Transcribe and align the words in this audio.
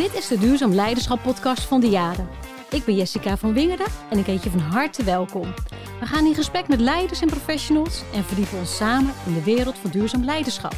Dit 0.00 0.14
is 0.14 0.28
de 0.28 0.38
Duurzaam 0.38 0.72
Leiderschap 0.72 1.22
podcast 1.22 1.62
van 1.62 1.80
de 1.80 1.88
Jaren. 1.88 2.28
Ik 2.70 2.84
ben 2.84 2.94
Jessica 2.94 3.36
van 3.36 3.52
Wingerden 3.52 3.86
en 4.10 4.18
ik 4.18 4.26
heet 4.26 4.42
je 4.42 4.50
van 4.50 4.60
harte 4.60 5.04
welkom. 5.04 5.54
We 6.00 6.06
gaan 6.06 6.26
in 6.26 6.34
gesprek 6.34 6.68
met 6.68 6.80
leiders 6.80 7.20
en 7.20 7.28
professionals 7.28 8.02
en 8.14 8.24
verdiepen 8.24 8.58
ons 8.58 8.76
samen 8.76 9.12
in 9.26 9.34
de 9.34 9.42
wereld 9.42 9.78
van 9.78 9.90
duurzaam 9.90 10.24
leiderschap. 10.24 10.74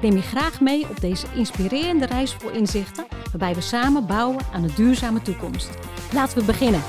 Neem 0.00 0.12
je 0.12 0.22
graag 0.22 0.60
mee 0.60 0.88
op 0.88 1.00
deze 1.00 1.26
inspirerende 1.34 2.06
reis 2.06 2.32
vol 2.34 2.50
inzichten, 2.50 3.06
waarbij 3.30 3.54
we 3.54 3.60
samen 3.60 4.06
bouwen 4.06 4.44
aan 4.52 4.62
een 4.62 4.74
duurzame 4.76 5.22
toekomst. 5.22 5.70
Laten 6.12 6.38
we 6.38 6.44
beginnen. 6.44 6.82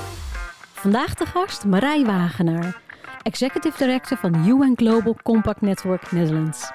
Vandaag 0.72 1.14
de 1.14 1.26
gast 1.26 1.64
Marij 1.64 2.04
Wagenaar, 2.04 2.80
Executive 3.22 3.78
Director 3.78 4.16
van 4.18 4.46
UN 4.48 4.72
Global 4.76 5.16
Compact 5.22 5.60
Network 5.60 6.12
Netherlands. 6.12 6.70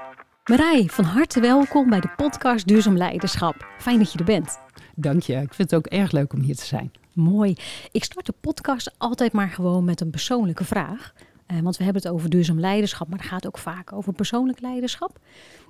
Marij, 0.45 0.85
van 0.91 1.05
harte 1.05 1.39
welkom 1.39 1.89
bij 1.89 1.99
de 1.99 2.09
podcast 2.15 2.67
Duurzaam 2.67 2.97
Leiderschap. 2.97 3.67
Fijn 3.77 3.97
dat 3.97 4.11
je 4.11 4.19
er 4.19 4.25
bent. 4.25 4.59
Dank 4.95 5.23
je. 5.23 5.33
Ik 5.33 5.53
vind 5.53 5.71
het 5.71 5.75
ook 5.79 5.85
erg 5.85 6.11
leuk 6.11 6.33
om 6.33 6.39
hier 6.39 6.55
te 6.55 6.65
zijn. 6.65 6.91
Mooi. 7.13 7.55
Ik 7.91 8.03
start 8.03 8.25
de 8.25 8.33
podcast 8.41 8.91
altijd 8.97 9.31
maar 9.31 9.49
gewoon 9.49 9.83
met 9.83 10.01
een 10.01 10.09
persoonlijke 10.09 10.63
vraag. 10.63 11.13
Eh, 11.45 11.59
want 11.59 11.77
we 11.77 11.83
hebben 11.83 12.01
het 12.01 12.11
over 12.11 12.29
duurzaam 12.29 12.59
leiderschap, 12.59 13.07
maar 13.07 13.19
het 13.19 13.27
gaat 13.27 13.47
ook 13.47 13.57
vaak 13.57 13.93
over 13.93 14.13
persoonlijk 14.13 14.61
leiderschap. 14.61 15.19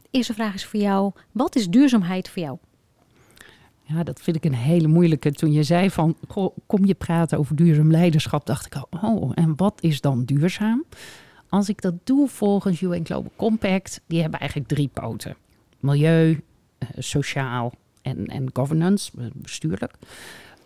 De 0.02 0.08
eerste 0.12 0.34
vraag 0.34 0.54
is 0.54 0.66
voor 0.66 0.80
jou: 0.80 1.12
wat 1.32 1.56
is 1.56 1.70
duurzaamheid 1.70 2.30
voor 2.30 2.42
jou? 2.42 2.58
Ja, 3.82 4.04
dat 4.04 4.22
vind 4.22 4.36
ik 4.36 4.46
een 4.46 4.56
hele 4.56 4.88
moeilijke. 4.88 5.32
Toen 5.32 5.52
je 5.52 5.64
zei 5.64 5.90
van, 5.90 6.16
goh, 6.28 6.58
kom 6.66 6.86
je 6.86 6.94
praten 6.94 7.38
over 7.38 7.56
duurzaam 7.56 7.92
leiderschap, 7.92 8.46
dacht 8.46 8.66
ik 8.66 8.76
al, 8.76 8.88
oh, 9.02 9.32
en 9.36 9.56
wat 9.56 9.82
is 9.82 10.02
dan 10.02 10.26
duurzaam? 10.26 10.86
Als 11.50 11.70
ik 11.70 11.82
dat 11.82 11.94
doe 12.04 12.28
volgens 12.28 12.82
UN 12.82 13.06
Global 13.06 13.32
Compact, 13.36 14.02
die 14.08 14.22
hebben 14.22 14.40
eigenlijk 14.40 14.70
drie 14.70 14.90
poten. 14.94 15.36
Milieu, 15.80 16.44
eh, 16.78 16.88
sociaal 16.98 17.74
en, 18.02 18.28
en 18.28 18.50
governance, 18.54 19.12
eh, 19.18 19.26
bestuurlijk. 19.34 19.94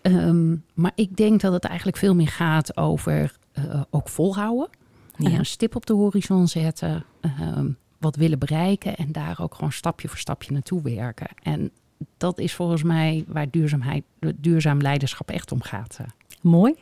Um, 0.01 0.63
maar 0.73 0.91
ik 0.95 1.17
denk 1.17 1.41
dat 1.41 1.53
het 1.53 1.63
eigenlijk 1.63 1.97
veel 1.97 2.15
meer 2.15 2.27
gaat 2.27 2.77
over 2.77 3.35
uh, 3.57 3.81
ook 3.89 4.09
volhouden. 4.09 4.69
Ja. 5.17 5.31
een 5.31 5.45
stip 5.45 5.75
op 5.75 5.85
de 5.85 5.93
horizon 5.93 6.47
zetten. 6.47 7.05
Um, 7.41 7.77
wat 7.97 8.15
willen 8.15 8.39
bereiken 8.39 8.95
en 8.95 9.11
daar 9.11 9.39
ook 9.41 9.55
gewoon 9.55 9.71
stapje 9.71 10.07
voor 10.07 10.17
stapje 10.17 10.51
naartoe 10.51 10.81
werken. 10.81 11.27
En 11.43 11.71
dat 12.17 12.39
is 12.39 12.53
volgens 12.53 12.83
mij 12.83 13.23
waar 13.27 13.49
duurzaamheid, 13.49 14.03
duurzaam 14.35 14.81
leiderschap 14.81 15.31
echt 15.31 15.51
om 15.51 15.61
gaat. 15.61 15.97
Mooi. 16.41 16.75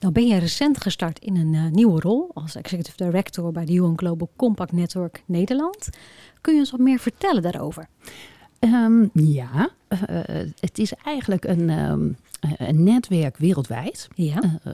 Nou 0.00 0.12
ben 0.12 0.26
je 0.26 0.38
recent 0.38 0.82
gestart 0.82 1.18
in 1.18 1.36
een 1.36 1.72
nieuwe 1.72 2.00
rol 2.00 2.30
als 2.34 2.54
Executive 2.54 2.96
Director 2.96 3.52
bij 3.52 3.64
de 3.64 3.72
UN 3.72 3.92
Global 3.96 4.30
Compact 4.36 4.72
Network 4.72 5.22
Nederland. 5.26 5.88
Kun 6.40 6.54
je 6.54 6.60
ons 6.60 6.70
wat 6.70 6.80
meer 6.80 6.98
vertellen 6.98 7.42
daarover? 7.42 7.88
Um, 8.64 9.10
ja, 9.12 9.70
uh, 9.90 10.18
het 10.60 10.78
is 10.78 10.92
eigenlijk 11.04 11.44
een, 11.44 11.70
um, 11.70 12.16
een 12.56 12.82
netwerk 12.82 13.36
wereldwijd. 13.36 14.08
Ja. 14.14 14.60
Uh, 14.66 14.72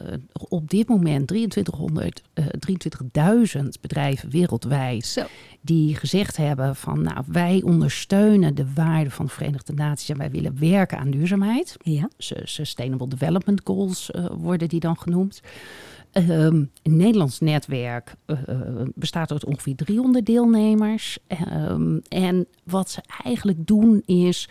op 0.49 0.71
dit 0.71 0.89
moment 0.89 1.27
2300, 1.27 2.23
23.000 3.63 3.69
bedrijven 3.81 4.31
wereldwijd 4.31 5.07
Zo. 5.07 5.23
die 5.61 5.95
gezegd 5.95 6.37
hebben 6.37 6.77
van 6.77 7.03
nou 7.03 7.25
wij 7.27 7.63
ondersteunen 7.65 8.55
de 8.55 8.73
waarden 8.75 9.13
van 9.13 9.27
de 9.27 9.33
Verenigde 9.33 9.73
Naties 9.73 10.09
en 10.09 10.19
wij 10.19 10.31
willen 10.31 10.59
werken 10.59 10.99
aan 10.99 11.11
duurzaamheid. 11.11 11.77
Ja. 11.83 12.09
Sustainable 12.45 13.09
Development 13.09 13.61
Goals 13.65 14.11
worden 14.31 14.69
die 14.69 14.81
dan 14.81 14.99
genoemd. 14.99 15.41
Um, 16.13 16.71
een 16.83 16.97
Nederlands 16.97 17.41
netwerk 17.41 18.15
uh, 18.27 18.37
bestaat 18.95 19.33
uit 19.33 19.45
ongeveer 19.45 19.75
300 19.75 20.27
deelnemers. 20.27 21.19
Um, 21.53 22.03
en 22.09 22.47
wat 22.65 22.91
ze 22.91 23.03
eigenlijk 23.25 23.67
doen 23.67 24.03
is 24.07 24.49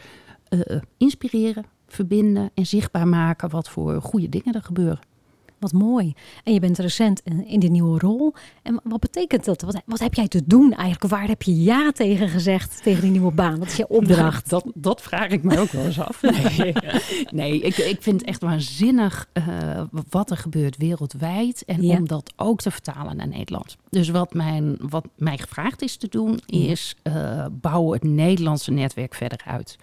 uh, 0.50 0.82
inspireren, 0.98 1.66
verbinden 1.88 2.52
en 2.54 2.66
zichtbaar 2.66 3.08
maken 3.08 3.50
wat 3.50 3.70
voor 3.70 4.02
goede 4.02 4.30
dingen 4.30 4.54
er 4.54 4.64
gebeuren. 4.64 5.00
Wat 5.60 5.74
mooi. 5.74 6.14
En 6.44 6.54
je 6.54 6.60
bent 6.60 6.78
recent 6.78 7.22
in 7.46 7.60
die 7.60 7.70
nieuwe 7.70 8.00
rol. 8.00 8.34
En 8.62 8.80
wat 8.84 9.00
betekent 9.00 9.46
dat? 9.46 9.62
Wat, 9.62 9.82
wat 9.86 10.00
heb 10.00 10.14
jij 10.14 10.28
te 10.28 10.42
doen 10.46 10.74
eigenlijk? 10.74 11.14
Waar 11.14 11.28
heb 11.28 11.42
je 11.42 11.64
ja 11.64 11.92
tegen 11.92 12.30
gezegd, 12.30 12.84
tegen 12.84 13.02
die 13.02 13.12
nieuwe 13.12 13.32
baan? 13.32 13.60
Wat 13.60 13.68
is 13.68 13.76
je 13.76 13.88
opdracht? 13.88 14.52
Nou, 14.52 14.64
dat, 14.64 14.74
dat 14.76 15.02
vraag 15.02 15.30
ik 15.30 15.44
me 15.44 15.60
ook 15.60 15.72
wel 15.72 15.86
eens 15.86 16.00
af. 16.00 16.22
Nee, 16.58 16.74
nee 17.42 17.62
ik, 17.62 17.78
ik 17.78 18.02
vind 18.02 18.20
het 18.20 18.30
echt 18.30 18.42
waanzinnig 18.42 19.30
uh, 19.34 19.82
wat 20.10 20.32
er 20.32 20.38
gebeurt 20.38 20.78
wereldwijd. 20.78 21.64
En 21.66 21.82
ja. 21.82 21.98
om 21.98 22.08
dat 22.08 22.34
ook 22.36 22.62
te 22.62 22.72
vertalen 22.72 23.16
naar 23.16 23.28
Nederland. 23.28 23.78
Dus 23.90 24.10
wat, 24.10 24.34
mijn, 24.34 24.78
wat 24.80 25.08
mij 25.18 25.38
gevraagd 25.38 25.82
is 25.82 25.98
te 25.98 26.08
doen, 26.08 26.40
is 26.46 26.96
uh, 27.04 27.46
bouwen 27.52 27.94
het 27.94 28.04
Nederlandse 28.04 28.72
netwerk 28.72 29.14
verder 29.14 29.42
uit. 29.46 29.78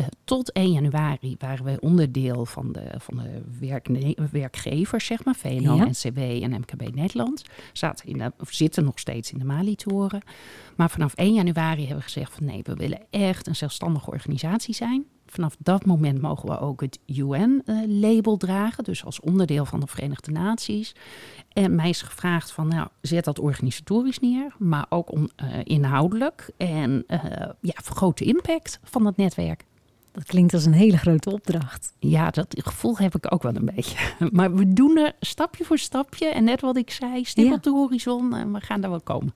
Uh, 0.00 0.06
tot 0.24 0.52
1 0.52 0.72
januari 0.72 1.36
waren 1.38 1.64
we 1.64 1.80
onderdeel 1.80 2.46
van 2.46 2.72
de, 2.72 2.90
van 2.98 3.16
de 3.16 3.42
werkne- 3.60 4.16
werkgevers, 4.30 5.06
zeg 5.06 5.24
maar, 5.24 5.34
VNO, 5.34 5.76
ja. 5.76 5.84
NCW 5.84 6.18
en 6.18 6.50
MKB 6.50 6.94
Nederland. 6.94 7.42
Zaten 7.72 8.08
in 8.08 8.18
de, 8.18 8.32
of 8.38 8.52
zitten 8.52 8.84
nog 8.84 8.98
steeds 8.98 9.32
in 9.32 9.38
de 9.38 9.44
Mali-toren. 9.44 10.22
Maar 10.76 10.90
vanaf 10.90 11.14
1 11.14 11.34
januari 11.34 11.80
hebben 11.80 11.96
we 11.96 12.02
gezegd 12.02 12.32
van 12.32 12.44
nee, 12.44 12.60
we 12.62 12.74
willen 12.74 13.00
echt 13.10 13.46
een 13.46 13.56
zelfstandige 13.56 14.10
organisatie 14.10 14.74
zijn. 14.74 15.06
Vanaf 15.26 15.56
dat 15.58 15.86
moment 15.86 16.20
mogen 16.20 16.48
we 16.48 16.58
ook 16.58 16.80
het 16.80 16.98
UN-label 17.06 18.32
uh, 18.32 18.38
dragen, 18.38 18.84
dus 18.84 19.04
als 19.04 19.20
onderdeel 19.20 19.64
van 19.64 19.80
de 19.80 19.86
Verenigde 19.86 20.30
Naties. 20.30 20.94
En 21.52 21.74
mij 21.74 21.88
is 21.88 22.02
gevraagd 22.02 22.50
van, 22.50 22.68
nou, 22.68 22.88
zet 23.00 23.24
dat 23.24 23.38
organisatorisch 23.38 24.18
neer, 24.18 24.54
maar 24.58 24.86
ook 24.88 25.12
on, 25.12 25.30
uh, 25.42 25.48
inhoudelijk. 25.62 26.50
En 26.56 27.04
uh, 27.08 27.20
ja, 27.60 27.72
vergroot 27.74 28.18
de 28.18 28.24
impact 28.24 28.80
van 28.82 29.04
dat 29.04 29.16
netwerk. 29.16 29.64
Dat 30.12 30.24
klinkt 30.24 30.54
als 30.54 30.64
een 30.64 30.72
hele 30.72 30.96
grote 30.96 31.32
opdracht. 31.32 31.92
Ja, 31.98 32.30
dat 32.30 32.46
gevoel 32.64 32.96
heb 32.96 33.14
ik 33.14 33.32
ook 33.32 33.42
wel 33.42 33.56
een 33.56 33.70
beetje. 33.74 33.98
Maar 34.32 34.54
we 34.54 34.72
doen 34.72 34.96
er 34.96 35.12
stapje 35.20 35.64
voor 35.64 35.78
stapje. 35.78 36.26
En 36.26 36.44
net 36.44 36.60
wat 36.60 36.76
ik 36.76 36.90
zei, 36.90 37.24
stip 37.24 37.46
ja. 37.46 37.52
op 37.52 37.62
de 37.62 37.70
horizon 37.70 38.34
en 38.34 38.52
we 38.52 38.60
gaan 38.60 38.80
daar 38.80 38.90
wel 38.90 39.00
komen. 39.00 39.34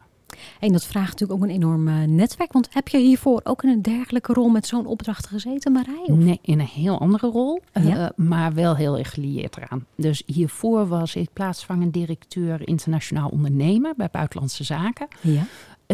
En 0.60 0.72
dat 0.72 0.84
vraagt 0.84 1.10
natuurlijk 1.10 1.40
ook 1.40 1.48
een 1.48 1.54
enorm 1.54 1.88
uh, 1.88 2.02
netwerk. 2.02 2.52
Want 2.52 2.68
heb 2.70 2.88
je 2.88 2.98
hiervoor 2.98 3.40
ook 3.44 3.62
in 3.62 3.68
een 3.68 3.82
dergelijke 3.82 4.32
rol 4.32 4.48
met 4.48 4.66
zo'n 4.66 4.86
opdracht 4.86 5.26
gezeten, 5.26 5.72
Marij? 5.72 6.04
Of? 6.06 6.16
Nee, 6.16 6.38
in 6.42 6.60
een 6.60 6.66
heel 6.66 6.98
andere 6.98 7.26
rol. 7.26 7.62
Ja. 7.72 7.80
Uh, 7.82 8.08
maar 8.16 8.54
wel 8.54 8.76
heel 8.76 8.98
erg 8.98 9.10
gelieerd 9.10 9.56
eraan. 9.56 9.86
Dus 9.96 10.22
hiervoor 10.26 10.88
was 10.88 11.14
ik 11.14 11.28
plaatsvangend 11.32 11.92
directeur 11.92 12.68
internationaal 12.68 13.28
ondernemen 13.28 13.94
bij 13.96 14.08
Buitenlandse 14.12 14.64
Zaken. 14.64 15.08
Ja. 15.20 15.46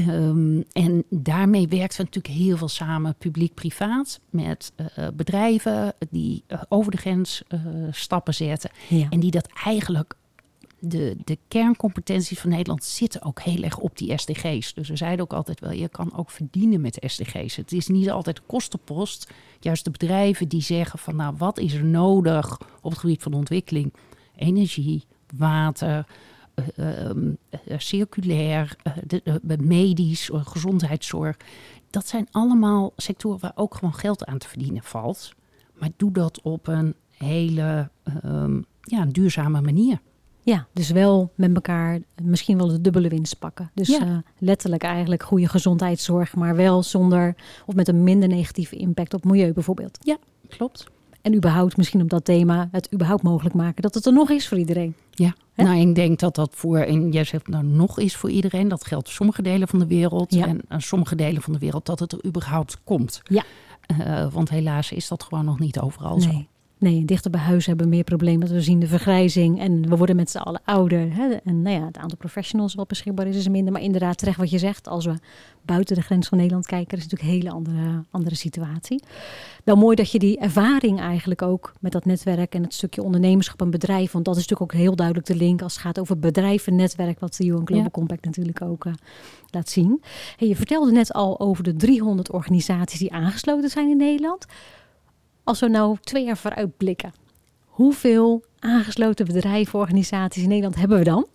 Um, 0.07 0.65
en 0.73 1.05
daarmee 1.11 1.69
werkt 1.69 1.97
we 1.97 2.03
natuurlijk 2.03 2.35
heel 2.35 2.57
veel 2.57 2.69
samen, 2.69 3.15
publiek-privaat, 3.19 4.21
met 4.31 4.73
uh, 4.77 5.07
bedrijven 5.15 5.95
die 6.11 6.45
uh, 6.49 6.63
over 6.69 6.91
de 6.91 6.97
grens 6.97 7.43
uh, 7.49 7.61
stappen 7.91 8.35
zetten. 8.35 8.71
Ja. 8.89 9.07
En 9.11 9.21
die 9.21 9.31
dat 9.31 9.49
eigenlijk, 9.65 10.15
de, 10.79 11.17
de 11.25 11.39
kerncompetenties 11.49 12.39
van 12.39 12.51
Nederland 12.51 12.85
zitten 12.85 13.23
ook 13.23 13.41
heel 13.41 13.63
erg 13.63 13.79
op 13.79 13.99
die 13.99 14.19
SDG's. 14.19 14.75
Dus 14.75 14.89
we 14.89 14.97
zeiden 14.97 15.25
ook 15.25 15.33
altijd 15.33 15.61
wel, 15.61 15.73
je 15.73 15.89
kan 15.89 16.17
ook 16.17 16.31
verdienen 16.31 16.81
met 16.81 16.99
SDG's. 17.07 17.57
Het 17.57 17.73
is 17.73 17.87
niet 17.87 18.11
altijd 18.11 18.37
de 18.37 18.43
kostenpost. 18.47 19.31
Juist 19.61 19.85
de 19.85 19.91
bedrijven 19.91 20.49
die 20.49 20.63
zeggen 20.63 20.99
van, 20.99 21.17
nou, 21.17 21.35
wat 21.39 21.59
is 21.59 21.75
er 21.75 21.85
nodig 21.85 22.61
op 22.81 22.91
het 22.91 23.01
gebied 23.01 23.23
van 23.23 23.33
ontwikkeling? 23.33 23.95
Energie, 24.37 25.05
water, 25.37 26.07
circulair, 27.77 28.77
uh, 28.87 28.93
de, 29.07 29.41
de, 29.43 29.59
medisch, 29.59 30.31
gezondheidszorg. 30.33 31.37
Dat 31.91 32.07
zijn 32.07 32.29
allemaal 32.31 32.93
sectoren 32.97 33.41
waar 33.41 33.53
ook 33.55 33.75
gewoon 33.75 33.95
geld 33.95 34.25
aan 34.25 34.39
te 34.39 34.49
verdienen 34.49 34.83
valt. 34.83 35.33
Maar 35.75 35.91
doe 35.97 36.13
dat 36.13 36.41
op 36.43 36.67
een 36.67 36.95
hele 37.11 37.91
um, 38.25 38.67
ja, 38.81 39.03
een 39.03 39.13
duurzame 39.13 39.61
manier. 39.61 40.01
Ja, 40.43 40.67
dus 40.73 40.91
wel 40.91 41.33
met 41.35 41.55
elkaar 41.55 41.99
misschien 42.23 42.57
wel 42.57 42.69
de 42.69 42.81
dubbele 42.81 43.09
winst 43.09 43.39
pakken. 43.39 43.71
Dus 43.75 43.89
ja. 43.89 44.07
uh, 44.07 44.17
letterlijk 44.39 44.83
eigenlijk 44.83 45.23
goede 45.23 45.49
gezondheidszorg, 45.49 46.35
maar 46.35 46.57
wel 46.57 46.83
zonder 46.83 47.35
of 47.67 47.75
met 47.75 47.89
een 47.89 48.03
minder 48.03 48.29
negatieve 48.29 48.77
impact 48.77 49.15
op 49.15 49.25
milieu 49.25 49.53
bijvoorbeeld. 49.53 49.99
Ja, 50.01 50.17
klopt. 50.49 50.87
En 51.29 51.35
überhaupt 51.35 51.77
misschien 51.77 52.01
op 52.03 52.09
dat 52.09 52.25
thema 52.25 52.69
het 52.73 52.93
überhaupt 52.93 53.23
mogelijk 53.23 53.55
maken 53.55 53.83
dat 53.83 53.95
het 53.95 54.07
er 54.07 54.13
nog 54.13 54.31
is 54.31 54.49
voor 54.49 54.59
iedereen. 54.59 54.95
Ja, 55.11 55.35
He? 55.53 55.63
nou 55.63 55.79
ik 55.79 55.95
denk 55.95 56.19
dat 56.19 56.35
dat 56.35 56.51
voor, 56.55 56.79
en 56.79 57.11
jij 57.13 57.25
zegt 57.25 57.49
nou 57.49 57.65
nog 57.65 57.99
is 57.99 58.17
voor 58.17 58.31
iedereen. 58.31 58.69
Dat 58.69 58.87
geldt 58.87 59.05
voor 59.05 59.15
sommige 59.15 59.43
delen 59.43 59.69
van 59.69 59.79
de 59.79 59.87
wereld. 59.87 60.35
Ja. 60.35 60.47
En 60.47 60.61
aan 60.69 60.81
sommige 60.83 61.15
delen 61.15 61.43
van 61.43 61.53
de 61.53 61.59
wereld 61.59 61.87
dat 61.87 61.99
het 61.99 62.13
er 62.13 62.25
überhaupt 62.27 62.79
komt. 62.85 63.21
Ja. 63.25 63.45
Uh, 64.01 64.33
want 64.33 64.51
helaas 64.51 64.93
is 64.93 65.09
dat 65.09 65.23
gewoon 65.23 65.45
nog 65.45 65.59
niet 65.59 65.81
overal 65.81 66.17
nee. 66.17 66.29
zo. 66.29 66.47
Nee, 66.79 67.05
dichter 67.05 67.31
bij 67.31 67.41
huis 67.41 67.67
hebben 67.67 67.85
we 67.85 67.95
meer 67.95 68.05
problemen. 68.05 68.49
We 68.49 68.61
zien 68.61 68.79
de 68.79 68.87
vergrijzing 68.87 69.61
en 69.61 69.89
we 69.89 69.97
worden 69.97 70.17
met 70.17 70.31
z'n 70.31 70.39
allen 70.39 70.61
ouder. 70.65 71.15
Hè? 71.15 71.35
En 71.45 71.63
nou 71.63 71.77
ja, 71.77 71.87
het 71.87 71.97
aantal 71.97 72.19
professionals 72.19 72.75
wat 72.75 72.89
beschikbaar 72.89 73.27
is, 73.27 73.37
is 73.37 73.49
minder. 73.49 73.73
Maar 73.73 73.83
inderdaad, 73.83 74.19
terecht 74.19 74.39
wat 74.39 74.51
je 74.51 74.59
zegt, 74.59 74.89
als 74.89 75.05
we 75.05 75.15
buiten 75.63 75.97
de 75.97 76.03
grens 76.03 76.29
van 76.29 76.39
Nederland 76.39 76.67
kijken, 76.67 76.97
is 76.97 77.03
het 77.03 77.13
natuurlijk 77.13 77.39
een 77.39 77.43
hele 77.43 77.57
andere, 77.57 78.05
andere 78.11 78.35
situatie. 78.35 79.03
Wel 79.65 79.77
mooi 79.77 79.97
dat 79.97 80.11
je 80.11 80.19
die 80.19 80.39
ervaring 80.39 81.01
eigenlijk 81.01 81.43
ook 81.43 81.73
met 81.81 81.93
dat 81.93 82.05
netwerk 82.05 82.55
en 82.55 82.63
het 82.63 82.75
stukje 82.75 83.03
ondernemerschap 83.03 83.61
en 83.61 83.71
bedrijf, 83.71 84.13
want 84.13 84.25
dat 84.25 84.37
is 84.37 84.47
natuurlijk 84.47 84.73
ook 84.73 84.81
heel 84.81 84.97
duidelijk 84.97 85.27
de 85.27 85.37
link 85.37 85.63
als 85.63 85.73
het 85.73 85.83
gaat 85.83 85.99
over 85.99 86.19
bedrijvennetwerk, 86.19 87.21
wat 87.21 87.37
de 87.37 87.45
UN 87.45 87.57
Global 87.65 87.77
ja. 87.77 87.91
Compact 87.91 88.25
natuurlijk 88.25 88.63
ook 88.63 88.85
uh, 88.85 88.93
laat 89.51 89.69
zien. 89.69 90.03
Hey, 90.37 90.49
je 90.49 90.57
vertelde 90.57 90.93
net 90.93 91.13
al 91.13 91.41
over 91.41 91.65
de 91.65 91.77
300 91.77 92.31
organisaties 92.31 92.99
die 92.99 93.13
aangesloten 93.13 93.71
zijn 93.71 93.89
in 93.89 93.97
Nederland. 93.97 94.47
Als 95.49 95.61
we 95.61 95.69
nou 95.69 95.97
twee 96.01 96.25
jaar 96.25 96.37
vooruit 96.37 96.77
blikken, 96.77 97.13
hoeveel 97.65 98.45
aangesloten 98.59 99.27
bedrijven, 99.27 99.79
organisaties 99.79 100.43
in 100.43 100.49
Nederland 100.49 100.77
hebben 100.77 100.99
we 100.99 101.05
dan? 101.05 101.27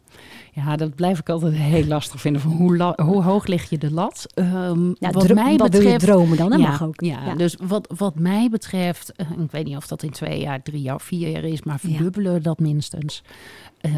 Ja, 0.55 0.75
dat 0.75 0.95
blijf 0.95 1.19
ik 1.19 1.29
altijd 1.29 1.53
heel 1.53 1.85
lastig 1.85 2.21
vinden. 2.21 2.41
Van 2.41 2.51
hoe, 2.51 2.93
hoe 3.01 3.23
hoog 3.23 3.45
lig 3.45 3.69
je 3.69 3.77
de 3.77 3.91
lat? 3.91 4.25
Um, 4.35 4.95
ja, 4.99 5.11
wat 5.11 5.33
mij 5.33 5.55
betreft, 5.55 5.83
wil 5.83 5.91
je 5.91 5.97
dromen 5.97 6.37
dan? 6.37 6.49
Dat 6.49 6.59
ja, 6.59 6.67
mag 6.67 6.83
ook. 6.83 7.01
Ja, 7.01 7.35
dus 7.35 7.57
wat, 7.61 7.93
wat 7.97 8.19
mij 8.19 8.49
betreft, 8.49 9.13
uh, 9.17 9.43
ik 9.43 9.51
weet 9.51 9.65
niet 9.65 9.77
of 9.77 9.87
dat 9.87 10.03
in 10.03 10.11
twee 10.11 10.39
jaar, 10.39 10.61
drie 10.61 10.81
jaar, 10.81 11.01
vier 11.01 11.29
jaar 11.29 11.43
is, 11.43 11.63
maar 11.63 11.79
verdubbelen 11.79 12.43
dat 12.43 12.59
minstens. 12.59 13.23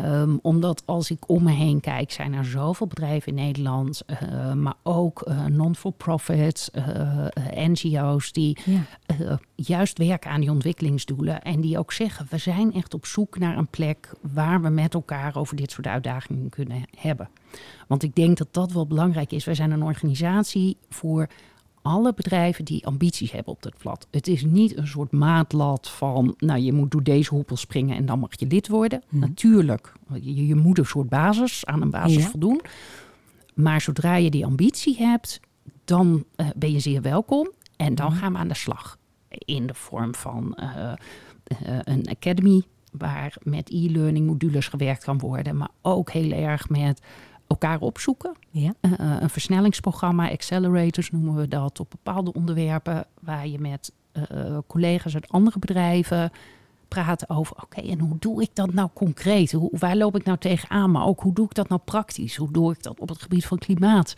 Um, 0.06 0.40
omdat 0.42 0.84
als 0.86 1.12
ik 1.12 1.30
om 1.30 1.44
me 1.44 1.52
heen 1.52 1.80
kijk, 1.80 2.12
zijn 2.12 2.34
er 2.34 2.46
zoveel 2.46 2.88
bedrijven 2.88 3.28
in 3.28 3.44
Nederland, 3.44 4.02
uh, 4.08 4.54
maar 4.54 4.74
ook 4.84 5.26
uh, 5.28 5.46
non-for-profits, 5.46 6.70
uh, 6.74 7.26
NGO's, 7.68 8.32
die 8.32 8.58
juist 9.56 9.98
werken 9.98 10.32
aan 10.32 10.40
die 10.40 10.52
ontwikkelingsdoelen. 10.52 11.42
En 11.42 11.62
die 11.62 11.78
ook 11.78 11.92
zeggen, 11.92 12.28
we 12.30 12.38
zijn 12.38 12.74
echt 12.74 12.94
op 12.94 13.06
zoek 13.06 13.40
naar 13.40 13.58
een 13.58 13.68
plek 13.68 14.12
waar 14.34 14.62
we 14.62 14.70
met 14.70 14.94
elkaar 14.94 15.36
over 15.36 15.56
dit 15.56 15.72
soort 15.72 15.88
uitdagingen 15.88 16.45
kunnen 16.50 16.84
hebben. 16.98 17.30
Want 17.88 18.04
ik 18.04 18.16
denk 18.16 18.38
dat 18.38 18.48
dat 18.52 18.72
wel 18.72 18.88
belangrijk 18.88 19.32
is. 19.32 19.46
Wij 19.46 19.56
zijn 19.56 19.72
een 19.72 19.84
organisatie 19.84 20.78
voor 20.90 21.28
alle 21.86 22.14
bedrijven 22.14 22.66
die 22.66 22.86
ambities 22.86 23.32
hebben 23.32 23.54
op 23.54 23.64
dat 23.64 23.74
vlak. 23.78 24.02
Het 24.12 24.28
is 24.28 24.44
niet 24.44 24.78
een 24.78 24.88
soort 24.88 25.12
maatlat 25.12 25.90
van, 25.90 26.34
nou 26.38 26.60
je 26.60 26.74
moet 26.74 26.92
door 26.92 27.04
deze 27.04 27.30
hoepel 27.30 27.58
springen 27.58 27.96
en 27.96 28.06
dan 28.06 28.20
mag 28.20 28.40
je 28.40 28.48
lid 28.48 28.68
worden. 28.68 29.04
Mhm. 29.10 29.20
Natuurlijk, 29.20 29.94
je, 30.14 30.48
je, 30.48 30.56
moet 30.56 30.78
een 30.78 30.86
soort 30.86 31.10
basis 31.10 31.66
aan 31.66 31.82
een 31.82 31.90
basis 31.90 32.26
voldoen. 32.26 32.62
Maar 33.54 33.82
zodra 33.82 34.16
je 34.16 34.30
die 34.30 34.46
ambitie 34.46 34.98
hebt, 34.98 35.40
dan 35.84 36.26
uh, 36.36 36.48
ben 36.56 36.72
je 36.72 36.80
zeer 36.80 37.02
welkom. 37.02 37.52
En 37.76 37.96
dan 37.96 38.12
mhm. 38.12 38.20
gaan 38.20 38.34
we 38.34 38.38
aan 38.38 38.48
de 38.48 38.56
slag. 38.56 38.98
In 39.30 39.68
de 39.68 39.74
vorm 39.74 40.16
van 40.16 40.58
uh, 40.60 40.68
uh, 40.76 41.80
een 41.84 42.08
academy, 42.10 42.62
waar 42.98 43.36
met 43.44 43.70
e-learning 43.70 44.28
modules 44.28 44.68
gewerkt 44.68 45.04
kan 45.04 45.18
worden. 45.18 45.58
Maar 45.58 45.70
ook 45.82 46.12
heel 46.12 46.32
erg 46.32 46.70
met 46.70 47.02
elkaar 47.48 47.80
opzoeken. 47.80 48.34
Ja. 48.50 48.74
Uh, 48.82 48.92
een 49.20 49.30
versnellingsprogramma, 49.30 50.30
accelerators 50.30 51.12
noemen 51.12 51.36
we 51.36 51.48
dat, 51.48 51.80
op 51.80 51.90
bepaalde 51.90 52.34
onderwerpen 52.34 53.06
waar 53.22 53.48
je 53.48 53.60
met 53.60 53.92
uh, 54.14 54.58
collega's 54.68 55.14
uit 55.14 55.30
andere 55.30 55.60
bedrijven 55.60 56.32
praat 56.88 57.30
over, 57.30 57.56
oké, 57.64 57.82
en 57.82 58.00
hoe 58.00 58.16
doe 58.20 58.42
ik 58.42 58.50
dat 58.54 58.74
nou 58.74 58.90
concreet? 58.94 59.52
Hoe, 59.52 59.70
waar 59.80 59.96
loop 59.96 60.16
ik 60.16 60.26
nou 60.26 60.38
tegenaan? 60.38 60.92
Maar 60.92 61.06
ook 61.06 61.22
hoe 61.22 61.34
doe 61.34 61.46
ik 61.46 61.54
dat 61.54 61.70
nou 61.70 61.82
praktisch? 61.86 62.36
Hoe 62.36 62.52
doe 62.52 62.72
ik 62.72 62.84
dat 62.84 63.00
op 63.00 63.10
het 63.10 63.22
gebied 63.22 63.46
van 63.46 63.58
klimaat? 63.58 64.16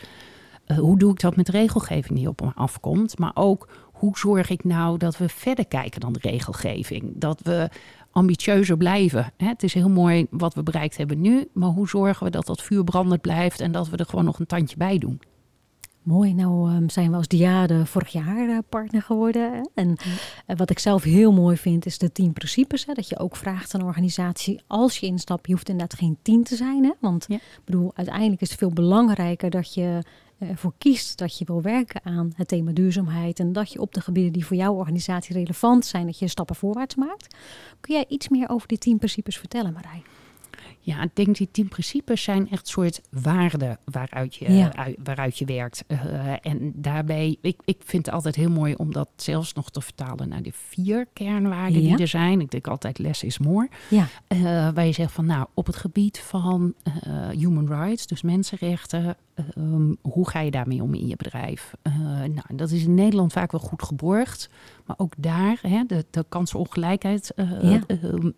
Uh, 0.68 0.78
hoe 0.78 0.98
doe 0.98 1.12
ik 1.12 1.20
dat 1.20 1.36
met 1.36 1.50
regelgeving 1.50 2.20
die 2.20 2.28
op 2.28 2.42
me 2.42 2.52
afkomt? 2.56 3.20
Maar 3.20 3.32
ook 3.34 3.68
hoe 4.00 4.18
zorg 4.18 4.50
ik 4.50 4.64
nou 4.64 4.98
dat 4.98 5.18
we 5.18 5.30
verder 5.30 5.68
kijken 5.68 6.00
dan 6.00 6.14
de 6.14 6.20
regelgeving? 6.22 7.12
Dat 7.16 7.42
we 7.42 7.70
ambitieuzer 8.12 8.78
blijven. 8.78 9.34
Het 9.38 9.64
is 9.64 9.74
heel 9.74 9.90
mooi 9.90 10.28
wat 10.30 10.54
we 10.54 10.64
bereikt 10.64 10.98
hebben 10.98 11.22
nu, 11.22 11.48
maar 11.54 11.70
hoe 11.70 11.88
zorgen 11.88 12.26
we 12.26 12.32
dat 12.32 12.46
dat 12.46 12.62
vuur 12.62 12.84
brandend 12.84 13.22
blijft 13.22 13.60
en 13.60 13.72
dat 13.72 13.90
we 13.90 13.98
er 13.98 14.06
gewoon 14.06 14.26
nog 14.26 14.40
een 14.40 14.46
tandje 14.46 14.78
bij 14.78 14.98
doen? 14.98 15.20
Mooi, 16.08 16.34
nou 16.34 16.76
um, 16.76 16.90
zijn 16.90 17.10
we 17.10 17.16
als 17.18 17.28
Diade 17.28 17.86
vorig 17.86 18.10
jaar 18.10 18.48
uh, 18.48 18.58
partner 18.70 19.02
geworden. 19.02 19.70
En 19.74 19.88
uh, 20.48 20.58
wat 20.58 20.70
ik 20.70 20.80
zelf 20.80 21.04
heel 21.04 21.34
mooi 21.34 21.58
vind 21.58 21.86
is 21.86 21.98
de 21.98 22.12
tien 22.12 22.34
principes. 22.34 22.86
Hè, 22.86 22.94
dat 22.94 23.10
je 23.10 23.20
ook 23.20 23.36
vraagt 23.36 23.74
aan 23.74 23.82
een 23.82 23.88
organisatie, 23.88 24.62
als 24.68 24.98
je 24.98 25.06
instapt, 25.06 25.48
je 25.48 25.54
hoeft 25.54 25.70
inderdaad 25.70 26.00
geen 26.00 26.18
tien 26.22 26.44
te 26.44 26.56
zijn. 26.56 26.84
Hè, 26.84 26.92
want 27.00 27.26
ja. 27.28 27.38
bedoel, 27.66 27.92
uiteindelijk 27.96 28.42
is 28.42 28.50
het 28.50 28.60
veel 28.60 28.72
belangrijker 28.72 29.50
dat 29.50 29.74
je 29.74 30.04
ervoor 30.40 30.74
kiest 30.78 31.18
dat 31.18 31.38
je 31.38 31.46
wil 31.46 31.62
werken 31.62 32.02
aan 32.04 32.32
het 32.36 32.48
thema 32.48 32.72
duurzaamheid 32.72 33.40
en 33.40 33.54
dat 33.54 33.72
je 33.72 33.82
op 33.82 33.94
de 33.94 34.02
gebieden 34.02 34.34
die 34.34 34.46
voor 34.46 34.56
jouw 34.56 34.74
organisatie 34.74 35.34
relevant 35.34 35.86
zijn, 35.86 36.06
dat 36.06 36.20
je 36.20 36.28
stappen 36.28 36.56
voorwaarts 36.56 36.96
maakt. 36.96 37.36
Kun 37.80 37.94
jij 37.94 38.06
iets 38.08 38.30
meer 38.30 38.50
over 38.50 38.68
die 38.68 38.78
tien 38.78 38.98
principes 38.98 39.38
vertellen, 39.38 39.74
Marij? 39.74 40.02
Ja, 40.88 41.02
ik 41.04 41.16
denk 41.16 41.38
die 41.38 41.52
tien 41.52 41.68
principes 41.68 42.24
zijn 42.24 42.50
echt 42.50 42.68
soort 42.68 43.02
waarden 43.10 43.80
waaruit 43.86 44.36
je, 44.36 44.70
waaruit 45.04 45.38
je 45.38 45.46
werkt. 45.46 45.84
Uh, 45.88 45.98
en 46.42 46.72
daarbij, 46.76 47.38
ik, 47.42 47.62
ik 47.66 47.82
vind 47.86 48.06
het 48.06 48.16
altijd 48.16 48.36
heel 48.36 48.50
mooi 48.50 48.74
om 48.74 48.94
dat 48.94 49.10
zelfs 49.16 49.54
nog 49.54 49.70
te 49.70 49.82
vertalen 49.82 50.30
naar 50.30 50.42
de 50.42 50.52
vier 50.54 51.08
kernwaarden 51.14 51.82
die 51.82 51.98
er 51.98 52.08
zijn. 52.08 52.42
Ik 52.42 52.52
denk 52.52 52.68
altijd 52.68 53.00
less 53.00 53.24
is 53.24 53.38
more. 53.38 53.70
Ja. 53.90 54.08
Uh, 54.28 54.42
waar 54.74 54.86
je 54.86 54.92
zegt 54.92 55.12
van 55.12 55.26
nou, 55.26 55.48
op 55.54 55.66
het 55.66 55.76
gebied 55.76 56.20
van 56.20 56.74
uh, 57.08 57.30
human 57.30 57.68
rights, 57.68 58.08
dus 58.08 58.22
mensenrechten, 58.22 59.18
um, 59.58 59.98
hoe 60.02 60.30
ga 60.30 60.40
je 60.40 60.52
daarmee 60.52 60.84
om 60.84 60.94
in 60.94 61.08
je 61.08 61.16
bedrijf? 61.16 61.74
nou, 62.18 62.56
dat 62.56 62.72
is 62.72 62.84
in 62.84 62.94
Nederland 62.94 63.34
vaak 63.34 63.52
wel 63.52 63.62
goed 63.62 63.84
geborgd. 63.84 64.50
Maar 64.88 64.96
ook 65.00 65.14
daar, 65.18 65.60
hè, 65.62 65.84
de, 65.88 66.06
de 66.10 66.26
kansenongelijkheid 66.30 67.32
ja. 67.62 67.82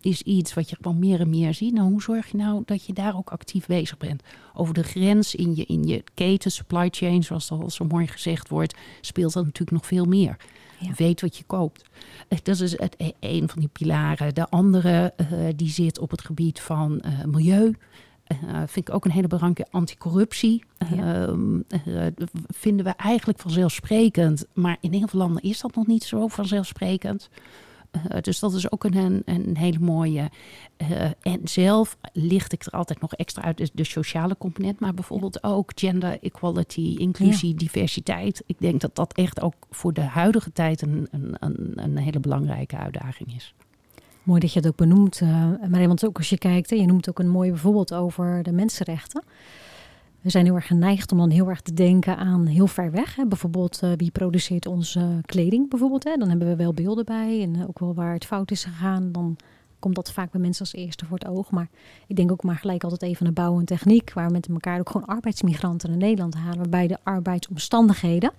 is 0.00 0.22
iets 0.22 0.54
wat 0.54 0.70
je 0.70 0.76
gewoon 0.80 0.98
meer 0.98 1.20
en 1.20 1.28
meer 1.28 1.54
ziet. 1.54 1.74
Nou, 1.74 1.90
hoe 1.90 2.02
zorg 2.02 2.30
je 2.30 2.36
nou 2.36 2.62
dat 2.64 2.84
je 2.84 2.92
daar 2.92 3.16
ook 3.16 3.30
actief 3.30 3.66
bezig 3.66 3.96
bent? 3.96 4.22
Over 4.54 4.74
de 4.74 4.82
grens 4.82 5.34
in 5.34 5.56
je, 5.56 5.64
in 5.64 5.82
je 5.82 6.04
keten, 6.14 6.50
supply 6.50 6.88
chain, 6.90 7.22
zoals 7.22 7.48
dat 7.48 7.60
al 7.60 7.70
zo 7.70 7.84
mooi 7.84 8.06
gezegd 8.06 8.48
wordt, 8.48 8.76
speelt 9.00 9.32
dat 9.32 9.44
natuurlijk 9.44 9.70
nog 9.70 9.86
veel 9.86 10.04
meer. 10.04 10.36
Weet 10.96 11.20
wat 11.20 11.36
je 11.36 11.44
koopt. 11.44 11.84
Eh, 12.28 12.38
dat 12.42 12.60
is 12.60 12.78
het, 12.78 12.96
een 13.20 13.48
van 13.48 13.60
die 13.60 13.68
pilaren. 13.68 14.34
De 14.34 14.48
andere 14.48 15.14
uh, 15.16 15.48
die 15.56 15.70
zit 15.70 15.98
op 15.98 16.10
het 16.10 16.20
gebied 16.20 16.60
van 16.60 17.02
milieu. 17.26 17.74
Uh, 18.32 18.62
vind 18.66 18.88
ik 18.88 18.94
ook 18.94 19.04
een 19.04 19.10
hele 19.10 19.26
belangrijke 19.26 19.66
anticorruptie. 19.70 20.64
Ja. 20.94 21.28
Uh, 21.28 22.06
vinden 22.46 22.84
we 22.84 22.90
eigenlijk 22.90 23.38
vanzelfsprekend. 23.38 24.46
Maar 24.52 24.76
in 24.80 24.92
heel 24.92 25.08
veel 25.08 25.18
landen 25.18 25.42
is 25.42 25.60
dat 25.60 25.74
nog 25.74 25.86
niet 25.86 26.04
zo 26.04 26.28
vanzelfsprekend. 26.28 27.28
Uh, 27.92 28.20
dus 28.20 28.38
dat 28.38 28.54
is 28.54 28.70
ook 28.70 28.84
een, 28.84 29.22
een 29.24 29.56
hele 29.56 29.78
mooie. 29.78 30.30
Uh, 30.78 31.02
en 31.20 31.40
zelf 31.44 31.96
licht 32.12 32.52
ik 32.52 32.64
er 32.64 32.72
altijd 32.72 33.00
nog 33.00 33.14
extra 33.14 33.42
uit, 33.42 33.56
dus 33.56 33.70
de 33.72 33.84
sociale 33.84 34.36
component, 34.38 34.80
maar 34.80 34.94
bijvoorbeeld 34.94 35.42
ook 35.42 35.72
gender 35.74 36.18
equality, 36.20 36.94
inclusie, 36.98 37.54
diversiteit. 37.54 38.42
Ik 38.46 38.56
denk 38.58 38.80
dat 38.80 38.94
dat 38.96 39.12
echt 39.12 39.40
ook 39.40 39.54
voor 39.70 39.92
de 39.92 40.00
huidige 40.00 40.52
tijd 40.52 40.82
een, 40.82 41.08
een, 41.10 41.72
een 41.74 41.96
hele 41.96 42.20
belangrijke 42.20 42.76
uitdaging 42.76 43.34
is. 43.34 43.54
Mooi 44.30 44.42
dat 44.42 44.52
je 44.52 44.58
het 44.58 44.68
ook 44.68 44.76
benoemt, 44.76 45.20
uh, 45.20 45.46
maar 45.68 45.86
want 45.86 46.06
ook 46.06 46.16
als 46.16 46.28
je 46.28 46.38
kijkt, 46.38 46.70
je 46.70 46.86
noemt 46.86 47.08
ook 47.08 47.18
een 47.18 47.28
mooi 47.28 47.56
voorbeeld 47.56 47.94
over 47.94 48.42
de 48.42 48.52
mensenrechten 48.52 49.22
we 50.20 50.30
zijn 50.30 50.44
heel 50.44 50.54
erg 50.54 50.66
geneigd 50.66 51.12
om 51.12 51.18
dan 51.18 51.30
heel 51.30 51.48
erg 51.48 51.60
te 51.60 51.74
denken 51.74 52.16
aan 52.16 52.46
heel 52.46 52.66
ver 52.66 52.90
weg. 52.90 53.16
Hè. 53.16 53.26
Bijvoorbeeld 53.26 53.80
uh, 53.84 53.90
wie 53.96 54.10
produceert 54.10 54.66
onze 54.66 55.20
kleding 55.26 55.70
bijvoorbeeld. 55.70 56.04
Hè. 56.04 56.16
Dan 56.16 56.28
hebben 56.28 56.48
we 56.48 56.56
wel 56.56 56.74
beelden 56.74 57.04
bij 57.04 57.42
en 57.42 57.54
uh, 57.54 57.68
ook 57.68 57.78
wel 57.78 57.94
waar 57.94 58.12
het 58.12 58.24
fout 58.24 58.50
is 58.50 58.64
gegaan. 58.64 59.12
Dan 59.12 59.36
komt 59.78 59.94
dat 59.94 60.12
vaak 60.12 60.30
bij 60.30 60.40
mensen 60.40 60.60
als 60.60 60.74
eerste 60.74 61.06
voor 61.06 61.18
het 61.18 61.28
oog. 61.28 61.50
Maar 61.50 61.68
ik 62.06 62.16
denk 62.16 62.32
ook 62.32 62.42
maar 62.42 62.56
gelijk 62.56 62.84
altijd 62.84 63.02
even 63.02 63.24
naar 63.24 63.32
bouw 63.32 63.58
en 63.58 63.64
techniek. 63.64 64.12
Waar 64.12 64.26
we 64.26 64.32
met 64.32 64.48
elkaar 64.48 64.78
ook 64.78 64.90
gewoon 64.90 65.06
arbeidsmigranten 65.06 65.88
naar 65.88 65.98
Nederland 65.98 66.34
halen. 66.34 66.58
Waarbij 66.58 66.86
de 66.86 66.98
arbeidsomstandigheden, 67.02 68.32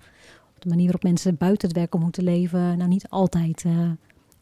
de 0.58 0.68
manier 0.68 0.84
waarop 0.84 1.02
mensen 1.02 1.36
buiten 1.36 1.68
het 1.68 1.76
werk 1.76 1.94
om 1.94 2.00
moeten 2.00 2.24
leven, 2.24 2.78
nou 2.78 2.88
niet 2.88 3.08
altijd 3.08 3.64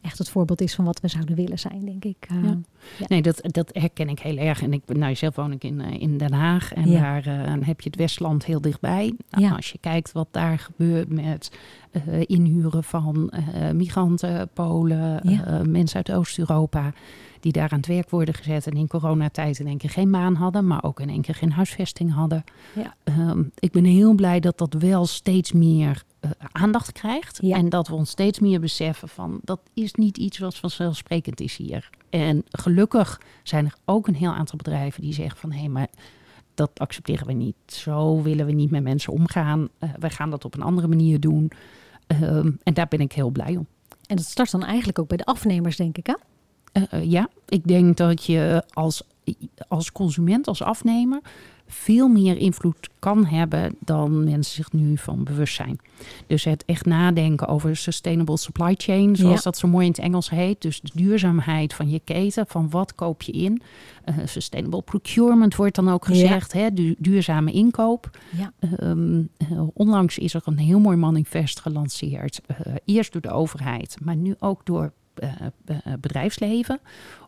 echt 0.01 0.17
het 0.17 0.29
voorbeeld 0.29 0.61
is 0.61 0.75
van 0.75 0.85
wat 0.85 0.99
we 0.99 1.07
zouden 1.07 1.35
willen 1.35 1.59
zijn, 1.59 1.85
denk 1.85 2.05
ik. 2.05 2.27
Uh, 2.31 2.43
ja. 2.43 2.57
Ja. 2.97 3.05
Nee, 3.07 3.21
dat, 3.21 3.39
dat 3.41 3.69
herken 3.73 4.09
ik 4.09 4.19
heel 4.19 4.37
erg. 4.37 4.61
En 4.61 4.73
ik, 4.73 4.81
nou, 4.85 5.15
zelf 5.15 5.35
woon 5.35 5.51
ik 5.51 5.63
in, 5.63 5.81
eh, 5.81 6.01
in 6.01 6.17
Den 6.17 6.33
Haag 6.33 6.73
en 6.73 6.91
daar 6.91 7.27
uh, 7.27 7.67
heb 7.67 7.81
je 7.81 7.89
het 7.89 7.95
Westland 7.95 8.45
heel 8.45 8.61
dichtbij. 8.61 9.13
Nou, 9.29 9.55
als 9.55 9.71
je 9.71 9.77
kijkt 9.77 10.11
wat 10.11 10.27
daar 10.31 10.59
gebeurt 10.59 11.09
met 11.09 11.51
inhuren 12.25 12.83
van 12.83 13.31
migranten, 13.73 14.49
Polen, 14.53 15.21
mensen 15.71 15.95
uit 15.95 16.11
Oost-Europa 16.11 16.93
die 17.41 17.51
daar 17.51 17.69
aan 17.69 17.77
het 17.77 17.87
werk 17.87 18.09
worden 18.09 18.33
gezet 18.33 18.67
en 18.67 18.73
in 18.73 18.87
coronatijd 18.87 19.59
in 19.59 19.67
één 19.67 19.77
keer 19.77 19.89
geen 19.89 20.09
maan 20.09 20.35
hadden, 20.35 20.67
maar 20.67 20.83
ook 20.83 20.99
in 20.99 21.09
één 21.09 21.21
keer 21.21 21.35
geen 21.35 21.51
huisvesting 21.51 22.13
hadden. 22.13 22.43
Ja. 22.75 22.95
Um, 23.29 23.51
ik 23.59 23.71
ben 23.71 23.83
heel 23.83 24.13
blij 24.13 24.39
dat 24.39 24.57
dat 24.57 24.73
wel 24.73 25.05
steeds 25.05 25.51
meer 25.51 26.03
uh, 26.21 26.31
aandacht 26.51 26.91
krijgt 26.91 27.39
en 27.39 27.69
dat 27.69 27.87
we 27.87 27.95
ons 27.95 28.09
steeds 28.09 28.39
meer 28.39 28.59
beseffen 28.59 29.09
van 29.09 29.39
dat 29.43 29.59
is 29.73 29.93
niet 29.93 30.17
iets 30.17 30.37
wat 30.37 30.55
vanzelfsprekend 30.55 31.39
is 31.39 31.57
hier. 31.57 31.89
En 32.09 32.43
gelukkig 32.51 33.21
zijn 33.43 33.65
er 33.65 33.75
ook 33.85 34.07
een 34.07 34.15
heel 34.15 34.33
aantal 34.33 34.57
bedrijven 34.57 35.01
die 35.01 35.13
zeggen 35.13 35.39
van 35.39 35.51
hé, 35.51 35.59
hey, 35.59 35.69
maar 35.69 35.87
dat 36.53 36.79
accepteren 36.79 37.27
we 37.27 37.33
niet. 37.33 37.55
Zo 37.65 38.21
willen 38.21 38.45
we 38.45 38.51
niet 38.51 38.71
met 38.71 38.83
mensen 38.83 39.13
omgaan. 39.13 39.69
Uh, 39.79 39.89
wij 39.99 40.09
gaan 40.09 40.29
dat 40.29 40.45
op 40.45 40.55
een 40.55 40.61
andere 40.61 40.87
manier 40.87 41.19
doen. 41.19 41.51
Um, 42.21 42.59
en 42.63 42.73
daar 42.73 42.87
ben 42.87 42.99
ik 42.99 43.11
heel 43.11 43.29
blij 43.29 43.57
om. 43.57 43.67
En 44.05 44.15
dat 44.15 44.25
start 44.25 44.51
dan 44.51 44.63
eigenlijk 44.63 44.99
ook 44.99 45.07
bij 45.07 45.17
de 45.17 45.25
afnemers, 45.25 45.75
denk 45.75 45.97
ik, 45.97 46.07
hè? 46.07 46.15
Uh, 46.73 47.11
ja, 47.11 47.29
ik 47.47 47.67
denk 47.67 47.97
dat 47.97 48.23
je 48.23 48.63
als, 48.69 49.03
als 49.67 49.91
consument, 49.91 50.47
als 50.47 50.61
afnemer, 50.61 51.21
veel 51.73 52.07
meer 52.07 52.37
invloed 52.37 52.89
kan 52.99 53.25
hebben 53.25 53.75
dan 53.79 54.23
mensen 54.23 54.55
zich 54.55 54.71
nu 54.71 54.97
van 54.97 55.23
bewust 55.23 55.55
zijn. 55.55 55.79
Dus 56.27 56.43
het 56.43 56.65
echt 56.65 56.85
nadenken 56.85 57.47
over 57.47 57.75
sustainable 57.75 58.37
supply 58.37 58.75
chain, 58.77 59.15
zoals 59.15 59.43
dat 59.43 59.57
zo 59.57 59.67
mooi 59.67 59.85
in 59.85 59.91
het 59.91 60.01
Engels 60.01 60.29
heet. 60.29 60.61
Dus 60.61 60.81
de 60.81 60.89
duurzaamheid 60.93 61.73
van 61.73 61.89
je 61.89 61.99
keten, 62.03 62.45
van 62.47 62.69
wat 62.69 62.95
koop 62.95 63.21
je 63.21 63.31
in. 63.31 63.61
Uh, 64.05 64.15
sustainable 64.25 64.81
procurement 64.81 65.55
wordt 65.55 65.75
dan 65.75 65.89
ook 65.89 66.05
gezegd, 66.05 66.53
hè, 66.53 66.67
duurzame 66.97 67.51
inkoop. 67.51 68.09
Ja. 68.37 68.53
Ehm, 68.59 69.23
eh, 69.37 69.61
onlangs 69.73 70.17
is 70.17 70.33
er 70.33 70.41
een 70.45 70.57
heel 70.57 70.79
mooi 70.79 70.97
manifest 70.97 71.59
gelanceerd, 71.59 72.41
uh, 72.67 72.75
eerst 72.85 73.11
door 73.11 73.21
de 73.21 73.31
overheid, 73.31 73.97
maar 74.03 74.15
nu 74.15 74.35
ook 74.39 74.65
door 74.65 74.93
bedrijfsleven 75.99 76.79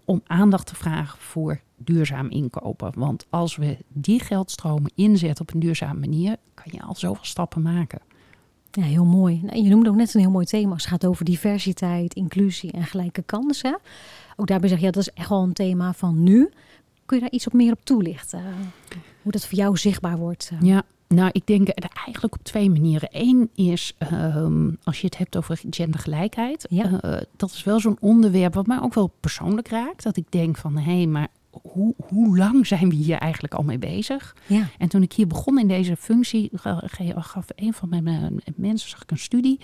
om 0.06 0.22
aandacht 0.26 0.68
te 0.68 0.76
vragen 0.76 1.20
voor 1.20 1.62
duurzaam 1.78 2.30
inkopen. 2.30 2.92
Want 2.96 3.26
als 3.30 3.56
we 3.56 3.78
die 3.88 4.20
geldstromen 4.20 4.92
inzetten 4.96 5.48
op 5.48 5.54
een 5.54 5.60
duurzame 5.60 6.00
manier, 6.00 6.38
kan 6.54 6.72
je 6.72 6.82
al 6.82 6.96
zoveel 6.96 7.26
stappen 7.26 7.62
maken. 7.62 8.00
Ja, 8.72 8.84
heel 8.84 9.06
mooi. 9.06 9.40
Nou, 9.44 9.64
je 9.64 9.70
noemde 9.70 9.90
ook 9.90 9.96
net 9.96 10.14
een 10.14 10.22
heel 10.22 10.32
mooi 10.32 10.46
thema 10.46 10.74
als 10.74 10.82
het 10.82 10.92
gaat 10.92 11.06
over 11.06 11.26
diversiteit, 11.26 12.14
inclusie 12.14 12.72
en 12.72 12.84
gelijke 12.84 13.22
kansen. 13.22 13.80
Ook 14.36 14.48
daarbij 14.48 14.70
zeg 14.70 14.80
je, 14.80 14.86
ja, 14.86 14.92
dat 14.92 15.02
is 15.02 15.14
echt 15.14 15.30
wel 15.30 15.44
een 15.44 15.54
thema 15.54 15.94
van 15.94 16.24
nu. 16.24 16.50
Kun 17.06 17.18
je 17.18 17.24
daar 17.24 17.34
iets 17.34 17.48
op 17.48 17.54
meer 17.54 17.72
op 17.72 17.86
toelichten? 17.86 18.44
Hoe 19.22 19.32
dat 19.32 19.46
voor 19.46 19.58
jou 19.58 19.78
zichtbaar 19.78 20.18
wordt? 20.18 20.52
Ja, 20.62 20.84
nou, 21.14 21.30
ik 21.32 21.48
denk 21.48 21.68
er 21.68 21.92
eigenlijk 22.06 22.34
op 22.34 22.44
twee 22.44 22.70
manieren. 22.70 23.10
Eén 23.12 23.50
is, 23.56 23.96
ehm, 23.98 24.72
als 24.84 25.00
je 25.00 25.06
het 25.06 25.18
hebt 25.18 25.38
over 25.38 25.62
gendergelijkheid. 25.70 26.66
Ja. 26.70 26.90
Uh, 27.06 27.18
dat 27.36 27.52
is 27.52 27.64
wel 27.64 27.80
zo'n 27.80 27.98
onderwerp 28.00 28.54
wat 28.54 28.68
mij 28.68 28.82
ook 28.82 28.94
wel 28.94 29.14
persoonlijk 29.20 29.68
raakt. 29.68 30.04
Dat 30.04 30.18
ik 30.18 30.26
denk 30.32 30.58
van, 30.58 30.78
hé, 30.78 30.96
hey, 30.96 31.08
maar 31.08 31.28
hoe, 31.62 31.94
hoe 31.98 32.38
lang 32.38 32.68
zijn 32.68 32.90
we 32.90 32.96
hier 32.96 33.18
eigenlijk 33.18 33.54
al 33.54 33.64
mee 33.64 33.78
bezig? 33.78 34.36
Ja. 34.48 34.70
En 34.78 34.88
toen 34.88 35.02
ik 35.02 35.14
hier 35.14 35.28
begon 35.28 35.60
in 35.60 35.68
deze 35.68 35.96
functie, 35.96 36.50
gaf 36.54 37.46
een 37.56 37.74
van 37.74 37.90
mijn 37.90 38.42
mensen 38.56 38.90
zag 38.90 39.02
ik 39.02 39.12
een 39.12 39.18
studie. 39.18 39.60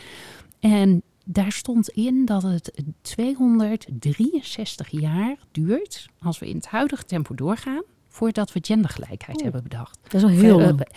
En 0.59 1.01
daar 1.25 1.51
stond 1.51 1.89
in 1.89 2.25
dat 2.25 2.43
het 2.43 2.71
263 3.01 4.89
jaar 4.89 5.37
duurt, 5.51 6.09
als 6.21 6.39
we 6.39 6.49
in 6.49 6.55
het 6.55 6.67
huidige 6.67 7.03
tempo 7.03 7.35
doorgaan, 7.35 7.83
voordat 8.19 8.53
we 8.53 8.59
gendergelijkheid 8.61 9.41
hebben 9.41 9.63
bedacht. 9.63 9.99
Dat 10.03 10.13
is 10.13 10.23
al 10.23 10.29
heel 10.29 10.59
lang. 10.59 10.87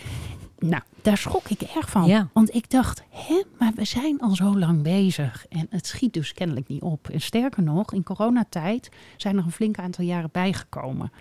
Nou, 0.59 0.81
daar 1.01 1.17
schrok 1.17 1.49
ik 1.49 1.61
erg 1.61 1.89
van. 1.89 2.29
Want 2.33 2.55
ik 2.55 2.69
dacht, 2.69 3.03
hè, 3.09 3.43
maar 3.59 3.71
we 3.75 3.85
zijn 3.85 4.19
al 4.19 4.35
zo 4.35 4.57
lang 4.57 4.81
bezig. 4.81 5.45
En 5.49 5.67
het 5.69 5.87
schiet 5.87 6.13
dus 6.13 6.33
kennelijk 6.33 6.67
niet 6.67 6.81
op. 6.81 7.09
En 7.09 7.21
sterker 7.21 7.63
nog, 7.63 7.93
in 7.93 8.03
coronatijd 8.03 8.89
zijn 9.17 9.37
er 9.37 9.43
een 9.43 9.51
flink 9.51 9.77
aantal 9.77 10.05
jaren 10.05 10.29
bijgekomen. 10.31 11.11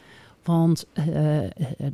Want 0.45 0.87
uh, 0.95 1.43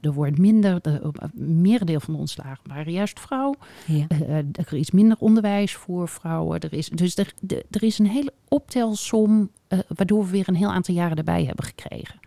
er 0.05 0.13
wordt 0.13 0.39
minder, 0.39 0.83
de 0.83 1.13
merendeel 1.35 2.01
van 2.01 2.15
de 2.15 2.21
ontslagen 2.21 2.65
waren 2.67 2.93
juist 2.93 3.21
vrouw. 3.21 3.55
Ja. 3.87 4.07
Uh, 4.13 4.37
er 4.37 4.73
is 4.73 4.91
minder 4.91 5.17
onderwijs 5.21 5.75
voor 5.75 6.09
vrouwen. 6.09 6.61
Er 6.61 6.73
is, 6.73 6.89
dus 6.89 7.17
er, 7.17 7.33
er 7.71 7.83
is 7.83 7.99
een 7.99 8.07
hele 8.07 8.33
optelsom, 8.49 9.51
waardoor 9.89 10.25
we 10.25 10.31
weer 10.31 10.49
een 10.49 10.55
heel 10.55 10.73
aantal 10.73 10.95
jaren 10.95 11.17
erbij 11.17 11.45
hebben 11.45 11.65
gekregen. 11.65 12.21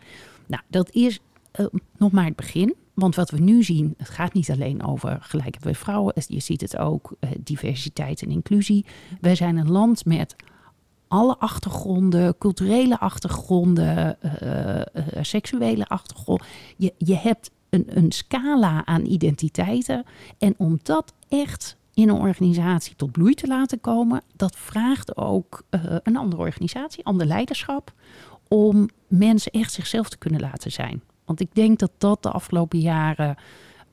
Nou, 0.47 0.63
dat 0.67 0.91
is 0.91 1.19
nog 1.98 2.12
maar 2.12 2.25
het 2.25 2.36
begin. 2.36 2.75
Want 2.93 3.15
wat 3.15 3.29
we 3.29 3.39
nu 3.39 3.63
zien, 3.63 3.93
het 3.98 4.10
gaat 4.10 4.34
niet 4.34 4.51
alleen 4.51 4.84
over 4.84 5.17
gelijkheid 5.22 5.63
bij 5.63 5.75
vrouwen. 5.75 6.13
Je 6.27 6.39
ziet 6.39 6.62
het 6.62 6.77
ook, 6.77 7.15
eh, 7.20 7.29
diversiteit 7.39 8.22
en 8.22 8.29
inclusie. 8.29 8.86
Wij 9.22 9.36
zijn 9.36 9.58
een 9.58 9.72
land 9.72 10.05
met 10.05 10.36
alle 11.08 11.38
achtergronden, 11.38 12.38
culturele 12.38 13.00
achtergronden, 13.00 14.17
uh, 14.43 14.81
seksuele 15.22 15.88
achtergronden. 15.88 16.46
Je, 16.77 16.93
je 16.98 17.15
hebt 17.15 17.51
een, 17.70 17.86
een 17.98 18.12
scala 18.12 18.86
aan 18.86 19.05
identiteiten. 19.05 20.03
En 20.38 20.53
om 20.58 20.79
dat 20.84 21.13
echt 21.29 21.77
in 21.93 22.10
een 22.10 22.20
organisatie 22.20 22.96
tot 22.96 23.12
bloei 23.12 23.34
te 23.34 23.48
laten 23.48 23.81
komen, 23.81 24.22
dat 24.36 24.55
vraagt 24.55 25.17
ook 25.17 25.63
een 26.03 26.17
andere 26.17 26.41
organisatie, 26.41 27.05
ander 27.05 27.27
leiderschap, 27.27 27.93
om 28.48 28.89
mensen 29.08 29.51
echt 29.51 29.74
zichzelf 29.74 30.10
te 30.10 30.17
kunnen 30.17 30.39
laten 30.39 30.72
zijn. 30.72 31.01
Want 31.25 31.39
ik 31.39 31.55
denk 31.55 31.79
dat 31.79 31.91
dat 31.97 32.23
de 32.23 32.29
afgelopen 32.29 32.79
jaren 32.79 33.35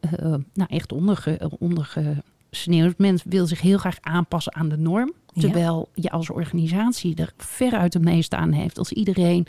uh, 0.01 0.35
nou 0.55 0.69
echt 0.69 0.93
onderge, 0.93 1.51
ondergesneeuwd. 1.59 2.99
Men 2.99 3.19
wil 3.25 3.47
zich 3.47 3.61
heel 3.61 3.79
graag 3.79 3.97
aanpassen 4.01 4.55
aan 4.55 4.69
de 4.69 4.79
norm. 4.79 5.13
Terwijl 5.35 5.89
je 5.95 6.11
als 6.11 6.31
organisatie 6.31 7.17
er 7.17 7.33
veruit 7.37 7.93
de 7.93 8.01
meeste 8.01 8.37
aan 8.37 8.53
heeft. 8.53 8.79
Als 8.79 8.93
iedereen 8.93 9.47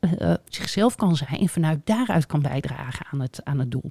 uh, 0.00 0.34
zichzelf 0.44 0.94
kan 0.94 1.16
zijn 1.16 1.40
en 1.40 1.48
vanuit 1.48 1.80
daaruit 1.84 2.26
kan 2.26 2.42
bijdragen 2.42 3.06
aan 3.10 3.20
het, 3.20 3.40
aan 3.44 3.58
het 3.58 3.70
doel. 3.70 3.90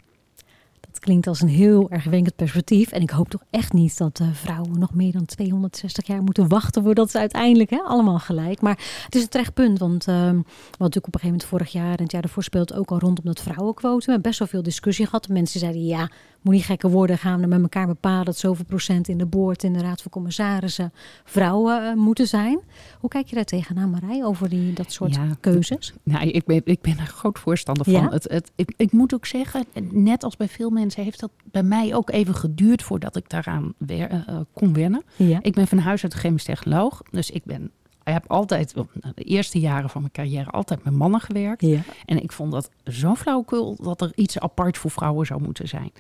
Het 0.96 1.04
klinkt 1.04 1.28
als 1.28 1.42
een 1.42 1.48
heel 1.48 1.90
erg 1.90 2.04
wenkend 2.04 2.36
perspectief. 2.36 2.92
En 2.92 3.02
ik 3.02 3.10
hoop 3.10 3.30
toch 3.30 3.44
echt 3.50 3.74
niet 3.74 3.98
dat 3.98 4.20
uh, 4.20 4.28
vrouwen 4.34 4.80
nog 4.80 4.94
meer 4.94 5.12
dan 5.12 5.26
260 5.26 6.08
jaar 6.08 6.24
moeten 6.24 6.48
wachten 6.48 6.84
voordat 6.84 7.12
ze 7.12 7.20
uiteindelijk 7.20 7.70
hè, 7.70 7.78
allemaal 7.78 8.20
gelijk. 8.20 8.62
Maar 8.62 8.80
het 9.06 9.16
is 9.16 9.22
een 9.22 9.30
terecht 9.30 9.54
punt, 9.54 9.80
want 9.80 10.08
uh, 10.08 10.16
wat 10.16 10.36
natuurlijk 10.78 11.08
op 11.08 11.14
een 11.14 11.20
gegeven 11.20 11.28
moment 11.28 11.46
vorig 11.46 11.72
jaar 11.72 11.98
en 11.98 12.04
het 12.04 12.12
jaar 12.12 12.24
ervoor 12.24 12.44
speelt 12.44 12.74
ook 12.74 12.92
al 12.92 13.00
rondom 13.00 13.26
dat 13.26 13.42
vrouwenquotum. 13.42 14.00
We 14.00 14.12
hebben 14.12 14.22
best 14.22 14.40
wel 14.40 14.48
veel 14.48 14.64
discussie 14.64 15.06
gehad. 15.06 15.28
Mensen 15.28 15.60
zeiden 15.60 15.86
ja, 15.86 16.10
moet 16.46 16.54
niet 16.54 16.66
gekke 16.66 16.90
worden, 16.90 17.18
gaan 17.18 17.40
we 17.40 17.48
met 17.48 17.62
elkaar 17.62 17.88
bepalen 17.88 18.26
dat 18.26 18.38
zoveel 18.38 18.66
procent 18.66 19.08
in 19.08 19.18
de 19.18 19.26
boord, 19.26 19.64
in 19.64 19.74
de 19.74 19.80
raad 19.80 20.02
van 20.02 20.12
commissarissen 20.12 20.94
vrouwen 21.24 21.84
uh, 21.84 21.94
moeten 21.94 22.28
zijn. 22.28 22.60
Hoe 23.00 23.10
kijk 23.10 23.28
je 23.28 23.36
daar 23.36 23.46
tegenaan, 23.46 23.90
Marij, 23.90 24.24
over 24.24 24.50
die, 24.50 24.74
dat 24.74 24.92
soort 24.92 25.18
keuzes? 25.40 25.94
Nou, 26.04 26.28
ik 26.28 26.46
ben, 26.46 26.62
ik 26.64 26.82
ben 26.82 26.98
er 26.98 27.06
groot 27.06 27.40
voorstander 27.40 27.84
van. 27.84 27.94
Ja? 27.94 28.10
Het, 28.10 28.24
het, 28.30 28.52
ik, 28.56 28.74
ik 28.78 28.92
moet 28.92 29.14
ook 29.14 29.26
zeggen, 29.26 29.66
net 29.92 30.24
als 30.24 30.38
bij 30.38 30.48
veel 30.48 30.70
mensen 30.70 30.85
heeft 30.94 31.20
dat 31.20 31.32
bij 31.44 31.64
mij 31.64 31.96
ook 31.96 32.10
even 32.10 32.36
geduurd 32.36 32.84
voordat 32.84 33.16
ik 33.16 33.30
daaraan 33.30 33.74
weer, 33.78 34.12
uh, 34.12 34.40
kon 34.54 34.74
wennen. 34.74 35.04
Ja. 35.16 35.40
Ik 35.42 35.54
ben 35.54 35.68
van 35.68 35.78
huis 35.78 36.04
uit 36.04 36.14
chemisch 36.14 36.44
technoloog, 36.44 37.02
dus 37.12 37.32
ik 37.32 37.44
ben 37.44 37.72
ik 38.04 38.14
heb 38.14 38.32
altijd, 38.32 38.74
de 39.16 39.24
eerste 39.24 39.60
jaren 39.60 39.90
van 39.90 40.02
mijn 40.02 40.14
carrière, 40.14 40.50
altijd 40.50 40.84
met 40.84 40.94
mannen 40.94 41.20
gewerkt. 41.20 41.62
Ja. 41.62 41.82
En 42.06 42.24
ik 42.24 42.32
vond 42.32 42.52
dat 42.52 42.70
zo 42.84 43.16
flauwkul 43.16 43.76
dat 43.82 44.02
er 44.02 44.12
iets 44.16 44.40
apart 44.40 44.78
voor 44.78 44.92
vrouwen 44.92 45.26
zou 45.26 45.42
moeten 45.42 45.68
zijn. 45.68 45.92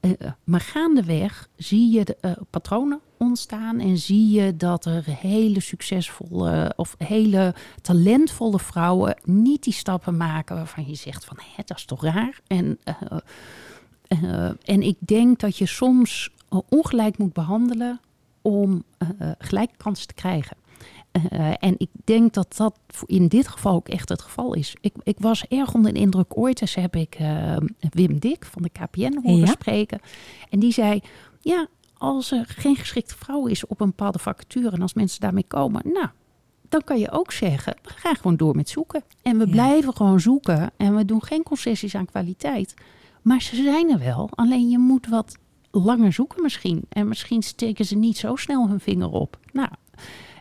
Uh, 0.00 0.12
maar 0.44 0.60
gaandeweg 0.60 1.48
zie 1.56 1.92
je 1.92 2.04
de 2.04 2.16
uh, 2.20 2.32
patronen 2.50 3.00
ontstaan 3.18 3.80
en 3.80 3.98
zie 3.98 4.30
je 4.30 4.56
dat 4.56 4.84
er 4.84 5.04
hele 5.06 5.60
succesvolle 5.60 6.72
of 6.76 6.94
hele 6.98 7.54
talentvolle 7.82 8.58
vrouwen 8.58 9.16
niet 9.24 9.62
die 9.62 9.72
stappen 9.72 10.16
maken 10.16 10.56
waarvan 10.56 10.86
je 10.86 10.94
zegt 10.94 11.24
van 11.24 11.36
hé, 11.40 11.62
dat 11.64 11.76
is 11.76 11.84
toch 11.84 12.02
raar. 12.02 12.40
En, 12.46 12.78
uh, 12.84 13.18
en 14.62 14.82
ik 14.82 14.96
denk 14.98 15.38
dat 15.40 15.56
je 15.56 15.66
soms 15.66 16.30
ongelijk 16.68 17.18
moet 17.18 17.32
behandelen 17.32 18.00
om 18.42 18.84
gelijke 19.38 19.76
kansen 19.76 20.06
te 20.06 20.14
krijgen. 20.14 20.56
Uh, 21.12 21.52
en 21.58 21.74
ik 21.78 21.88
denk 22.04 22.34
dat 22.34 22.56
dat 22.56 22.78
in 23.06 23.28
dit 23.28 23.48
geval 23.48 23.74
ook 23.74 23.88
echt 23.88 24.08
het 24.08 24.22
geval 24.22 24.54
is. 24.54 24.76
Ik, 24.80 24.94
ik 25.02 25.16
was 25.18 25.44
erg 25.48 25.74
onder 25.74 25.92
de 25.92 25.98
indruk. 25.98 26.38
Ooit 26.38 26.60
eens 26.60 26.74
heb 26.74 26.96
ik 26.96 27.20
uh, 27.20 27.56
Wim 27.90 28.18
Dik 28.18 28.44
van 28.44 28.62
de 28.62 28.68
KPN 28.68 29.18
horen 29.22 29.48
spreken. 29.48 30.00
En 30.50 30.58
die 30.58 30.72
zei: 30.72 31.00
Ja, 31.40 31.66
als 31.96 32.30
er 32.30 32.44
geen 32.48 32.76
geschikte 32.76 33.16
vrouw 33.16 33.46
is 33.46 33.66
op 33.66 33.80
een 33.80 33.88
bepaalde 33.88 34.18
vacature 34.18 34.70
en 34.70 34.82
als 34.82 34.94
mensen 34.94 35.20
daarmee 35.20 35.44
komen, 35.48 35.82
nou, 35.84 36.08
dan 36.68 36.84
kan 36.84 36.98
je 36.98 37.10
ook 37.10 37.32
zeggen: 37.32 37.76
we 37.82 37.90
gaan 37.90 38.16
gewoon 38.16 38.36
door 38.36 38.56
met 38.56 38.68
zoeken. 38.68 39.02
En 39.22 39.38
we 39.38 39.48
blijven 39.48 39.96
gewoon 39.96 40.20
zoeken 40.20 40.70
en 40.76 40.96
we 40.96 41.04
doen 41.04 41.22
geen 41.22 41.42
concessies 41.42 41.94
aan 41.94 42.06
kwaliteit. 42.06 42.74
Maar 43.22 43.42
ze 43.42 43.56
zijn 43.56 43.90
er 43.90 43.98
wel, 43.98 44.28
alleen 44.34 44.68
je 44.68 44.78
moet 44.78 45.06
wat 45.06 45.36
langer 45.70 46.12
zoeken 46.12 46.42
misschien. 46.42 46.82
En 46.88 47.08
misschien 47.08 47.42
steken 47.42 47.84
ze 47.84 47.96
niet 47.96 48.16
zo 48.16 48.36
snel 48.36 48.68
hun 48.68 48.80
vinger 48.80 49.10
op. 49.10 49.38
Nou, 49.52 49.68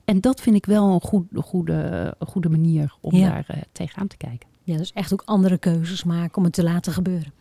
en 0.06 0.22
dat 0.22 0.42
vind 0.42 0.56
ik 0.56 0.66
wel 0.66 0.94
een 0.94 1.02
goed, 1.02 1.26
goede, 1.36 2.14
goede 2.20 2.50
manier 2.50 2.96
om 3.02 3.20
daar 3.20 3.46
uh, 3.52 3.62
tegenaan 3.72 4.08
te 4.08 4.18
kijken. 4.18 4.50
Ja, 4.64 4.78
dus 4.78 4.94
echt 4.94 5.14
ook 5.14 5.22
andere 5.26 5.58
keuzes 5.58 6.04
maken 6.04 6.38
om 6.38 6.44
het 6.44 6.54
te 6.54 6.64
laten 6.64 6.94
gebeuren. 6.94 7.34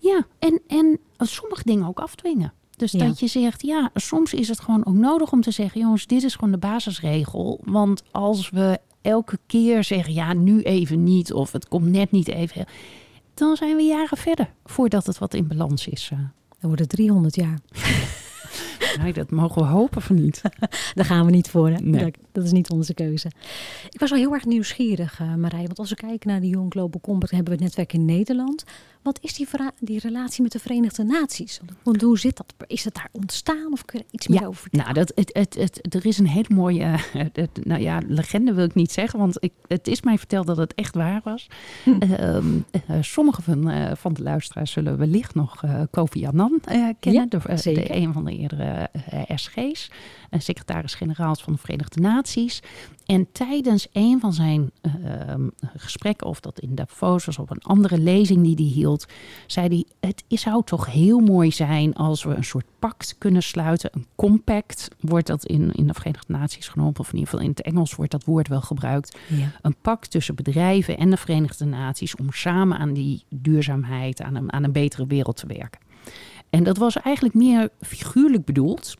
Ja, 0.00 0.26
en, 0.38 0.60
en 0.66 0.98
sommige 1.18 1.62
dingen 1.64 1.86
ook 1.86 2.00
afdwingen. 2.00 2.52
Dus 2.76 2.92
dat 2.92 3.20
je 3.20 3.26
zegt, 3.26 3.62
ja, 3.62 3.90
soms 3.94 4.34
is 4.34 4.48
het 4.48 4.60
gewoon 4.60 4.86
ook 4.86 4.94
nodig 4.94 5.32
om 5.32 5.40
te 5.40 5.50
zeggen, 5.50 5.80
jongens, 5.80 6.06
dit 6.06 6.22
is 6.22 6.34
gewoon 6.34 6.50
de 6.50 6.58
basisregel. 6.58 7.60
Want 7.64 8.02
als 8.10 8.50
we 8.50 8.78
elke 9.00 9.38
keer 9.46 9.84
zeggen, 9.84 10.14
ja, 10.14 10.32
nu 10.32 10.62
even 10.62 11.04
niet, 11.04 11.32
of 11.32 11.52
het 11.52 11.68
komt 11.68 11.86
net 11.86 12.10
niet 12.10 12.28
even, 12.28 12.66
dan 13.40 13.56
zijn 13.56 13.76
we 13.76 13.82
jaren 13.82 14.18
verder 14.18 14.50
voordat 14.64 15.06
het 15.06 15.18
wat 15.18 15.34
in 15.34 15.46
balans 15.46 15.88
is. 15.88 16.08
Dan 16.08 16.30
wordt 16.60 16.80
het 16.80 16.88
300 16.88 17.34
jaar. 17.34 17.58
Nee, 19.02 19.12
dat 19.12 19.30
mogen 19.30 19.62
we 19.62 19.68
hopen 19.68 20.02
van 20.02 20.16
niet. 20.16 20.42
Daar 20.94 21.04
gaan 21.04 21.24
we 21.24 21.30
niet 21.30 21.48
voor. 21.48 21.68
Hè? 21.68 21.76
Nee. 21.76 22.12
Dat, 22.32 22.44
is 22.44 22.52
niet 22.52 22.70
onze 22.70 22.94
keuze. 22.94 23.30
Ik 23.90 24.00
was 24.00 24.10
wel 24.10 24.18
heel 24.18 24.32
erg 24.32 24.44
nieuwsgierig, 24.44 25.20
uh, 25.20 25.34
Marij. 25.34 25.64
Want 25.64 25.78
als 25.78 25.88
we 25.88 25.96
kijken 25.96 26.28
naar 26.28 26.40
de 26.40 26.48
Young 26.48 26.72
Global 26.72 27.00
Compact, 27.00 27.32
hebben 27.32 27.48
we 27.52 27.54
het 27.54 27.64
netwerk 27.64 27.92
in 27.92 28.04
Nederland. 28.04 28.64
Wat 29.02 29.18
is 29.22 29.34
die, 29.34 29.48
die 29.78 29.98
relatie 29.98 30.42
met 30.42 30.52
de 30.52 30.58
Verenigde 30.58 31.04
Naties? 31.04 31.60
Want 31.82 32.02
hoe 32.02 32.18
zit 32.18 32.36
dat? 32.36 32.54
Is 32.66 32.84
het 32.84 32.94
daar 32.94 33.08
ontstaan 33.12 33.72
of 33.72 33.84
kun 33.84 33.98
je 33.98 34.04
iets 34.10 34.28
meer 34.28 34.46
over 34.46 34.60
vertellen? 34.60 34.84
Nou, 34.84 34.98
dat, 34.98 35.12
het, 35.14 35.30
het, 35.32 35.54
het, 35.54 35.94
er 35.94 36.06
is 36.06 36.18
een 36.18 36.26
hele 36.26 36.54
mooie, 36.54 36.98
nou 37.62 37.80
ja, 37.80 38.00
legende 38.06 38.54
wil 38.54 38.64
ik 38.64 38.74
niet 38.74 38.92
zeggen, 38.92 39.18
want 39.18 39.36
ik, 39.40 39.52
het 39.66 39.88
is 39.88 40.02
mij 40.02 40.18
verteld 40.18 40.46
dat 40.46 40.56
het 40.56 40.74
echt 40.74 40.94
waar 40.94 41.20
was. 41.24 41.46
Hm. 41.84 41.98
Uh, 42.90 42.96
sommige 43.00 43.42
van, 43.42 43.70
uh, 43.70 43.90
van 43.94 44.12
de 44.12 44.22
luisteraars 44.22 44.72
zullen 44.72 44.98
wellicht 44.98 45.34
nog 45.34 45.62
Kofi 45.90 46.26
Annan 46.26 46.60
kennen, 47.00 47.28
de, 47.28 47.38
de, 47.62 47.94
een 47.94 48.12
van 48.12 48.24
de 48.24 48.36
eerdere 48.36 48.90
SG's, 49.34 49.90
secretaris-generaals 50.30 51.42
van 51.42 51.52
de 51.52 51.58
Verenigde 51.58 52.00
Naties. 52.00 52.62
En 53.06 53.32
tijdens 53.32 53.86
een 53.92 54.20
van 54.20 54.32
zijn 54.32 54.70
ehm, 54.80 55.48
gesprekken, 55.76 56.26
of 56.26 56.40
dat 56.40 56.60
in 56.60 56.74
Davos 56.74 57.24
was 57.24 57.38
op 57.38 57.50
een 57.50 57.62
andere 57.62 57.98
lezing 57.98 58.42
die 58.42 58.54
hij 58.54 58.64
hield, 58.64 58.89
zei 59.46 59.68
hij: 59.68 59.84
Het 60.00 60.24
zou 60.28 60.64
toch 60.64 60.86
heel 60.86 61.18
mooi 61.18 61.52
zijn 61.52 61.94
als 61.94 62.22
we 62.24 62.34
een 62.34 62.44
soort 62.44 62.66
pact 62.78 63.14
kunnen 63.18 63.42
sluiten. 63.42 63.90
Een 63.92 64.06
compact 64.14 64.88
wordt 65.00 65.26
dat 65.26 65.44
in, 65.44 65.72
in 65.72 65.86
de 65.86 65.94
Verenigde 65.94 66.32
Naties 66.32 66.68
genoemd, 66.68 66.98
of 66.98 67.08
in 67.08 67.14
ieder 67.14 67.28
geval 67.30 67.44
in 67.44 67.50
het 67.50 67.62
Engels 67.62 67.94
wordt 67.94 68.10
dat 68.10 68.24
woord 68.24 68.48
wel 68.48 68.60
gebruikt. 68.60 69.18
Ja. 69.28 69.52
Een 69.62 69.76
pact 69.80 70.10
tussen 70.10 70.34
bedrijven 70.34 70.98
en 70.98 71.10
de 71.10 71.16
Verenigde 71.16 71.64
Naties 71.64 72.16
om 72.16 72.32
samen 72.32 72.78
aan 72.78 72.92
die 72.92 73.24
duurzaamheid, 73.28 74.22
aan 74.22 74.34
een, 74.34 74.52
aan 74.52 74.64
een 74.64 74.72
betere 74.72 75.06
wereld 75.06 75.36
te 75.36 75.46
werken. 75.46 75.80
En 76.50 76.64
dat 76.64 76.76
was 76.76 76.96
eigenlijk 76.96 77.34
meer 77.34 77.68
figuurlijk 77.80 78.44
bedoeld. 78.44 78.94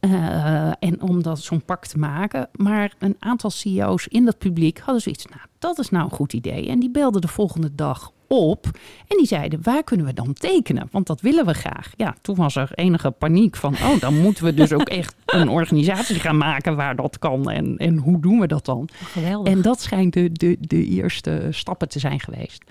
Uh, 0.00 0.66
en 0.78 1.00
om 1.00 1.22
dat 1.22 1.40
zo'n 1.40 1.64
pak 1.64 1.86
te 1.86 1.98
maken. 1.98 2.48
Maar 2.52 2.94
een 2.98 3.16
aantal 3.18 3.50
CEO's 3.50 4.06
in 4.06 4.24
dat 4.24 4.38
publiek 4.38 4.78
hadden 4.78 5.02
zoiets. 5.02 5.26
Nou, 5.26 5.40
dat 5.58 5.78
is 5.78 5.90
nou 5.90 6.04
een 6.04 6.16
goed 6.16 6.32
idee. 6.32 6.68
En 6.68 6.80
die 6.80 6.90
belden 6.90 7.20
de 7.20 7.28
volgende 7.28 7.74
dag 7.74 8.12
op. 8.30 8.64
En 9.06 9.16
die 9.16 9.26
zeiden: 9.26 9.62
waar 9.62 9.84
kunnen 9.84 10.06
we 10.06 10.12
dan 10.12 10.32
tekenen? 10.32 10.88
Want 10.90 11.06
dat 11.06 11.20
willen 11.20 11.46
we 11.46 11.54
graag. 11.54 11.92
Ja, 11.96 12.14
toen 12.22 12.36
was 12.36 12.56
er 12.56 12.70
enige 12.74 13.10
paniek 13.10 13.56
van: 13.56 13.74
oh, 13.74 14.00
dan 14.00 14.20
moeten 14.20 14.44
we 14.44 14.54
dus 14.54 14.72
ook 14.72 14.88
echt 15.00 15.14
een 15.26 15.48
organisatie 15.48 16.20
gaan 16.20 16.36
maken 16.36 16.76
waar 16.76 16.96
dat 16.96 17.18
kan. 17.18 17.50
En, 17.50 17.76
en 17.76 17.96
hoe 17.96 18.20
doen 18.20 18.40
we 18.40 18.46
dat 18.46 18.64
dan? 18.64 18.88
Geweldig. 18.92 19.52
En 19.52 19.62
dat 19.62 19.80
schijnt 19.80 20.12
de, 20.12 20.32
de, 20.32 20.56
de 20.60 20.84
eerste 20.84 21.46
stappen 21.50 21.88
te 21.88 21.98
zijn 21.98 22.20
geweest. 22.20 22.64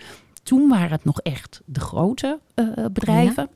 Toen 0.43 0.69
waren 0.69 0.91
het 0.91 1.05
nog 1.05 1.19
echt 1.19 1.61
de 1.65 1.79
grote 1.79 2.39
uh, 2.55 2.85
bedrijven 2.91 3.49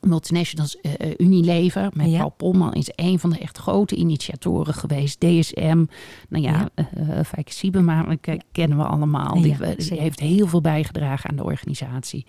multinationals, 0.00 0.76
uh, 0.82 0.92
Unilever, 1.16 1.90
met 1.94 2.16
Paul 2.16 2.30
Polman 2.30 2.72
is 2.72 2.90
een 2.94 3.18
van 3.18 3.30
de 3.30 3.38
echt 3.38 3.58
grote 3.58 3.94
initiatoren 3.94 4.74
geweest. 4.74 5.20
DSM, 5.20 5.84
nou 6.28 6.44
ja, 6.44 6.68
ja. 6.74 6.88
Uh, 6.98 7.24
Fijke 7.24 7.52
Siebema 7.52 8.16
kennen 8.52 8.78
we 8.78 8.84
allemaal. 8.84 9.40
Die, 9.40 9.56
die, 9.76 10.00
heeft 10.00 10.20
heel 10.20 10.46
veel 10.46 10.60
bijgedragen 10.60 11.30
aan 11.30 11.36
de 11.36 11.44
organisatie. 11.44 12.26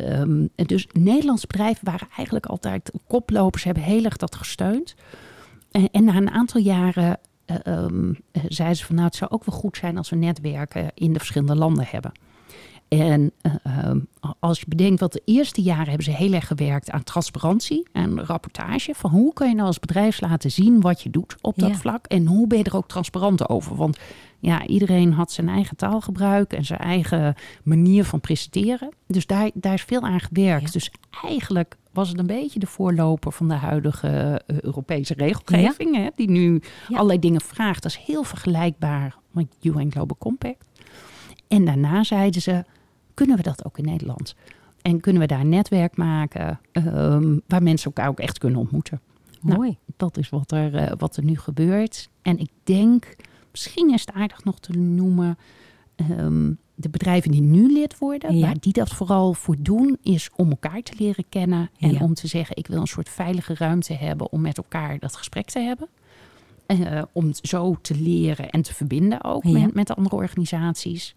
Um, 0.00 0.48
dus 0.54 0.86
Nederlandse 0.92 1.46
bedrijven 1.46 1.84
waren 1.84 2.08
eigenlijk 2.16 2.46
altijd 2.46 2.92
koplopers, 3.06 3.64
hebben 3.64 3.82
heel 3.82 4.04
erg 4.04 4.16
dat 4.16 4.34
gesteund. 4.34 4.94
En, 5.70 5.90
en 5.90 6.04
na 6.04 6.16
een 6.16 6.30
aantal 6.30 6.60
jaren 6.60 7.18
um, 7.64 8.18
zeiden 8.48 8.76
ze 8.76 8.84
van 8.84 8.94
nou, 8.94 9.06
het 9.06 9.16
zou 9.16 9.30
ook 9.30 9.44
wel 9.44 9.58
goed 9.58 9.76
zijn 9.76 9.96
als 9.96 10.10
we 10.10 10.16
netwerken 10.16 10.90
in 10.94 11.12
de 11.12 11.18
verschillende 11.18 11.56
landen 11.56 11.86
hebben. 11.88 12.12
En 12.88 13.32
uh, 13.66 13.90
als 14.40 14.60
je 14.60 14.66
bedenkt 14.68 15.00
wat 15.00 15.12
de 15.12 15.22
eerste 15.24 15.62
jaren 15.62 15.86
hebben 15.86 16.04
ze 16.04 16.10
heel 16.10 16.32
erg 16.32 16.46
gewerkt 16.46 16.90
aan 16.90 17.04
transparantie 17.04 17.88
en 17.92 18.24
rapportage. 18.24 18.94
Van 18.94 19.10
hoe 19.10 19.32
kan 19.32 19.48
je 19.48 19.54
nou 19.54 19.66
als 19.66 19.78
bedrijf 19.78 20.20
laten 20.20 20.50
zien 20.50 20.80
wat 20.80 21.02
je 21.02 21.10
doet 21.10 21.36
op 21.40 21.58
dat 21.58 21.76
vlak. 21.76 22.06
En 22.06 22.26
hoe 22.26 22.46
ben 22.46 22.58
je 22.58 22.64
er 22.64 22.76
ook 22.76 22.88
transparant 22.88 23.48
over. 23.48 23.76
Want 23.76 23.98
ja, 24.38 24.66
iedereen 24.66 25.12
had 25.12 25.32
zijn 25.32 25.48
eigen 25.48 25.76
taalgebruik 25.76 26.52
en 26.52 26.64
zijn 26.64 26.80
eigen 26.80 27.34
manier 27.62 28.04
van 28.04 28.20
presenteren. 28.20 28.92
Dus 29.06 29.26
daar, 29.26 29.50
daar 29.54 29.74
is 29.74 29.82
veel 29.82 30.02
aan 30.02 30.20
gewerkt. 30.20 30.72
Dus 30.72 30.90
eigenlijk 31.24 31.76
was 31.92 32.08
het 32.08 32.18
een 32.18 32.26
beetje 32.26 32.58
de 32.58 32.66
voorloper 32.66 33.32
van 33.32 33.48
de 33.48 33.54
huidige 33.54 34.42
uh, 34.46 34.58
Europese 34.60 35.14
regelgeving. 35.14 35.96
Hè, 35.96 36.08
die 36.14 36.30
nu 36.30 36.62
allerlei 36.90 37.18
dingen 37.18 37.40
vraagt. 37.40 37.82
Dat 37.82 37.90
is 37.90 38.04
heel 38.06 38.22
vergelijkbaar 38.22 39.16
met 39.30 39.46
UN 39.62 39.92
Global 39.92 40.16
Compact. 40.18 40.68
En 41.48 41.64
daarna 41.64 42.04
zeiden 42.04 42.42
ze, 42.42 42.64
kunnen 43.16 43.36
we 43.36 43.42
dat 43.42 43.64
ook 43.64 43.78
in 43.78 43.84
Nederland? 43.84 44.34
En 44.82 45.00
kunnen 45.00 45.22
we 45.22 45.28
daar 45.28 45.40
een 45.40 45.48
netwerk 45.48 45.96
maken 45.96 46.60
um, 46.72 47.42
waar 47.46 47.62
mensen 47.62 47.86
elkaar 47.86 48.08
ook 48.08 48.20
echt 48.20 48.38
kunnen 48.38 48.60
ontmoeten? 48.60 49.00
Nou, 49.40 49.56
Mooi. 49.56 49.78
dat 49.96 50.16
is 50.16 50.28
wat 50.28 50.52
er, 50.52 50.74
uh, 50.74 50.92
wat 50.98 51.16
er 51.16 51.24
nu 51.24 51.38
gebeurt. 51.38 52.08
En 52.22 52.38
ik 52.38 52.50
denk, 52.64 53.16
misschien 53.50 53.92
is 53.92 54.00
het 54.00 54.12
aardig 54.12 54.44
nog 54.44 54.60
te 54.60 54.72
noemen, 54.72 55.38
um, 56.10 56.58
de 56.74 56.88
bedrijven 56.88 57.30
die 57.30 57.40
nu 57.40 57.72
lid 57.72 57.98
worden, 57.98 58.36
ja. 58.36 58.46
waar 58.46 58.56
die 58.60 58.72
dat 58.72 58.90
vooral 58.90 59.34
voor 59.34 59.56
doen, 59.58 59.98
is 60.02 60.30
om 60.36 60.50
elkaar 60.50 60.82
te 60.82 60.94
leren 60.98 61.24
kennen. 61.28 61.70
En 61.78 61.92
ja. 61.92 62.00
om 62.00 62.14
te 62.14 62.26
zeggen, 62.26 62.56
ik 62.56 62.66
wil 62.66 62.80
een 62.80 62.86
soort 62.86 63.08
veilige 63.08 63.54
ruimte 63.54 63.92
hebben 63.92 64.32
om 64.32 64.40
met 64.40 64.56
elkaar 64.56 64.98
dat 64.98 65.16
gesprek 65.16 65.46
te 65.46 65.60
hebben. 65.60 65.88
Uh, 66.66 67.02
om 67.12 67.30
zo 67.42 67.76
te 67.80 67.94
leren 67.94 68.50
en 68.50 68.62
te 68.62 68.74
verbinden 68.74 69.24
ook 69.24 69.44
ja. 69.44 69.50
met, 69.50 69.74
met 69.74 69.96
andere 69.96 70.16
organisaties. 70.16 71.14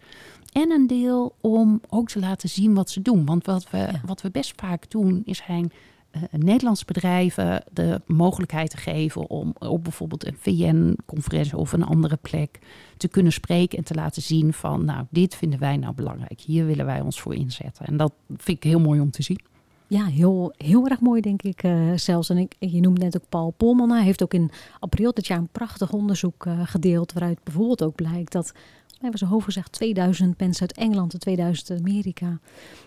En 0.52 0.70
een 0.70 0.86
deel 0.86 1.34
om 1.40 1.80
ook 1.88 2.08
te 2.08 2.18
laten 2.18 2.48
zien 2.48 2.74
wat 2.74 2.90
ze 2.90 3.02
doen. 3.02 3.24
Want 3.26 3.46
wat 3.46 3.70
we, 3.70 3.78
ja. 3.78 4.00
wat 4.06 4.22
we 4.22 4.30
best 4.30 4.52
vaak 4.56 4.90
doen, 4.90 5.22
is 5.24 5.42
zijn 5.46 5.72
uh, 6.16 6.22
Nederlandse 6.30 6.84
bedrijven 6.84 7.64
de 7.72 8.00
mogelijkheid 8.06 8.70
te 8.70 8.76
geven 8.76 9.30
om 9.30 9.54
op 9.58 9.82
bijvoorbeeld 9.82 10.26
een 10.26 10.36
VN-conferentie 10.38 11.56
of 11.56 11.72
een 11.72 11.84
andere 11.84 12.16
plek 12.16 12.58
te 12.96 13.08
kunnen 13.08 13.32
spreken 13.32 13.78
en 13.78 13.84
te 13.84 13.94
laten 13.94 14.22
zien 14.22 14.52
van, 14.52 14.84
nou, 14.84 15.06
dit 15.10 15.34
vinden 15.34 15.58
wij 15.58 15.76
nou 15.76 15.94
belangrijk. 15.94 16.40
Hier 16.40 16.66
willen 16.66 16.86
wij 16.86 17.00
ons 17.00 17.20
voor 17.20 17.34
inzetten. 17.34 17.86
En 17.86 17.96
dat 17.96 18.12
vind 18.36 18.56
ik 18.56 18.62
heel 18.62 18.80
mooi 18.80 19.00
om 19.00 19.10
te 19.10 19.22
zien. 19.22 19.40
Ja, 19.86 20.04
heel, 20.04 20.52
heel 20.56 20.86
erg 20.86 21.00
mooi, 21.00 21.20
denk 21.20 21.42
ik 21.42 21.62
uh, 21.62 21.92
zelfs. 21.96 22.30
En 22.30 22.38
ik, 22.38 22.56
je 22.58 22.80
noemde 22.80 23.00
net 23.00 23.16
ook 23.16 23.28
Paul 23.28 23.54
Polman. 23.56 23.90
Hij 23.90 24.04
heeft 24.04 24.22
ook 24.22 24.34
in 24.34 24.50
april 24.78 25.12
dit 25.12 25.26
jaar 25.26 25.38
een 25.38 25.48
prachtig 25.52 25.92
onderzoek 25.92 26.44
uh, 26.46 26.60
gedeeld. 26.64 27.12
waaruit 27.12 27.44
bijvoorbeeld 27.44 27.82
ook 27.82 27.94
blijkt 27.94 28.32
dat. 28.32 28.52
Hij 29.00 29.10
was 29.10 29.24
over 29.24 29.42
gezegd 29.42 29.72
2000 29.72 30.38
mensen 30.38 30.60
uit 30.60 30.76
Engeland 30.76 31.12
en 31.12 31.18
2000 31.18 31.70
uit 31.70 31.80
Amerika. 31.80 32.26
En 32.26 32.40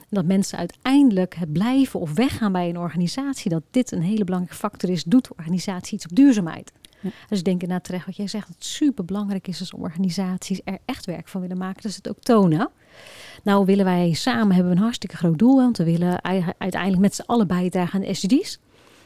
dat 0.09 0.25
mensen 0.25 0.57
uiteindelijk 0.57 1.35
het 1.35 1.53
blijven 1.53 1.99
of 1.99 2.13
weggaan 2.13 2.51
bij 2.51 2.69
een 2.69 2.77
organisatie. 2.77 3.49
dat 3.49 3.63
dit 3.71 3.91
een 3.91 4.01
hele 4.01 4.23
belangrijke 4.23 4.57
factor 4.57 4.89
is. 4.89 5.03
Doet 5.03 5.23
de 5.23 5.33
organisatie 5.37 5.95
iets 5.95 6.05
op 6.05 6.15
duurzaamheid? 6.15 6.71
Ja. 6.99 7.09
Dus 7.29 7.37
ik 7.37 7.45
denk 7.45 7.61
inderdaad 7.61 7.85
terecht 7.85 8.05
wat 8.05 8.15
jij 8.15 8.27
zegt. 8.27 8.47
Dat 8.47 8.55
het 8.55 8.65
super 8.65 9.05
belangrijk 9.05 9.47
is 9.47 9.59
als 9.59 9.73
organisaties 9.73 10.61
er 10.63 10.77
echt 10.85 11.05
werk 11.05 11.27
van 11.27 11.41
willen 11.41 11.57
maken. 11.57 11.81
Dat 11.81 11.91
ze 11.91 11.97
het 11.97 12.09
ook 12.09 12.19
tonen. 12.19 12.69
Nou 13.43 13.65
willen 13.65 13.85
wij 13.85 14.13
samen, 14.13 14.55
hebben 14.55 14.71
we 14.73 14.77
een 14.77 14.83
hartstikke 14.83 15.17
groot 15.17 15.39
doel. 15.39 15.55
Want 15.55 15.77
we 15.77 15.83
willen 15.83 16.23
uiteindelijk 16.57 17.01
met 17.01 17.15
z'n 17.15 17.21
allen 17.25 17.47
bijdragen 17.47 17.99
aan 17.99 18.05
de 18.05 18.13
SDG's. 18.13 18.59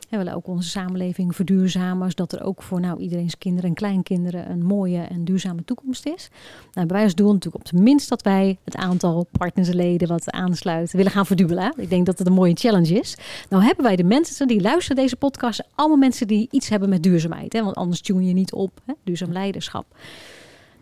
We 0.09 0.17
willen 0.17 0.33
ook 0.33 0.47
onze 0.47 0.69
samenleving 0.69 1.35
verduurzamen, 1.35 2.09
zodat 2.09 2.33
er 2.33 2.43
ook 2.43 2.63
voor 2.63 2.79
nou, 2.79 2.99
iedereen's 2.99 3.37
kinderen 3.37 3.69
en 3.69 3.75
kleinkinderen 3.75 4.49
een 4.51 4.65
mooie 4.65 5.01
en 5.01 5.25
duurzame 5.25 5.63
toekomst 5.65 6.05
is. 6.05 6.29
Nou, 6.29 6.71
hebben 6.73 6.95
wij 6.95 7.05
als 7.05 7.15
doel 7.15 7.33
natuurlijk 7.33 7.63
op 7.63 7.69
tenminste 7.69 8.09
dat 8.09 8.21
wij 8.21 8.57
het 8.63 8.75
aantal 8.75 9.27
partners 9.31 9.67
en 9.67 9.75
leden 9.75 10.07
wat 10.07 10.31
aansluiten 10.31 10.97
willen 10.97 11.11
gaan 11.11 11.25
verdubbelen. 11.25 11.73
Ik 11.77 11.89
denk 11.89 12.05
dat 12.05 12.17
het 12.17 12.27
een 12.27 12.33
mooie 12.33 12.55
challenge 12.55 12.99
is. 12.99 13.17
Nou 13.49 13.63
hebben 13.63 13.83
wij 13.83 13.95
de 13.95 14.03
mensen 14.03 14.47
die 14.47 14.61
luisteren 14.61 14.95
deze 14.95 15.15
podcast, 15.15 15.63
allemaal 15.75 15.97
mensen 15.97 16.27
die 16.27 16.47
iets 16.51 16.69
hebben 16.69 16.89
met 16.89 17.03
duurzaamheid. 17.03 17.53
Hè? 17.53 17.63
Want 17.63 17.75
anders 17.75 18.01
tune 18.01 18.25
je 18.25 18.33
niet 18.33 18.53
op, 18.53 18.81
hè? 18.85 18.93
duurzaam 19.03 19.31
leiderschap. 19.31 19.85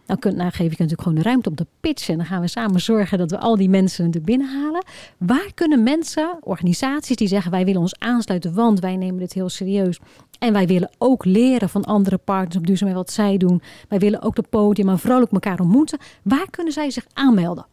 Nou, 0.05 0.19
kun, 0.19 0.35
nou 0.35 0.51
geef 0.51 0.71
ik 0.71 0.77
natuurlijk 0.77 1.01
gewoon 1.01 1.17
de 1.17 1.23
ruimte 1.23 1.49
om 1.49 1.55
te 1.55 1.67
pitchen. 1.79 2.11
En 2.11 2.17
dan 2.17 2.27
gaan 2.27 2.41
we 2.41 2.47
samen 2.47 2.81
zorgen 2.81 3.17
dat 3.17 3.31
we 3.31 3.39
al 3.39 3.55
die 3.55 3.69
mensen 3.69 4.05
natuurlijk 4.05 4.37
binnenhalen. 4.37 4.83
Waar 5.17 5.51
kunnen 5.53 5.83
mensen, 5.83 6.37
organisaties 6.41 7.15
die 7.15 7.27
zeggen 7.27 7.51
wij 7.51 7.65
willen 7.65 7.81
ons 7.81 7.99
aansluiten, 7.99 8.53
want 8.53 8.79
wij 8.79 8.95
nemen 8.95 9.19
dit 9.19 9.33
heel 9.33 9.49
serieus. 9.49 9.99
En 10.39 10.53
wij 10.53 10.67
willen 10.67 10.91
ook 10.97 11.25
leren 11.25 11.69
van 11.69 11.83
andere 11.83 12.17
partners 12.17 12.55
op 12.55 12.67
duurzaamheid 12.67 12.99
wat 12.99 13.11
zij 13.11 13.37
doen. 13.37 13.61
Wij 13.89 13.99
willen 13.99 14.21
ook 14.21 14.35
de 14.35 14.45
podium 14.49 14.89
en 14.89 15.11
ook 15.11 15.31
elkaar 15.31 15.59
ontmoeten. 15.59 15.99
Waar 16.23 16.49
kunnen 16.49 16.73
zij 16.73 16.89
zich 16.89 17.05
aanmelden? 17.13 17.65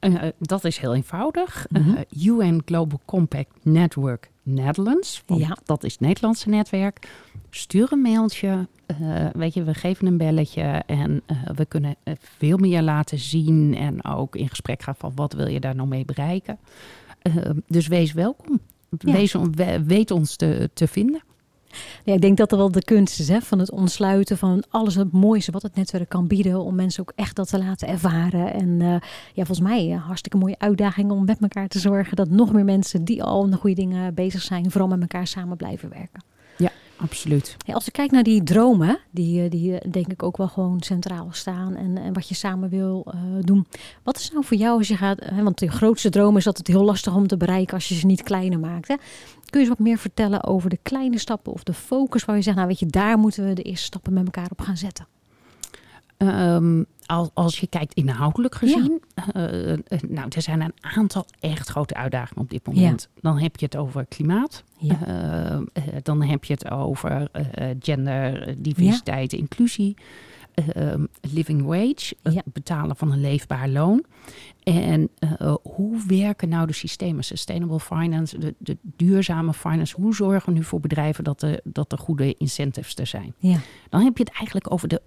Uh, 0.00 0.22
dat 0.38 0.64
is 0.64 0.78
heel 0.78 0.94
eenvoudig. 0.94 1.66
Mm 1.68 1.82
-hmm. 1.82 1.96
uh, 2.16 2.26
UN 2.36 2.62
Global 2.64 3.00
Compact 3.04 3.52
Network 3.62 4.30
Netherlands. 4.54 5.22
Ja. 5.26 5.56
Dat 5.64 5.84
is 5.84 5.92
het 5.92 6.00
Nederlandse 6.00 6.48
netwerk. 6.48 7.08
Stuur 7.50 7.92
een 7.92 8.00
mailtje. 8.00 8.68
Uh, 9.00 9.26
weet 9.32 9.54
je, 9.54 9.62
we 9.62 9.74
geven 9.74 10.06
een 10.06 10.16
belletje 10.16 10.82
en 10.86 11.22
we 11.54 11.66
kunnen 11.66 11.96
veel 12.18 12.56
meer 12.56 12.82
laten 12.82 13.18
zien. 13.18 13.76
En 13.76 14.04
ook 14.04 14.36
in 14.36 14.48
gesprek 14.48 14.82
gaan 14.82 14.96
van 14.96 15.12
wat 15.14 15.32
wil 15.32 15.46
je 15.46 15.60
daar 15.60 15.74
nou 15.74 15.88
mee 15.88 16.04
bereiken. 16.04 16.58
dus 17.66 17.86
wees 17.86 18.12
welkom. 18.12 18.60
Ja. 18.98 19.12
Wees, 19.12 19.36
weet 19.86 20.10
ons 20.10 20.36
te, 20.36 20.70
te 20.74 20.86
vinden. 20.86 21.22
Ja, 22.04 22.14
ik 22.14 22.20
denk 22.20 22.36
dat 22.36 22.50
dat 22.50 22.58
wel 22.58 22.70
de 22.70 22.84
kunst 22.84 23.20
is 23.20 23.28
hè, 23.28 23.40
van 23.40 23.58
het 23.58 23.70
ontsluiten 23.70 24.38
van 24.38 24.64
alles 24.68 24.94
het 24.94 25.12
mooiste 25.12 25.52
wat 25.52 25.62
het 25.62 25.74
netwerk 25.74 26.08
kan 26.08 26.26
bieden. 26.26 26.64
Om 26.64 26.74
mensen 26.74 27.02
ook 27.02 27.12
echt 27.16 27.36
dat 27.36 27.48
te 27.48 27.58
laten 27.58 27.88
ervaren. 27.88 28.52
En 28.52 28.68
uh, 28.68 28.88
ja, 29.34 29.44
volgens 29.44 29.60
mij 29.60 29.90
een 29.90 29.98
hartstikke 29.98 30.36
mooie 30.36 30.58
uitdaging 30.58 31.10
om 31.10 31.24
met 31.24 31.40
elkaar 31.40 31.68
te 31.68 31.78
zorgen 31.78 32.16
dat 32.16 32.28
nog 32.28 32.52
meer 32.52 32.64
mensen 32.64 33.04
die 33.04 33.22
al 33.22 33.42
aan 33.42 33.50
de 33.50 33.56
goede 33.56 33.76
dingen 33.76 34.14
bezig 34.14 34.42
zijn, 34.42 34.70
vooral 34.70 34.88
met 34.88 35.00
elkaar 35.00 35.26
samen 35.26 35.56
blijven 35.56 35.88
werken. 35.88 36.22
Ja. 36.56 36.70
Absoluut. 37.02 37.56
als 37.66 37.86
ik 37.86 37.92
kijk 37.92 38.10
naar 38.10 38.22
die 38.22 38.42
dromen, 38.42 38.98
die, 39.10 39.48
die 39.48 39.90
denk 39.90 40.06
ik 40.06 40.22
ook 40.22 40.36
wel 40.36 40.48
gewoon 40.48 40.80
centraal 40.80 41.28
staan 41.30 41.76
en, 41.76 41.98
en 41.98 42.12
wat 42.12 42.28
je 42.28 42.34
samen 42.34 42.68
wil 42.68 43.14
doen. 43.40 43.66
Wat 44.02 44.16
is 44.16 44.30
nou 44.30 44.44
voor 44.44 44.56
jou 44.56 44.78
als 44.78 44.88
je 44.88 44.96
gaat, 44.96 45.18
hè, 45.24 45.42
want 45.42 45.58
de 45.58 45.68
grootste 45.68 46.10
droom 46.10 46.36
is 46.36 46.46
altijd 46.46 46.66
heel 46.66 46.84
lastig 46.84 47.14
om 47.14 47.26
te 47.26 47.36
bereiken 47.36 47.74
als 47.74 47.88
je 47.88 47.94
ze 47.94 48.06
niet 48.06 48.22
kleiner 48.22 48.58
maakt. 48.58 48.88
Hè? 48.88 48.94
Kun 49.50 49.60
je 49.60 49.66
eens 49.66 49.68
wat 49.68 49.78
meer 49.86 49.98
vertellen 49.98 50.44
over 50.44 50.70
de 50.70 50.78
kleine 50.82 51.18
stappen 51.18 51.52
of 51.52 51.62
de 51.62 51.74
focus 51.74 52.24
waar 52.24 52.36
je 52.36 52.42
zegt, 52.42 52.56
nou 52.56 52.68
weet 52.68 52.78
je, 52.78 52.86
daar 52.86 53.18
moeten 53.18 53.46
we 53.46 53.52
de 53.52 53.62
eerste 53.62 53.84
stappen 53.84 54.12
met 54.12 54.24
elkaar 54.24 54.50
op 54.50 54.60
gaan 54.60 54.76
zetten? 54.76 55.06
Um, 56.22 56.86
als, 57.06 57.28
als 57.34 57.60
je 57.60 57.66
kijkt 57.66 57.94
inhoudelijk 57.94 58.54
gezien, 58.54 59.02
uh, 59.36 59.78
nou, 60.08 60.28
er 60.28 60.42
zijn 60.42 60.60
een 60.60 60.74
aantal 60.80 61.26
echt 61.40 61.68
grote 61.68 61.94
uitdagingen 61.94 62.42
op 62.42 62.50
dit 62.50 62.66
moment. 62.66 63.08
Dan 63.20 63.38
heb 63.38 63.56
je 63.56 63.64
het 63.64 63.76
over 63.76 64.06
klimaat. 64.06 64.64
Uh, 64.82 65.58
dan 66.02 66.22
heb 66.22 66.44
je 66.44 66.52
het 66.52 66.70
over 66.70 67.28
gender, 67.78 68.54
diversiteit, 68.58 69.32
inclusie. 69.32 69.96
Ehm, 70.54 71.04
living 71.20 71.62
wage, 71.62 72.16
het 72.22 72.52
betalen 72.52 72.96
van 72.96 73.12
een 73.12 73.20
leefbaar 73.20 73.68
loon. 73.68 74.04
En 74.62 75.10
hoe 75.62 76.06
werken 76.06 76.48
nou 76.48 76.66
de 76.66 76.72
systemen, 76.72 77.24
sustainable 77.24 77.80
finance, 77.80 78.38
de, 78.38 78.54
de, 78.58 78.76
duurzame 78.82 79.52
finance? 79.52 80.00
Hoe 80.00 80.14
zorgen 80.14 80.52
we 80.52 80.58
nu 80.58 80.64
voor 80.64 80.80
bedrijven 80.80 81.24
dat, 81.24 81.42
er 81.42 81.60
dat 81.64 81.92
er 81.92 81.98
goede 81.98 82.34
incentives 82.34 82.94
er 82.94 83.06
zijn? 83.06 83.34
Ja. 83.38 83.58
Dan 83.88 84.00
heb 84.00 84.16
je 84.16 84.22
het 84.22 84.32
eigenlijk 84.34 84.72
over 84.72 84.88
de 84.88 85.02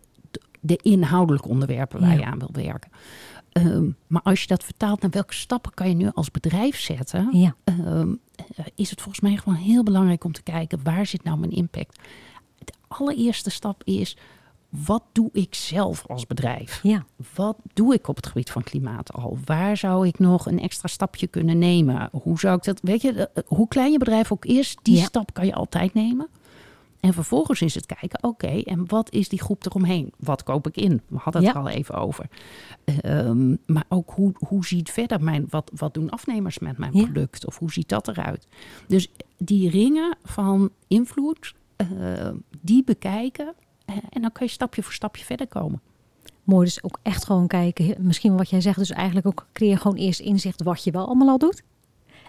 de 0.65 0.79
inhoudelijke 0.81 1.47
onderwerpen 1.47 1.99
waar 1.99 2.17
je 2.17 2.25
aan 2.25 2.39
wil 2.39 2.49
werken. 2.51 2.91
Ehm, 3.51 3.89
maar 4.07 4.21
als 4.21 4.41
je 4.41 4.47
dat 4.47 4.63
vertaalt 4.63 5.01
naar 5.01 5.11
welke 5.11 5.33
stappen 5.33 5.73
kan 5.73 5.89
je 5.89 5.95
nu 5.95 6.09
als 6.13 6.31
bedrijf 6.31 6.79
zetten, 6.79 7.29
ja. 7.31 7.55
Ehm, 7.63 8.13
eh, 8.35 8.65
is 8.75 8.89
het 8.89 9.01
volgens 9.01 9.23
mij 9.23 9.37
gewoon 9.37 9.57
heel 9.57 9.83
belangrijk 9.83 10.23
om 10.23 10.31
te 10.31 10.43
kijken 10.43 10.79
waar 10.83 11.05
zit 11.05 11.23
nou 11.23 11.37
mijn 11.37 11.51
impact. 11.51 11.99
De 12.57 12.73
allereerste 12.87 13.49
stap 13.49 13.83
is 13.83 14.17
wat 14.69 15.03
doe 15.11 15.29
ik 15.33 15.55
zelf 15.55 16.03
als 16.07 16.27
bedrijf? 16.27 16.79
Ja. 16.83 17.05
Wat 17.35 17.57
doe 17.73 17.93
ik 17.93 18.07
op 18.07 18.15
het 18.15 18.27
gebied 18.27 18.51
van 18.51 18.63
klimaat 18.63 19.13
al? 19.13 19.37
Waar 19.45 19.77
zou 19.77 20.07
ik 20.07 20.19
nog 20.19 20.45
een 20.45 20.59
extra 20.59 20.87
stapje 20.87 21.27
kunnen 21.27 21.57
nemen? 21.57 22.09
Hoe 22.11 22.39
zou 22.39 22.55
ik 22.55 22.63
dat, 22.63 22.79
weet 22.81 23.01
je, 23.01 23.29
hoe 23.45 23.67
klein 23.67 23.91
je 23.91 23.97
bedrijf 23.97 24.31
ook 24.31 24.45
is, 24.45 24.77
die 24.81 24.97
stap 24.97 25.33
kan 25.33 25.45
je 25.45 25.53
altijd 25.53 25.93
nemen. 25.93 26.27
En 27.03 27.13
vervolgens 27.13 27.61
is 27.61 27.75
het 27.75 27.85
kijken, 27.85 28.23
oké, 28.23 28.61
en 28.61 28.87
wat 28.87 29.11
is 29.11 29.29
die 29.29 29.41
groep 29.41 29.65
eromheen? 29.65 30.13
Wat 30.17 30.43
koop 30.43 30.67
ik 30.67 30.77
in? 30.77 31.01
We 31.07 31.17
hadden 31.17 31.43
het 31.43 31.55
er 31.55 31.61
al 31.61 31.67
even 31.69 31.95
over. 31.95 32.29
Ehm, 32.85 33.55
maar 33.65 33.83
ook 33.89 34.11
hoe, 34.11 34.33
hoe 34.47 34.65
ziet 34.65 34.91
verder 34.91 35.23
mijn, 35.23 35.45
wat, 35.49 35.71
wat 35.75 35.93
doen 35.93 36.09
afnemers 36.09 36.59
met 36.59 36.77
mijn 36.77 36.91
product? 36.91 37.45
Of 37.45 37.57
hoe 37.57 37.71
ziet 37.71 37.89
dat 37.89 38.07
eruit? 38.07 38.47
Dus 38.87 39.11
die 39.37 39.69
ringen 39.69 40.17
van 40.23 40.69
invloed, 40.87 41.53
uh, 41.77 42.29
die 42.61 42.83
bekijken. 42.83 43.53
Uh, 43.85 43.95
en 44.09 44.21
dan 44.21 44.31
kan 44.31 44.45
je 44.45 44.53
stapje 44.53 44.83
voor 44.83 44.93
stapje 44.93 45.25
verder 45.25 45.47
komen. 45.47 45.81
Mooi, 46.43 46.65
dus 46.65 46.83
ook 46.83 46.99
echt 47.01 47.25
gewoon 47.25 47.47
kijken. 47.47 47.95
Misschien 47.99 48.37
wat 48.37 48.49
jij 48.49 48.61
zegt, 48.61 48.77
dus 48.77 48.91
eigenlijk 48.91 49.27
ook 49.27 49.47
creëer 49.53 49.77
gewoon 49.77 49.97
eerst 49.97 50.19
inzicht 50.19 50.63
wat 50.63 50.83
je 50.83 50.91
wel 50.91 51.05
allemaal 51.05 51.29
al 51.29 51.37
doet. 51.37 51.63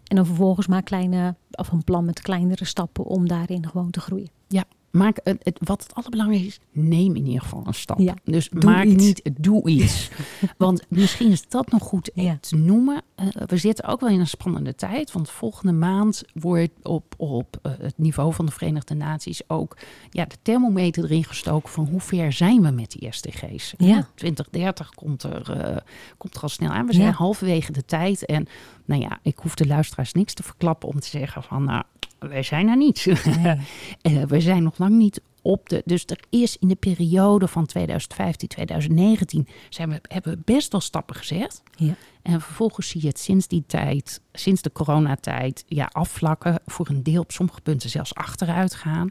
En 0.05 0.17
dan 0.17 0.27
vervolgens 0.27 0.67
maak 0.67 0.85
kleine, 0.85 1.35
of 1.51 1.73
een 1.73 1.85
plan 1.85 2.05
met 2.05 2.21
kleinere 2.21 2.64
stappen 2.64 3.05
om 3.05 3.29
daarin 3.29 3.69
gewoon 3.69 3.90
te 3.90 4.01
groeien. 4.01 4.29
Ja, 4.49 4.64
maak 4.95 5.21
het, 5.23 5.59
wat 5.61 5.83
het 5.83 5.95
allerbelangrijkste 5.95 6.49
is, 6.49 6.59
neem 6.83 7.17
in 7.17 7.27
ieder 7.27 7.43
geval 7.43 7.62
een 7.67 7.75
stap. 7.75 8.14
dus 8.25 8.49
maak 8.49 8.85
niet, 8.85 9.31
doe 9.40 9.69
iets. 9.69 10.11
want 10.59 10.85
misschien 10.88 11.31
is 11.31 11.49
dat 11.49 11.71
nog 11.71 11.83
goed 11.83 12.11
te 12.40 12.57
noemen. 12.57 13.03
Uh, 13.21 13.27
we 13.47 13.57
zitten 13.57 13.85
ook 13.85 14.01
wel 14.01 14.09
in 14.11 14.21
een 14.21 14.27
spannende 14.27 14.75
tijd. 14.75 15.12
Want 15.12 15.31
volgende 15.31 15.73
maand 15.73 16.23
wordt 16.33 16.73
op, 16.83 17.14
op 17.17 17.57
uh, 17.62 17.73
het 17.79 17.99
niveau 17.99 18.33
van 18.33 18.47
de 18.47 18.53
Verenigde 18.53 18.95
Naties 18.95 19.49
ook 19.49 19.77
ja, 20.11 20.25
de 20.25 20.37
thermometer 20.43 21.05
erin 21.05 21.25
gestoken 21.25 21.69
van 21.69 21.87
hoe 21.87 22.01
ver 22.01 22.33
zijn 22.33 22.62
we 22.62 22.71
met 22.71 22.90
die 22.90 23.12
SDG's. 23.12 23.75
Ja. 23.77 24.09
2030 24.14 24.90
komt 24.90 25.23
er, 25.23 25.71
uh, 25.71 25.77
komt 26.17 26.35
er 26.35 26.43
al 26.43 26.49
snel 26.49 26.71
aan. 26.71 26.87
We 26.87 26.93
zijn 26.93 27.12
halverwege 27.12 27.73
de 27.73 27.85
tijd. 27.85 28.25
En 28.25 28.47
nou 28.85 29.01
ja, 29.01 29.18
ik 29.23 29.38
hoef 29.38 29.55
de 29.55 29.66
luisteraars 29.66 30.12
niks 30.12 30.35
te 30.35 30.42
verklappen 30.42 30.88
om 30.88 31.01
te 31.01 31.09
zeggen 31.09 31.42
van 31.42 31.64
nou, 31.64 31.83
wij 32.18 32.42
zijn 32.42 32.68
er 32.68 32.77
niet. 32.77 33.07
Nee. 33.42 33.57
Eh, 34.03 34.23
we 34.23 34.40
zijn 34.40 34.62
nog 34.62 34.79
lang 34.79 34.94
niet 34.97 35.20
op 35.42 35.68
de. 35.68 35.83
Dus 35.85 36.05
er 36.07 36.20
is 36.31 36.57
in 36.59 36.68
de 36.68 36.75
periode 36.75 37.49
van 37.49 37.66
2015, 37.66 38.49
2019 38.49 39.49
zijn 39.68 39.88
we, 39.90 40.01
hebben 40.09 40.33
we 40.33 40.38
best 40.44 40.73
wel 40.73 40.81
stappen 40.81 41.16
gezet. 41.16 41.62
Ja. 41.77 41.94
En 42.23 42.40
vervolgens 42.40 42.88
zie 42.88 43.01
je 43.01 43.09
het 43.09 43.18
sinds 43.18 43.49
die 43.49 43.64
tijd, 43.66 44.20
sinds 44.33 44.62
de 44.62 44.73
coronatijd, 44.73 45.64
ja, 45.66 45.88
afvlakken. 45.92 46.61
Voor 46.66 46.88
een 46.88 47.03
deel 47.03 47.20
op 47.20 47.33
sommige 47.33 47.61
punten 47.61 47.90
zelfs 47.90 48.14
achteruit 48.14 48.75
gaan. 48.75 49.11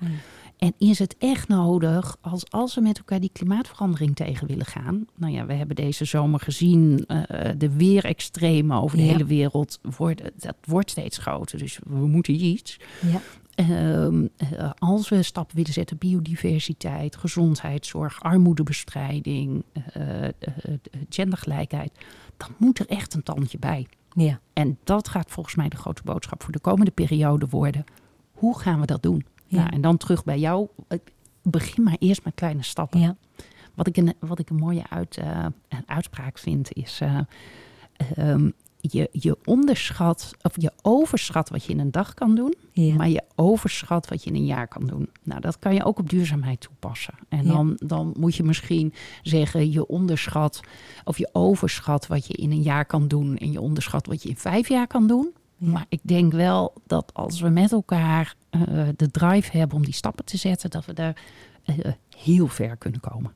En 0.63 0.73
is 0.77 0.99
het 0.99 1.15
echt 1.17 1.47
nodig, 1.47 2.17
als, 2.21 2.51
als 2.51 2.75
we 2.75 2.81
met 2.81 2.97
elkaar 2.97 3.19
die 3.19 3.29
klimaatverandering 3.33 4.15
tegen 4.15 4.47
willen 4.47 4.65
gaan. 4.65 5.05
Nou 5.15 5.33
ja, 5.33 5.45
we 5.45 5.53
hebben 5.53 5.75
deze 5.75 6.05
zomer 6.05 6.39
gezien, 6.39 7.05
uh, 7.07 7.21
de 7.57 7.69
weerextremen 7.75 8.81
over 8.81 8.97
de 8.97 9.03
hele 9.03 9.25
wereld, 9.25 9.79
worden, 9.97 10.31
dat 10.37 10.55
wordt 10.65 10.89
steeds 10.89 11.17
groter. 11.17 11.57
Dus 11.57 11.79
we 11.87 12.07
moeten 12.07 12.33
iets. 12.43 12.79
Ja. 13.11 13.21
Ehm, 13.55 14.27
eh, 14.37 14.69
als 14.77 15.09
we 15.09 15.23
stappen 15.23 15.55
willen 15.55 15.73
zetten, 15.73 15.97
biodiversiteit, 15.97 17.15
gezondheidszorg, 17.15 18.23
armoedebestrijding, 18.23 19.63
uh, 19.97 20.27
gendergelijkheid, 21.09 21.91
dan 22.37 22.49
moet 22.57 22.79
er 22.79 22.87
echt 22.87 23.13
een 23.13 23.23
tandje 23.23 23.59
bij. 23.59 23.87
Ja. 24.13 24.39
En 24.53 24.77
dat 24.83 25.07
gaat 25.07 25.31
volgens 25.31 25.55
mij 25.55 25.69
de 25.69 25.77
grote 25.77 26.01
boodschap 26.03 26.43
voor 26.43 26.51
de 26.51 26.59
komende 26.59 26.91
periode 26.91 27.47
worden. 27.49 27.83
Hoe 28.31 28.59
gaan 28.59 28.79
we 28.79 28.85
dat 28.85 29.03
doen? 29.03 29.25
Ja. 29.47 29.71
en 29.71 29.81
dan 29.81 29.97
terug 29.97 30.23
bij 30.23 30.39
jou. 30.39 30.67
Begin 31.41 31.83
maar 31.83 31.95
eerst 31.99 32.23
met 32.23 32.33
kleine 32.35 32.63
stappen. 32.63 32.99
Ja. 32.99 33.15
Wat, 33.73 33.87
ik 33.87 33.97
een, 33.97 34.13
wat 34.19 34.39
ik 34.39 34.49
een 34.49 34.55
mooie 34.55 34.83
uit, 34.89 35.17
uh, 35.17 35.45
uitspraak 35.85 36.39
vind 36.39 36.73
is... 36.73 36.99
Uh, 37.03 37.19
um, 38.17 38.53
je, 38.91 39.09
je 39.11 39.37
onderschat 39.45 40.35
of 40.41 40.61
je 40.61 40.71
overschat 40.81 41.49
wat 41.49 41.63
je 41.63 41.73
in 41.73 41.79
een 41.79 41.91
dag 41.91 42.13
kan 42.13 42.35
doen, 42.35 42.55
ja. 42.71 42.95
maar 42.95 43.09
je 43.09 43.23
overschat 43.35 44.07
wat 44.07 44.23
je 44.23 44.29
in 44.29 44.35
een 44.35 44.45
jaar 44.45 44.67
kan 44.67 44.87
doen. 44.87 45.09
Nou, 45.23 45.41
dat 45.41 45.59
kan 45.59 45.73
je 45.73 45.83
ook 45.83 45.99
op 45.99 46.09
duurzaamheid 46.09 46.61
toepassen. 46.61 47.13
En 47.29 47.47
dan, 47.47 47.77
dan 47.85 48.13
moet 48.19 48.35
je 48.35 48.43
misschien 48.43 48.93
zeggen, 49.21 49.71
je 49.71 49.87
onderschat 49.87 50.59
of 51.03 51.17
je 51.17 51.29
overschat 51.31 52.07
wat 52.07 52.27
je 52.27 52.33
in 52.33 52.51
een 52.51 52.61
jaar 52.61 52.85
kan 52.85 53.07
doen 53.07 53.37
en 53.37 53.51
je 53.51 53.61
onderschat 53.61 54.05
wat 54.05 54.23
je 54.23 54.29
in 54.29 54.37
vijf 54.37 54.69
jaar 54.69 54.87
kan 54.87 55.07
doen. 55.07 55.33
Maar 55.63 55.85
ik 55.89 55.99
denk 56.01 56.31
wel 56.31 56.73
dat 56.87 57.13
als 57.13 57.41
we 57.41 57.49
met 57.49 57.71
elkaar 57.71 58.35
uh, 58.51 58.87
de 58.95 59.11
drive 59.11 59.57
hebben 59.57 59.77
om 59.77 59.83
die 59.83 59.93
stappen 59.93 60.25
te 60.25 60.37
zetten, 60.37 60.69
dat 60.69 60.85
we 60.85 60.93
daar 60.93 61.21
uh, 61.65 61.75
heel 62.17 62.47
ver 62.47 62.77
kunnen 62.77 62.99
komen. 62.99 63.31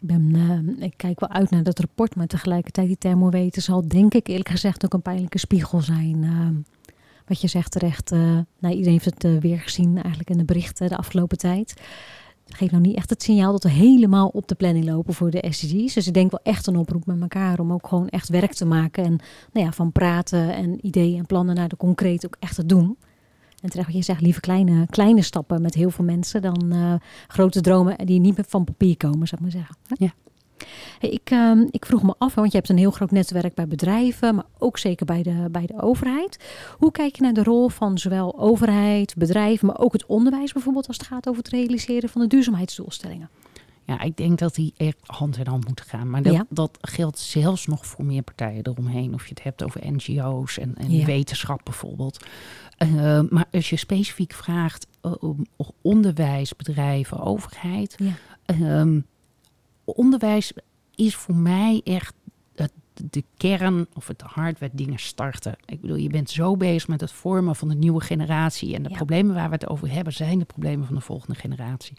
Ik, 0.00 0.06
ben, 0.06 0.76
ik 0.82 0.94
kijk 0.96 1.20
wel 1.20 1.28
uit 1.28 1.50
naar 1.50 1.62
dat 1.62 1.78
rapport, 1.78 2.16
maar 2.16 2.26
tegelijkertijd 2.26 2.86
die 2.86 2.98
thermometer 2.98 3.62
zal 3.62 3.88
denk 3.88 4.14
ik 4.14 4.26
eerlijk 4.26 4.48
gezegd 4.48 4.84
ook 4.84 4.92
een 4.92 5.02
pijnlijke 5.02 5.38
spiegel 5.38 5.80
zijn. 5.80 6.64
wat 7.26 7.40
je 7.40 7.48
zegt 7.48 7.70
terecht, 7.70 8.10
nou, 8.10 8.74
iedereen 8.74 8.92
heeft 8.92 9.04
het 9.04 9.40
weer 9.40 9.60
gezien 9.60 9.94
eigenlijk 9.94 10.30
in 10.30 10.38
de 10.38 10.44
berichten 10.44 10.88
de 10.88 10.96
afgelopen 10.96 11.38
tijd 11.38 11.74
geeft 12.46 12.70
nou 12.70 12.82
niet 12.82 12.96
echt 12.96 13.10
het 13.10 13.22
signaal 13.22 13.52
dat 13.52 13.62
we 13.62 13.70
helemaal 13.70 14.28
op 14.28 14.48
de 14.48 14.54
planning 14.54 14.84
lopen 14.84 15.14
voor 15.14 15.30
de 15.30 15.46
SDG's. 15.50 15.94
Dus 15.94 16.06
ik 16.06 16.14
denk 16.14 16.30
wel 16.30 16.40
echt 16.42 16.66
een 16.66 16.76
oproep 16.76 17.06
met 17.06 17.20
elkaar 17.20 17.58
om 17.58 17.72
ook 17.72 17.86
gewoon 17.86 18.08
echt 18.08 18.28
werk 18.28 18.52
te 18.52 18.64
maken. 18.64 19.04
En 19.04 19.20
nou 19.52 19.66
ja, 19.66 19.72
van 19.72 19.92
praten 19.92 20.54
en 20.54 20.86
ideeën 20.86 21.18
en 21.18 21.26
plannen 21.26 21.54
naar 21.54 21.68
de 21.68 21.76
concreet 21.76 22.26
ook 22.26 22.36
echt 22.38 22.54
te 22.54 22.66
doen. 22.66 22.96
En 23.60 23.70
terecht 23.70 23.88
wat 23.88 23.96
je 23.96 24.02
zegt, 24.02 24.20
liever 24.20 24.40
kleine, 24.40 24.86
kleine 24.86 25.22
stappen 25.22 25.62
met 25.62 25.74
heel 25.74 25.90
veel 25.90 26.04
mensen 26.04 26.42
dan 26.42 26.74
uh, 26.74 26.94
grote 27.26 27.60
dromen 27.60 28.06
die 28.06 28.20
niet 28.20 28.36
meer 28.36 28.46
van 28.48 28.64
papier 28.64 28.96
komen, 28.96 29.28
zou 29.28 29.40
ik 29.44 29.52
maar 29.52 29.62
zeggen. 29.62 29.76
Ja. 29.86 30.12
Hey, 30.98 31.10
ik, 31.10 31.30
uh, 31.30 31.60
ik, 31.70 31.86
vroeg 31.86 32.02
me 32.02 32.14
af, 32.18 32.34
want 32.34 32.50
je 32.50 32.56
hebt 32.56 32.68
een 32.68 32.78
heel 32.78 32.90
groot 32.90 33.10
netwerk 33.10 33.54
bij 33.54 33.66
bedrijven, 33.66 34.34
maar 34.34 34.44
ook 34.58 34.78
zeker 34.78 35.06
bij 35.06 35.22
de, 35.22 35.48
bij 35.50 35.66
de 35.66 35.82
overheid. 35.82 36.38
Hoe 36.78 36.92
kijk 36.92 37.16
je 37.16 37.22
naar 37.22 37.32
de 37.32 37.42
rol 37.42 37.68
van 37.68 37.98
zowel 37.98 38.38
overheid, 38.38 39.14
bedrijven, 39.16 39.66
maar 39.66 39.78
ook 39.78 39.92
het 39.92 40.06
onderwijs 40.06 40.52
bijvoorbeeld 40.52 40.88
als 40.88 40.96
het 40.96 41.06
gaat 41.06 41.28
over 41.28 41.42
het 41.42 41.52
realiseren 41.52 42.08
van 42.08 42.20
de 42.20 42.26
duurzaamheidsdoelstellingen? 42.26 43.30
Ja, 43.86 44.00
ik 44.00 44.16
denk 44.16 44.38
dat 44.38 44.54
die 44.54 44.74
echt 44.76 44.96
hand 45.06 45.36
in 45.38 45.46
hand 45.46 45.66
moeten 45.66 45.84
gaan. 45.84 46.10
Maar 46.10 46.22
dat, 46.22 46.44
dat 46.48 46.78
geldt 46.80 47.18
zelfs 47.18 47.66
nog 47.66 47.86
voor 47.86 48.04
meer 48.04 48.22
partijen 48.22 48.66
eromheen. 48.66 49.14
Of 49.14 49.22
je 49.22 49.34
het 49.34 49.42
hebt 49.42 49.64
over 49.64 49.92
NGO's 49.92 50.58
en, 50.58 50.74
en 50.74 51.04
wetenschap 51.04 51.60
bijvoorbeeld. 51.64 52.24
Uh, 52.78 53.20
maar 53.30 53.46
als 53.52 53.70
je 53.70 53.76
specifiek 53.76 54.32
vraagt 54.32 54.86
uh, 55.02 55.12
om 55.20 55.46
onderwijs, 55.82 56.56
bedrijven, 56.56 57.20
overheid. 57.20 57.96
Ja. 57.96 58.84
Uh, 58.86 59.02
onderwijs 59.84 60.52
is 60.94 61.14
voor 61.14 61.34
mij 61.34 61.80
echt 61.84 62.14
de 62.94 63.24
kern 63.36 63.86
of 63.94 64.06
het 64.06 64.20
hart 64.20 64.58
waar 64.58 64.68
dingen 64.72 64.98
starten. 64.98 65.56
Ik 65.64 65.80
bedoel, 65.80 65.96
je 65.96 66.08
bent 66.08 66.30
zo 66.30 66.56
bezig 66.56 66.88
met 66.88 67.00
het 67.00 67.12
vormen 67.12 67.56
van 67.56 67.68
de 67.68 67.74
nieuwe 67.74 68.00
generatie. 68.00 68.74
En 68.74 68.82
de 68.82 68.90
problemen 68.90 69.34
waar 69.34 69.48
we 69.48 69.54
het 69.54 69.68
over 69.68 69.90
hebben, 69.90 70.12
zijn 70.12 70.38
de 70.38 70.44
problemen 70.44 70.86
van 70.86 70.94
de 70.94 71.00
volgende 71.00 71.34
generatie. 71.40 71.96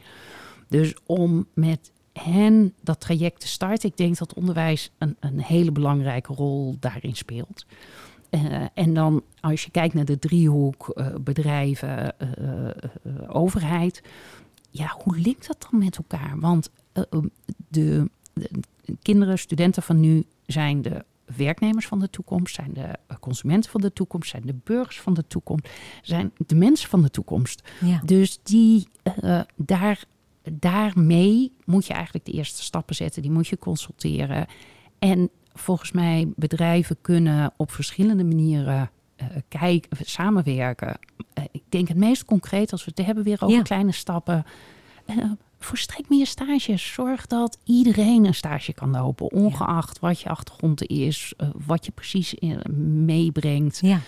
Dus 0.68 0.96
om 1.06 1.48
met 1.54 1.92
hen 2.14 2.74
dat 2.82 3.00
traject 3.00 3.40
te 3.40 3.48
starten, 3.48 3.90
ik 3.90 3.98
denk 3.98 4.18
dat 4.18 4.34
onderwijs 4.34 4.92
een, 4.98 5.18
een 5.20 5.42
hele 5.42 5.72
belangrijke 5.72 6.34
rol 6.34 6.76
daarin 6.80 7.16
speelt. 7.16 7.66
Uh, 8.32 8.66
en 8.74 8.94
dan 8.94 9.24
als 9.40 9.64
je 9.64 9.72
kijkt 9.72 9.94
naar 9.94 10.06
de 10.06 10.20
driehoek 10.20 10.92
uh, 10.96 11.08
bedrijven, 11.22 12.16
uh, 12.38 12.70
overheid, 13.28 14.02
ja, 14.78 14.96
hoe 15.04 15.18
linkt 15.18 15.48
dat 15.48 15.68
dan 15.72 15.80
met 15.80 15.98
elkaar? 15.98 16.40
Want 16.40 16.70
de, 16.92 17.08
de 17.68 18.10
kinderen, 19.02 19.40
studenten 19.40 19.84
van 19.84 20.00
nu 20.00 20.24
zijn 20.46 20.82
de 20.82 21.06
werknemers 21.36 21.88
van 21.88 22.00
de 22.00 22.10
toekomst, 22.10 22.56
zijn 22.56 22.74
de 22.74 23.18
consumenten 23.20 23.72
van 23.72 23.82
de 23.82 23.94
toekomst, 23.94 24.30
zijn 24.30 24.46
de 24.46 24.56
burgers 24.64 25.02
van 25.02 25.14
de 25.14 25.28
toekomst, 25.28 25.70
zijn 26.02 26.32
de 26.46 26.56
mensen 26.56 26.90
van 26.90 27.02
de 27.02 27.10
toekomst. 27.10 27.70
Ja. 27.82 28.02
Dus 28.06 28.40
die, 28.44 28.88
uh, 29.24 29.42
daar, 29.56 30.04
daarmee 30.52 31.54
moet 31.66 31.86
je 31.86 31.94
eigenlijk 31.94 32.26
de 32.26 32.32
eerste 32.32 32.64
stappen 32.64 32.96
zetten, 32.96 33.22
die 33.22 33.32
moet 33.32 33.48
je 33.48 33.58
consulteren. 33.58 34.48
En 35.00 35.30
volgens 35.54 35.92
mij, 35.92 36.32
bedrijven 36.36 36.98
kunnen 37.02 37.54
op 37.58 37.72
verschillende 37.72 38.24
manieren 38.24 38.90
uh, 39.32 39.38
kijken, 39.48 39.98
samenwerken. 40.06 40.98
Uh, 41.40 41.44
ik 41.52 41.64
denk 41.70 41.88
het 41.88 41.98
meest 41.98 42.26
concreet, 42.26 42.72
als 42.72 42.86
we 42.86 42.92
het 42.96 43.06
hebben 43.06 43.24
weer 43.24 43.38
over 43.40 43.64
kleine 43.64 43.92
stappen 43.92 44.46
verstrek 45.60 46.10
meer 46.10 46.28
stages. 46.28 46.94
Zorg 46.94 47.28
dat 47.28 47.58
iedereen 47.64 48.26
een 48.26 48.34
stage 48.34 48.74
kan 48.74 48.92
lopen, 48.92 49.32
ongeacht 49.32 50.00
wat 50.00 50.20
je 50.20 50.30
achtergrond 50.30 50.88
is, 50.88 51.34
wat 51.66 51.86
je 51.86 51.92
precies 51.92 52.36
meebrengt. 53.06 53.80
Ja. 53.82 54.00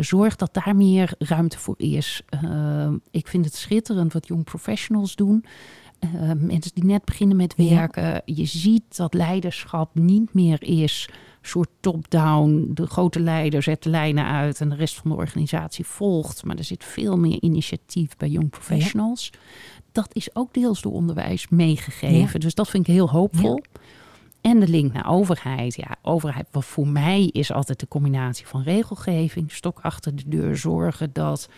Zorg 0.00 0.36
dat 0.36 0.54
daar 0.54 0.76
meer 0.76 1.14
ruimte 1.18 1.58
voor 1.58 1.74
is. 1.78 2.22
Ik 3.10 3.28
vind 3.28 3.44
het 3.44 3.54
schitterend 3.54 4.12
wat 4.12 4.26
jong 4.26 4.44
professionals 4.44 5.14
doen. 5.14 5.44
Mensen 6.38 6.74
die 6.74 6.84
net 6.84 7.04
beginnen 7.04 7.36
met 7.36 7.54
werken. 7.56 8.22
Je 8.24 8.44
ziet 8.44 8.96
dat 8.96 9.14
leiderschap 9.14 9.94
niet 9.94 10.34
meer 10.34 10.62
is 10.62 11.08
soort 11.42 11.68
top-down. 11.80 12.70
De 12.74 12.86
grote 12.86 13.20
leider 13.20 13.62
zet 13.62 13.82
de 13.82 13.90
lijnen 13.90 14.24
uit 14.24 14.60
en 14.60 14.68
de 14.68 14.74
rest 14.74 14.94
van 14.94 15.10
de 15.10 15.16
organisatie 15.16 15.84
volgt. 15.84 16.44
Maar 16.44 16.56
er 16.56 16.64
zit 16.64 16.84
veel 16.84 17.16
meer 17.18 17.42
initiatief 17.42 18.16
bij 18.16 18.28
jong 18.28 18.50
professionals. 18.50 19.30
Ja 19.32 19.38
dat 19.96 20.08
is 20.12 20.34
ook 20.34 20.54
deels 20.54 20.82
door 20.82 20.92
onderwijs 20.92 21.48
meegegeven. 21.48 22.40
Dus 22.40 22.54
dat 22.54 22.68
vind 22.68 22.88
ik 22.88 22.94
heel 22.94 23.10
hoopvol. 23.10 23.62
En 24.40 24.60
de 24.60 24.68
link 24.68 24.92
naar 24.92 25.08
overheid. 25.08 25.76
Ja, 25.76 25.96
overheid, 26.02 26.46
wat 26.50 26.64
voor 26.64 26.88
mij 26.88 27.24
is 27.32 27.52
altijd 27.52 27.80
de 27.80 27.88
combinatie 27.88 28.46
van 28.46 28.62
regelgeving, 28.62 29.52
stok 29.52 29.78
achter 29.82 30.16
de 30.16 30.22
deur, 30.26 30.56
zorgen 30.56 31.10
dat 31.12 31.48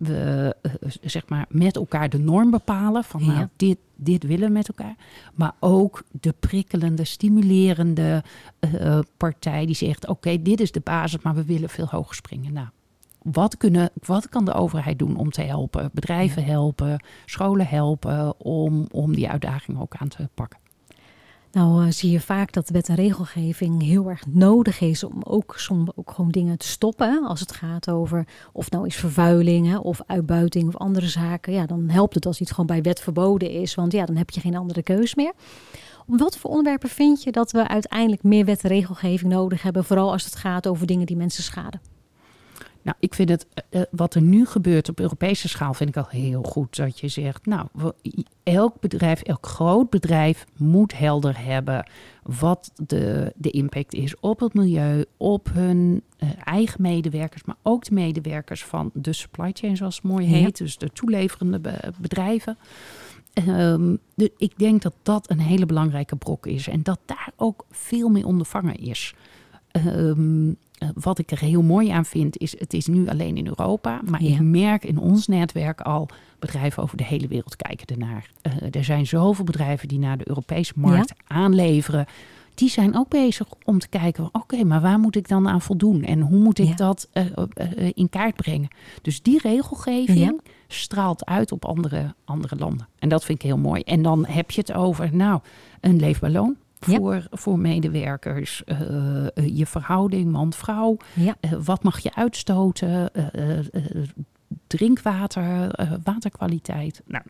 we 0.00 0.56
uh, 0.62 0.72
zeg 1.02 1.28
maar 1.28 1.46
met 1.48 1.76
elkaar 1.76 2.08
de 2.08 2.18
norm 2.18 2.50
bepalen 2.50 3.04
van 3.04 3.26
nou, 3.26 3.46
dit, 3.56 3.78
dit 3.96 4.22
willen 4.22 4.46
we 4.46 4.52
met 4.52 4.68
elkaar. 4.68 4.94
Maar 5.34 5.54
ook 5.58 6.02
de 6.20 6.34
prikkelende, 6.40 7.04
stimulerende 7.04 8.22
uh, 8.60 8.98
partij 9.16 9.66
die 9.66 9.74
zegt 9.74 10.08
oké, 10.08 10.42
dit 10.42 10.60
is 10.60 10.72
de 10.72 10.80
basis, 10.80 11.22
maar 11.22 11.34
we 11.34 11.44
willen 11.44 11.68
veel 11.68 11.86
hoger 11.86 12.14
springen. 12.14 12.52
Nou, 12.52 12.66
wat, 13.22 13.56
kunnen, 13.56 13.90
wat 14.04 14.28
kan 14.28 14.44
de 14.44 14.52
overheid 14.52 14.98
doen 14.98 15.16
om 15.16 15.30
te 15.30 15.42
helpen? 15.42 15.90
Bedrijven 15.92 16.44
helpen, 16.44 17.04
scholen 17.24 17.66
helpen 17.66 18.40
om, 18.40 18.86
om 18.90 19.14
die 19.14 19.28
uitdaging 19.28 19.80
ook 19.80 19.94
aan 19.96 20.08
te 20.08 20.28
pakken. 20.34 20.59
Nou 21.52 21.84
uh, 21.84 21.90
zie 21.90 22.10
je 22.10 22.20
vaak 22.20 22.52
dat 22.52 22.68
wet 22.68 22.88
en 22.88 22.94
regelgeving 22.94 23.82
heel 23.82 24.08
erg 24.08 24.22
nodig 24.26 24.80
is 24.80 25.04
om 25.04 25.22
ook 25.24 25.54
soms 25.56 25.90
ook 25.94 26.10
gewoon 26.10 26.30
dingen 26.30 26.58
te 26.58 26.66
stoppen. 26.66 27.24
Als 27.26 27.40
het 27.40 27.52
gaat 27.52 27.90
over 27.90 28.26
of 28.52 28.70
nou 28.70 28.86
is 28.86 28.96
vervuiling 28.96 29.66
hè, 29.66 29.76
of 29.76 30.00
uitbuiting 30.06 30.68
of 30.68 30.76
andere 30.76 31.08
zaken. 31.08 31.52
Ja, 31.52 31.66
dan 31.66 31.88
helpt 31.88 32.14
het 32.14 32.26
als 32.26 32.40
iets 32.40 32.50
gewoon 32.50 32.66
bij 32.66 32.82
wet 32.82 33.00
verboden 33.00 33.50
is. 33.50 33.74
Want 33.74 33.92
ja, 33.92 34.04
dan 34.06 34.16
heb 34.16 34.30
je 34.30 34.40
geen 34.40 34.56
andere 34.56 34.82
keus 34.82 35.14
meer. 35.14 35.32
Om 36.06 36.16
wat 36.16 36.36
voor 36.36 36.50
onderwerpen 36.50 36.88
vind 36.88 37.22
je 37.22 37.32
dat 37.32 37.50
we 37.50 37.68
uiteindelijk 37.68 38.22
meer 38.22 38.44
wet 38.44 38.62
en 38.62 38.68
regelgeving 38.68 39.32
nodig 39.32 39.62
hebben? 39.62 39.84
Vooral 39.84 40.12
als 40.12 40.24
het 40.24 40.36
gaat 40.36 40.66
over 40.66 40.86
dingen 40.86 41.06
die 41.06 41.16
mensen 41.16 41.42
schaden. 41.42 41.80
Nou, 42.82 42.96
ik 43.00 43.14
vind 43.14 43.28
het, 43.28 43.46
uh, 43.70 43.82
wat 43.90 44.14
er 44.14 44.22
nu 44.22 44.46
gebeurt 44.46 44.88
op 44.88 45.00
Europese 45.00 45.48
schaal, 45.48 45.74
vind 45.74 45.88
ik 45.88 45.96
al 45.96 46.08
heel 46.08 46.42
goed. 46.42 46.76
Dat 46.76 47.00
je 47.00 47.08
zegt, 47.08 47.46
nou, 47.46 47.66
elk 48.42 48.80
bedrijf, 48.80 49.22
elk 49.22 49.46
groot 49.46 49.90
bedrijf 49.90 50.46
moet 50.56 50.98
helder 50.98 51.44
hebben 51.44 51.86
wat 52.22 52.72
de, 52.86 53.32
de 53.36 53.50
impact 53.50 53.94
is 53.94 54.20
op 54.20 54.40
het 54.40 54.54
milieu, 54.54 55.04
op 55.16 55.48
hun 55.52 56.02
uh, 56.18 56.28
eigen 56.44 56.82
medewerkers, 56.82 57.44
maar 57.44 57.56
ook 57.62 57.84
de 57.84 57.94
medewerkers 57.94 58.64
van 58.64 58.90
de 58.94 59.12
supply 59.12 59.50
chain, 59.52 59.76
zoals 59.76 59.94
het 59.94 60.04
mooi 60.04 60.26
heet. 60.26 60.56
Dus 60.56 60.78
de 60.78 60.90
toeleverende 60.90 61.58
be 61.58 61.92
bedrijven. 61.98 62.58
Um, 63.48 63.98
de, 64.14 64.32
ik 64.36 64.58
denk 64.58 64.82
dat 64.82 64.94
dat 65.02 65.30
een 65.30 65.40
hele 65.40 65.66
belangrijke 65.66 66.16
brok 66.16 66.46
is 66.46 66.68
en 66.68 66.82
dat 66.82 66.98
daar 67.04 67.30
ook 67.36 67.64
veel 67.70 68.08
mee 68.08 68.26
ondervangen 68.26 68.76
is. 68.76 69.14
Um, 69.86 70.48
eh, 70.48 70.56
wat 70.94 71.18
ik 71.18 71.30
er 71.30 71.40
heel 71.40 71.62
mooi 71.62 71.88
aan 71.88 72.04
vind, 72.04 72.38
is 72.38 72.58
het 72.58 72.74
is 72.74 72.86
nu 72.86 73.08
alleen 73.08 73.36
in 73.36 73.46
Europa. 73.46 74.00
Maar 74.08 74.22
ik 74.22 74.40
merk 74.40 74.84
in 74.84 74.98
ons 74.98 75.26
netwerk 75.26 75.80
al 75.80 76.08
bedrijven 76.38 76.82
over 76.82 76.96
de 76.96 77.04
hele 77.04 77.28
wereld 77.28 77.56
kijken 77.56 77.86
ernaar. 77.86 78.30
Uh, 78.42 78.52
er 78.70 78.84
zijn 78.84 79.06
zoveel 79.06 79.44
bedrijven 79.44 79.88
die 79.88 79.98
naar 79.98 80.18
de 80.18 80.28
Europese 80.28 80.72
markt 80.76 81.12
aanleveren. 81.26 82.06
Die 82.54 82.70
zijn 82.70 82.96
ook 82.96 83.08
bezig 83.08 83.46
om 83.64 83.78
te 83.78 83.88
kijken, 83.88 84.28
oké, 84.32 84.64
maar 84.64 84.80
waar 84.80 84.98
moet 84.98 85.16
ik 85.16 85.28
dan 85.28 85.48
aan 85.48 85.60
voldoen? 85.60 86.04
En 86.04 86.20
hoe 86.20 86.38
moet 86.38 86.58
ik 86.58 86.76
dat 86.76 87.08
uh, 87.12 87.24
in 87.94 88.08
kaart 88.08 88.36
brengen? 88.36 88.68
Dus 89.02 89.22
die 89.22 89.38
regelgeving 89.42 90.40
straalt 90.68 91.24
uit 91.24 91.52
op 91.52 91.64
andere, 91.64 92.14
andere 92.24 92.56
landen. 92.56 92.88
En 92.98 93.08
dat 93.08 93.24
vind 93.24 93.38
ik 93.38 93.44
heel 93.44 93.58
mooi. 93.58 93.82
En 93.82 94.02
dan 94.02 94.26
heb 94.26 94.50
je 94.50 94.60
het 94.60 94.72
over, 94.72 95.14
nou, 95.14 95.40
een 95.80 96.00
leefbaar 96.00 96.30
loon 96.30 96.56
voor, 96.80 97.26
voor 97.30 97.58
medewerkers. 97.58 98.62
Uh, 98.66 98.76
je 99.58 99.66
verhouding 99.66 100.32
man-vrouw. 100.32 100.96
Ja. 101.14 101.36
Uh, 101.40 101.52
wat 101.64 101.82
mag 101.82 101.98
je 101.98 102.14
uitstoten? 102.14 103.10
drinkwater, 104.66 105.70
waterkwaliteit. 106.02 107.02
Nou, 107.06 107.24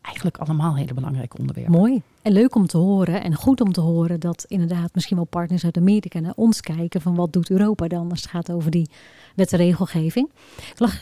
eigenlijk 0.00 0.38
allemaal 0.38 0.76
hele 0.76 0.94
belangrijke 0.94 1.38
onderwerpen. 1.38 1.72
Mooi. 1.72 2.02
En 2.22 2.32
leuk 2.32 2.54
om 2.54 2.66
te 2.66 2.76
horen 2.76 3.22
en 3.22 3.34
goed 3.34 3.60
om 3.60 3.72
te 3.72 3.80
horen 3.80 4.20
dat 4.20 4.44
inderdaad 4.48 4.94
misschien 4.94 5.16
wel 5.16 5.26
partners 5.26 5.64
uit 5.64 5.76
Amerika 5.76 6.18
naar 6.18 6.32
ons 6.36 6.60
kijken 6.60 7.00
van 7.00 7.14
wat 7.14 7.32
doet 7.32 7.50
Europa 7.50 7.88
dan 7.88 8.10
als 8.10 8.20
het 8.20 8.30
gaat 8.30 8.52
over 8.52 8.70
die 8.70 8.90
wet 9.34 9.52
en 9.52 9.58
regelgeving. 9.58 10.30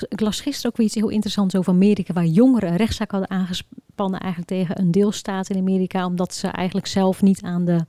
Ik 0.09 0.21
las, 0.21 0.41
gisteren 0.41 0.71
ook 0.71 0.77
weer 0.77 0.87
iets 0.87 0.95
heel 0.95 1.09
interessants 1.09 1.57
over 1.57 1.73
Amerika 1.73 2.13
waar 2.13 2.27
jongeren 2.27 2.71
een 2.71 2.77
rechtszaak 2.77 3.11
hadden 3.11 3.49
aangespannen 3.99 4.21
eigenlijk 4.21 4.51
tegen 4.51 4.81
een 4.81 4.91
deelstaat 4.91 5.51
in 5.51 5.59
Amerika 5.59 6.07
omdat 6.07 6.35
ze 6.35 6.49
eigenlijk 6.49 6.87
zelf 6.87 7.23
niet 7.23 7.43
aan 7.43 7.65
de 7.65 7.85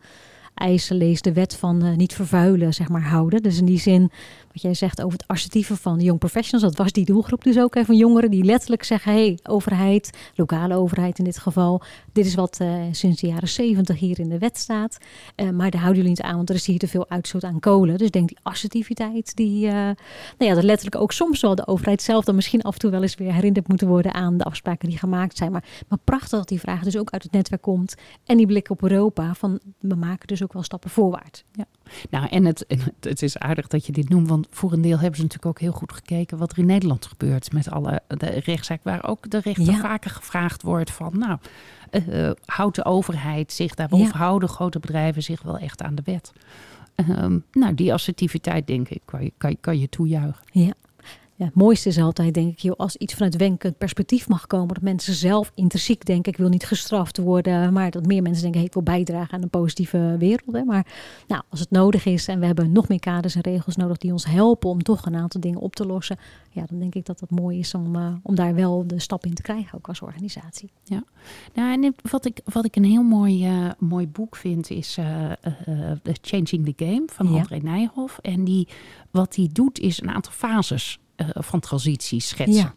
eisen 0.53 0.95
lees 0.95 1.21
de 1.21 1.33
wet 1.33 1.55
van 1.55 1.85
uh, 1.85 1.95
niet 1.95 2.13
vervuilen, 2.13 2.73
zeg 2.73 2.89
maar, 2.89 3.03
houden. 3.03 3.41
Dus 3.41 3.57
in 3.57 3.65
die 3.65 3.79
zin, 3.79 4.11
wat 4.61 4.77
jij 4.77 4.87
zegt 4.87 5.01
over 5.01 5.17
het 5.19 5.27
assertieve 5.27 5.75
van 5.75 5.97
de 5.97 6.03
young 6.03 6.19
professionals, 6.19 6.63
dat 6.63 6.77
was 6.83 6.91
die 6.91 7.05
doelgroep 7.05 7.43
dus 7.43 7.59
ook, 7.59 7.75
hè, 7.75 7.85
van 7.85 7.95
jongeren 7.95 8.31
die 8.31 8.43
letterlijk 8.43 8.83
zeggen, 8.83 9.11
hé, 9.11 9.25
hey, 9.25 9.39
overheid, 9.43 10.17
lokale 10.35 10.75
overheid 10.75 11.17
in 11.17 11.23
dit 11.23 11.37
geval, 11.37 11.81
dit 12.13 12.25
is 12.25 12.35
wat 12.35 12.59
uh, 12.61 12.73
sinds 12.91 13.21
de 13.21 13.27
jaren 13.27 13.47
zeventig 13.47 13.99
hier 13.99 14.19
in 14.19 14.29
de 14.29 14.37
wet 14.37 14.57
staat, 14.57 14.97
uh, 15.35 15.49
maar 15.49 15.71
daar 15.71 15.81
houden 15.81 16.01
jullie 16.01 16.17
niet 16.17 16.21
aan, 16.21 16.35
want 16.35 16.49
er 16.49 16.55
is 16.55 16.65
hier 16.65 16.79
te 16.79 16.87
veel 16.87 17.09
uitstoot 17.09 17.43
aan 17.43 17.59
kolen. 17.59 17.97
Dus 17.97 18.11
denk 18.11 18.27
die 18.27 18.37
assertiviteit, 18.41 19.35
die, 19.35 19.67
nou 19.67 19.95
ja, 20.37 20.53
dat 20.53 20.63
letterlijk 20.63 21.01
ook 21.01 21.11
soms 21.11 21.41
wel 21.41 21.55
de 21.55 21.67
overheid 21.67 22.01
zelf 22.01 22.25
dan 22.25 22.35
misschien 22.35 22.61
af 22.61 22.73
en 22.73 22.79
toe 22.79 22.91
wel 22.91 23.01
eens 23.01 23.15
weer 23.15 23.33
herinnerd 23.33 23.67
moeten 23.67 23.87
worden 23.87 24.13
aan 24.13 24.37
de 24.37 24.43
afspraken 24.43 24.89
die 24.89 24.97
gemaakt 24.97 25.37
zijn. 25.37 25.51
Maar, 25.51 25.63
maar 25.87 25.99
prachtig 26.03 26.39
dat 26.39 26.47
die 26.47 26.59
vraag 26.59 26.83
dus 26.83 26.97
ook 26.97 27.09
uit 27.09 27.23
het 27.23 27.31
netwerk 27.31 27.61
komt 27.61 27.95
en 28.25 28.37
die 28.37 28.45
blik 28.45 28.69
op 28.69 28.83
Europa 28.83 29.33
van, 29.33 29.59
we 29.79 29.95
maken 29.95 30.27
dus 30.27 30.43
ook 30.43 30.53
wel 30.53 30.63
stappen 30.63 30.89
voorwaarts. 30.89 31.43
Ja. 31.51 31.65
Nou, 32.09 32.27
en 32.27 32.45
het, 32.45 32.65
het 32.99 33.21
is 33.21 33.37
aardig 33.37 33.67
dat 33.67 33.85
je 33.85 33.91
dit 33.91 34.09
noemt, 34.09 34.29
want 34.29 34.47
voor 34.49 34.73
een 34.73 34.81
deel 34.81 34.99
hebben 34.99 35.15
ze 35.15 35.21
natuurlijk 35.21 35.51
ook 35.51 35.59
heel 35.59 35.71
goed 35.71 35.93
gekeken 35.93 36.37
wat 36.37 36.51
er 36.51 36.57
in 36.57 36.65
Nederland 36.65 37.05
gebeurt 37.05 37.51
met 37.51 37.69
alle 37.69 38.01
de 38.07 38.39
rechtszaak, 38.39 38.79
waar 38.83 39.07
ook 39.07 39.29
de 39.29 39.39
rechter 39.39 39.73
vaker 39.73 40.09
gevraagd 40.09 40.61
wordt 40.61 40.91
van, 40.91 41.17
nou, 41.17 41.37
uh, 41.91 42.31
houdt 42.45 42.75
de 42.75 42.85
overheid 42.85 43.53
zich 43.53 43.73
daarboven, 43.73 44.05
ja. 44.05 44.17
houden 44.17 44.49
grote 44.49 44.79
bedrijven 44.79 45.23
zich 45.23 45.41
wel 45.41 45.57
echt 45.57 45.81
aan 45.81 45.95
de 45.95 46.01
wet? 46.05 46.33
Um, 47.09 47.43
nou, 47.51 47.73
die 47.73 47.93
assertiviteit, 47.93 48.67
denk 48.67 48.89
ik, 48.89 49.01
kan 49.05 49.23
je, 49.23 49.33
kan, 49.37 49.57
kan 49.59 49.79
je 49.79 49.89
toejuichen. 49.89 50.43
Ja. 50.51 50.73
Ja, 51.39 51.45
het 51.45 51.55
mooiste 51.55 51.89
is 51.89 51.97
altijd, 51.97 52.33
denk 52.33 52.51
ik, 52.51 52.59
joh, 52.59 52.77
als 52.77 52.95
iets 52.95 53.13
vanuit 53.13 53.35
wenkend 53.35 53.77
perspectief 53.77 54.27
mag 54.27 54.47
komen. 54.47 54.73
Dat 54.73 54.83
mensen 54.83 55.13
zelf 55.13 55.51
intrinsiek 55.55 56.05
denken, 56.05 56.31
ik 56.31 56.37
wil 56.37 56.49
niet 56.49 56.65
gestraft 56.65 57.17
worden. 57.17 57.73
Maar 57.73 57.91
dat 57.91 58.05
meer 58.05 58.21
mensen 58.21 58.43
denken, 58.43 58.61
ik 58.61 58.73
wil 58.73 58.83
bijdragen 58.83 59.33
aan 59.33 59.41
een 59.41 59.49
positieve 59.49 60.15
wereld. 60.19 60.55
Hè. 60.55 60.63
Maar 60.63 60.87
nou, 61.27 61.43
als 61.49 61.59
het 61.59 61.71
nodig 61.71 62.05
is 62.05 62.27
en 62.27 62.39
we 62.39 62.45
hebben 62.45 62.71
nog 62.71 62.87
meer 62.87 62.99
kaders 62.99 63.35
en 63.35 63.41
regels 63.41 63.75
nodig 63.75 63.97
die 63.97 64.11
ons 64.11 64.25
helpen 64.25 64.69
om 64.69 64.83
toch 64.83 65.05
een 65.05 65.15
aantal 65.15 65.41
dingen 65.41 65.59
op 65.59 65.75
te 65.75 65.85
lossen. 65.85 66.17
Ja, 66.49 66.65
dan 66.65 66.79
denk 66.79 66.95
ik 66.95 67.05
dat 67.05 67.19
het 67.19 67.29
mooi 67.29 67.59
is 67.59 67.73
om, 67.73 67.95
uh, 67.95 68.13
om 68.23 68.35
daar 68.35 68.55
wel 68.55 68.87
de 68.87 68.99
stap 68.99 69.25
in 69.25 69.33
te 69.33 69.41
krijgen, 69.41 69.77
ook 69.77 69.87
als 69.87 70.01
organisatie. 70.01 70.71
Ja, 70.83 71.03
nou, 71.53 71.83
en 71.83 71.95
wat 72.11 72.25
ik, 72.25 72.41
wat 72.43 72.65
ik 72.65 72.75
een 72.75 72.85
heel 72.85 73.03
mooi, 73.03 73.49
uh, 73.49 73.69
mooi 73.77 74.07
boek 74.07 74.35
vind, 74.35 74.69
is 74.69 74.97
uh, 74.97 75.31
Changing 76.21 76.75
the 76.75 76.85
Game 76.85 77.03
van 77.05 77.27
André 77.27 77.57
Nijhoff. 77.57 78.17
En 78.21 78.43
die, 78.43 78.67
wat 79.11 79.35
hij 79.35 79.49
doet, 79.51 79.79
is 79.79 80.01
een 80.01 80.09
aantal 80.09 80.31
fases 80.31 80.99
van 81.27 81.59
transitie 81.59 82.21
schetsen. 82.21 82.55
Ja. 82.55 82.73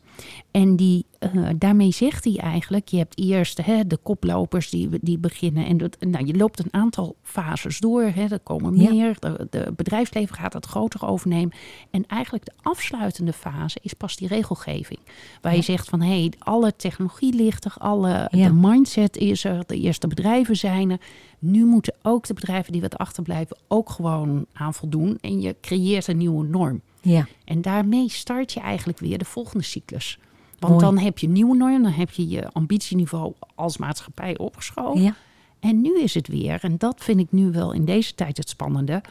En 0.51 0.77
die, 0.77 1.07
uh, 1.35 1.49
daarmee 1.57 1.93
zegt 1.93 2.25
hij 2.25 2.37
eigenlijk, 2.37 2.89
je 2.89 2.97
hebt 2.97 3.19
eerst 3.19 3.65
hè, 3.65 3.87
de 3.87 3.97
koplopers 3.97 4.71
die, 4.71 4.89
die 5.01 5.19
beginnen. 5.19 5.67
En 5.67 5.77
dat, 5.77 5.97
nou, 6.01 6.27
je 6.27 6.37
loopt 6.37 6.59
een 6.59 6.73
aantal 6.73 7.17
fases 7.23 7.79
door. 7.79 8.03
Hè, 8.03 8.27
er 8.27 8.41
komen 8.41 8.75
meer, 8.75 9.17
de, 9.19 9.47
de, 9.51 9.73
bedrijfsleven 9.77 10.35
gaat 10.35 10.53
het 10.53 10.67
groter 10.67 11.07
overnemen. 11.07 11.55
En 11.91 12.07
eigenlijk 12.07 12.45
de 12.45 12.53
afsluitende 12.63 13.33
fase 13.33 13.79
is 13.83 13.93
pas 13.93 14.17
die 14.17 14.29
regelgeving. 14.29 15.01
Waar 15.41 15.57
je 15.57 15.63
zegt 15.63 15.89
van, 15.89 16.01
hé, 16.01 16.21
hey, 16.21 16.33
alle 16.39 16.77
technologie 16.77 17.35
ligt 17.35 17.65
er, 17.65 17.75
alle, 17.79 18.29
de 18.31 18.53
mindset 18.53 19.17
is 19.17 19.45
er, 19.45 19.67
de 19.67 19.81
eerste 19.81 20.07
bedrijven 20.07 20.57
zijn 20.57 20.91
er. 20.91 21.01
Nu 21.39 21.65
moeten 21.65 21.95
ook 22.03 22.27
de 22.27 22.35
bedrijven 22.35 22.73
die 22.73 22.81
wat 22.81 22.99
achterblijven 22.99 23.57
ook 23.69 23.91
gewoon 23.91 24.47
aan 24.53 24.75
voldoen. 24.75 25.19
En 25.21 25.41
je 25.41 25.57
creëert 25.61 26.07
een 26.07 26.17
nieuwe 26.17 26.47
norm. 26.47 26.81
Ja. 27.03 27.27
En 27.45 27.63
daarmee 27.63 28.09
start 28.09 28.53
je 28.53 28.61
eigenlijk 28.61 28.99
weer 28.99 29.19
de 29.19 29.25
volgende 29.25 29.65
cyclus. 29.65 30.19
Want 30.59 30.81
dan 30.81 30.99
heb 30.99 31.19
je 31.19 31.29
nieuwe 31.29 31.57
norm, 31.57 31.83
dan 31.83 31.93
heb 31.93 32.11
je 32.11 32.29
je 32.29 32.53
ambitieniveau 32.53 33.33
als 33.55 33.77
maatschappij 33.77 34.39
opgeschoven. 34.39 35.03
Ja. 35.03 35.15
En 35.61 35.81
nu 35.81 36.01
is 36.01 36.15
het 36.15 36.29
weer, 36.29 36.59
en 36.63 36.79
dat 36.79 37.05
vind 37.05 37.21
ik 37.21 37.33
nu 37.33 37.51
wel 37.51 37.73
in 37.73 37.85
deze 37.85 38.15
tijd 38.15 38.37
het 38.37 38.49
spannende. 38.49 39.03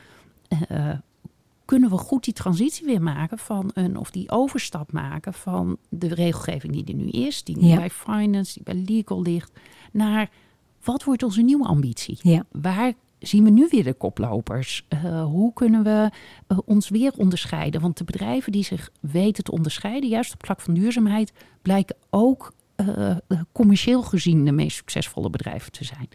Uh, 0.71 0.89
kunnen 1.65 1.89
we 1.89 1.97
goed 1.97 2.23
die 2.23 2.33
transitie 2.33 2.85
weer 2.85 3.01
maken 3.01 3.37
van 3.37 3.71
een, 3.73 3.97
of 3.97 4.11
die 4.11 4.31
overstap 4.31 4.91
maken 4.91 5.33
van 5.33 5.77
de 5.89 6.13
regelgeving 6.13 6.73
die 6.73 6.85
er 6.85 6.93
nu 6.93 7.09
is, 7.09 7.43
die 7.43 7.57
nu 7.57 7.75
bij 7.75 7.89
finance, 7.89 8.53
die 8.53 8.63
bij 8.63 8.83
legal 8.95 9.21
ligt, 9.21 9.51
naar 9.91 10.29
wat 10.83 11.03
wordt 11.03 11.23
onze 11.23 11.41
nieuwe 11.41 11.65
ambitie? 11.65 12.19
Ja. 12.21 12.45
Waar 12.51 12.93
zien 13.21 13.43
we 13.43 13.49
nu 13.49 13.67
weer 13.69 13.83
de 13.83 13.93
koplopers? 13.93 14.85
Uh, 14.93 15.23
hoe 15.23 15.53
kunnen 15.53 15.83
we 15.83 16.09
uh, 16.47 16.57
ons 16.65 16.89
weer 16.89 17.13
onderscheiden? 17.17 17.81
Want 17.81 17.97
de 17.97 18.03
bedrijven 18.03 18.51
die 18.51 18.63
zich 18.63 18.89
weten 18.99 19.43
te 19.43 19.51
onderscheiden, 19.51 20.09
juist 20.09 20.33
op 20.33 20.37
het 20.37 20.45
vlak 20.45 20.61
van 20.61 20.73
duurzaamheid, 20.73 21.33
blijken 21.61 21.95
ook 22.09 22.53
uh, 22.75 23.15
commercieel 23.51 24.01
gezien 24.01 24.45
de 24.45 24.51
meest 24.51 24.77
succesvolle 24.77 25.29
bedrijven 25.29 25.71
te 25.71 25.83
zijn. 25.83 26.09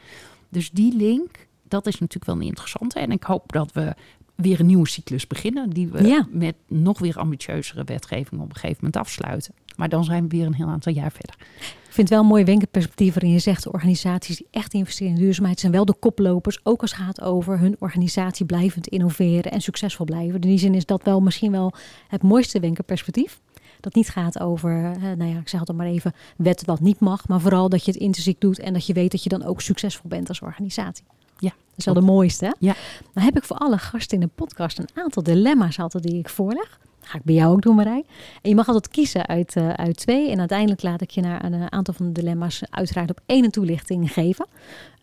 Dus 0.48 0.70
die 0.70 0.96
link, 0.96 1.48
dat 1.62 1.86
is 1.86 1.98
natuurlijk 1.98 2.24
wel 2.26 2.34
een 2.34 2.48
interessante. 2.48 3.00
En 3.00 3.10
ik 3.10 3.22
hoop 3.22 3.52
dat 3.52 3.72
we 3.72 3.94
weer 4.34 4.60
een 4.60 4.66
nieuwe 4.66 4.88
cyclus 4.88 5.26
beginnen, 5.26 5.70
die 5.70 5.88
we 5.88 6.06
ja. 6.06 6.26
met 6.30 6.54
nog 6.68 6.98
weer 6.98 7.18
ambitieuzere 7.18 7.84
wetgeving 7.84 8.40
op 8.40 8.48
een 8.48 8.54
gegeven 8.54 8.76
moment 8.76 8.96
afsluiten. 8.96 9.54
Maar 9.76 9.88
dan 9.88 10.04
zijn 10.04 10.22
we 10.22 10.36
weer 10.36 10.46
een 10.46 10.54
heel 10.54 10.68
aantal 10.68 10.92
jaar 10.92 11.12
verder. 11.12 11.36
Ik 11.60 12.02
vind 12.02 12.08
het 12.08 12.08
wel 12.08 12.20
een 12.20 12.34
mooi 12.34 12.44
wenkenperspectief 12.44 13.14
waarin 13.14 13.32
je 13.32 13.38
zegt... 13.38 13.66
organisaties 13.66 14.36
die 14.36 14.46
echt 14.50 14.74
investeren 14.74 15.12
in 15.12 15.18
duurzaamheid... 15.18 15.60
zijn 15.60 15.72
wel 15.72 15.84
de 15.84 15.94
koplopers, 15.94 16.60
ook 16.62 16.80
als 16.80 16.90
het 16.90 17.00
gaat 17.00 17.20
over 17.20 17.58
hun 17.58 17.76
organisatie 17.78 18.46
blijvend 18.46 18.86
innoveren... 18.86 19.52
en 19.52 19.60
succesvol 19.60 20.04
blijven. 20.04 20.34
In 20.34 20.40
die 20.40 20.58
zin 20.58 20.74
is 20.74 20.86
dat 20.86 21.02
wel 21.02 21.20
misschien 21.20 21.52
wel 21.52 21.72
het 22.08 22.22
mooiste 22.22 22.60
wenkenperspectief. 22.60 23.40
Dat 23.80 23.94
niet 23.94 24.08
gaat 24.08 24.40
over, 24.40 24.70
nou 25.00 25.24
ja, 25.24 25.38
ik 25.38 25.48
zeg 25.48 25.58
het 25.58 25.68
dan 25.68 25.76
maar 25.76 25.86
even, 25.86 26.14
wet 26.36 26.64
wat 26.64 26.80
niet 26.80 27.00
mag... 27.00 27.28
maar 27.28 27.40
vooral 27.40 27.68
dat 27.68 27.84
je 27.84 27.90
het 27.90 28.00
intrinsiek 28.00 28.40
doet... 28.40 28.58
en 28.58 28.72
dat 28.72 28.86
je 28.86 28.92
weet 28.92 29.10
dat 29.10 29.22
je 29.22 29.28
dan 29.28 29.44
ook 29.44 29.60
succesvol 29.60 30.10
bent 30.10 30.28
als 30.28 30.40
organisatie. 30.40 31.04
Ja, 31.38 31.48
dat 31.48 31.76
is 31.76 31.84
wel 31.84 31.94
de 31.94 32.00
mooiste. 32.00 32.44
Hè? 32.44 32.52
Ja. 32.58 32.74
Dan 33.12 33.24
heb 33.24 33.36
ik 33.36 33.44
voor 33.44 33.56
alle 33.56 33.78
gasten 33.78 34.20
in 34.20 34.26
de 34.26 34.32
podcast 34.34 34.78
een 34.78 34.88
aantal 34.94 35.22
dilemma's 35.22 35.78
altijd 35.78 36.02
die 36.02 36.18
ik 36.18 36.28
voorleg 36.28 36.78
ga 37.06 37.18
ik 37.18 37.24
bij 37.24 37.34
jou 37.34 37.52
ook 37.52 37.62
doen, 37.62 37.74
Marij. 37.74 38.04
En 38.42 38.50
je 38.50 38.54
mag 38.54 38.66
altijd 38.66 38.88
kiezen 38.88 39.26
uit, 39.26 39.56
uh, 39.56 39.70
uit 39.70 39.96
twee. 39.96 40.30
En 40.30 40.38
uiteindelijk 40.38 40.82
laat 40.82 41.00
ik 41.00 41.10
je 41.10 41.20
naar 41.20 41.44
een 41.44 41.72
aantal 41.72 41.94
van 41.94 42.06
de 42.06 42.12
dilemma's 42.12 42.62
uiteraard 42.70 43.10
op 43.10 43.20
één 43.26 43.50
toelichting 43.50 44.12
geven. 44.12 44.46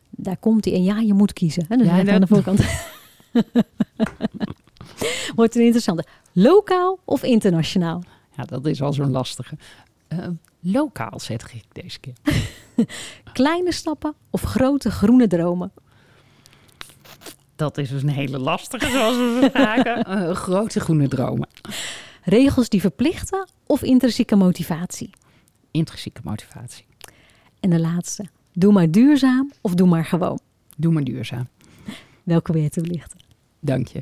Daar 0.10 0.38
komt 0.38 0.66
hij. 0.66 0.74
En 0.74 0.84
ja, 0.84 1.00
je 1.00 1.14
moet 1.14 1.34
kiezen. 1.34 1.66
Hè? 1.68 1.78
Dus 1.78 1.88
ja, 1.88 2.14
aan 2.14 2.22
de 2.22 2.28
voorkant. 2.28 2.62
Wordt 5.36 5.56
een 5.56 5.62
interessante. 5.62 6.06
Lokaal 6.32 7.00
of 7.06 7.24
internationaal? 7.24 8.04
Ja, 8.38 8.44
dat 8.44 8.66
is 8.66 8.82
al 8.82 8.94
zo'n 8.94 9.12
lastige. 9.12 9.58
Uh, 10.10 10.28
lokaal 10.60 11.20
zet 11.20 11.44
ik 11.54 11.64
deze 11.72 12.00
keer. 12.00 12.14
Kleine 13.34 13.72
stappen 13.72 14.14
of 14.30 14.42
grote 14.42 14.92
groene 14.92 15.28
dromen? 15.28 15.72
Dat 17.56 17.78
is 17.78 17.90
dus 17.90 18.02
een 18.02 18.10
hele 18.10 18.40
lastige, 18.40 18.90
zoals 18.90 19.16
we 19.16 19.50
vragen. 19.54 20.06
uh, 20.10 20.36
grote 20.46 20.80
groene 20.80 21.08
dromen. 21.08 21.48
Regels 22.24 22.70
die 22.70 22.82
verplichten 22.82 23.48
of 23.66 23.82
intrinsieke 23.82 24.36
motivatie? 24.36 25.10
Intrinsieke 25.72 26.22
motivatie. 26.24 26.86
En 27.60 27.70
de 27.70 27.80
laatste. 27.80 28.26
Doe 28.54 28.74
maar 28.74 28.92
duurzaam 28.92 29.52
of 29.62 29.74
doe 29.74 29.88
maar 29.88 30.06
gewoon? 30.06 30.40
Doe 30.78 30.94
maar 30.94 31.04
duurzaam. 31.04 31.48
Welke 32.24 32.52
wil 32.54 32.62
je 32.62 32.70
toelichten? 32.70 33.20
Dank 33.60 33.88
je. 33.88 34.02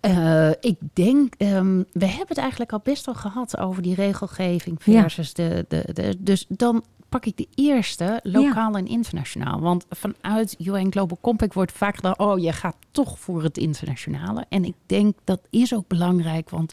Uh, 0.00 0.50
ik 0.60 0.76
denk, 0.92 1.34
um, 1.38 1.84
we 1.92 2.06
hebben 2.06 2.28
het 2.28 2.38
eigenlijk 2.38 2.72
al 2.72 2.80
best 2.82 3.06
wel 3.06 3.14
gehad 3.14 3.58
over 3.58 3.82
die 3.82 3.94
regelgeving 3.94 4.82
versus 4.82 5.32
ja. 5.34 5.48
de, 5.48 5.64
de, 5.68 5.92
de. 5.92 6.16
Dus 6.18 6.46
dan 6.48 6.84
pak 7.12 7.26
ik 7.26 7.36
de 7.36 7.48
eerste, 7.54 8.20
lokaal 8.22 8.76
en 8.76 8.86
internationaal. 8.86 9.60
Want 9.60 9.86
vanuit 9.90 10.56
UN 10.58 10.92
Global 10.92 11.18
Compact 11.20 11.54
wordt 11.54 11.72
vaak 11.72 11.94
gedacht, 11.94 12.18
oh, 12.18 12.38
je 12.38 12.52
gaat 12.52 12.76
toch 12.90 13.18
voor 13.18 13.42
het 13.42 13.58
internationale. 13.58 14.44
En 14.48 14.64
ik 14.64 14.74
denk 14.86 15.16
dat 15.24 15.40
is 15.50 15.74
ook 15.74 15.88
belangrijk, 15.88 16.50
want 16.50 16.72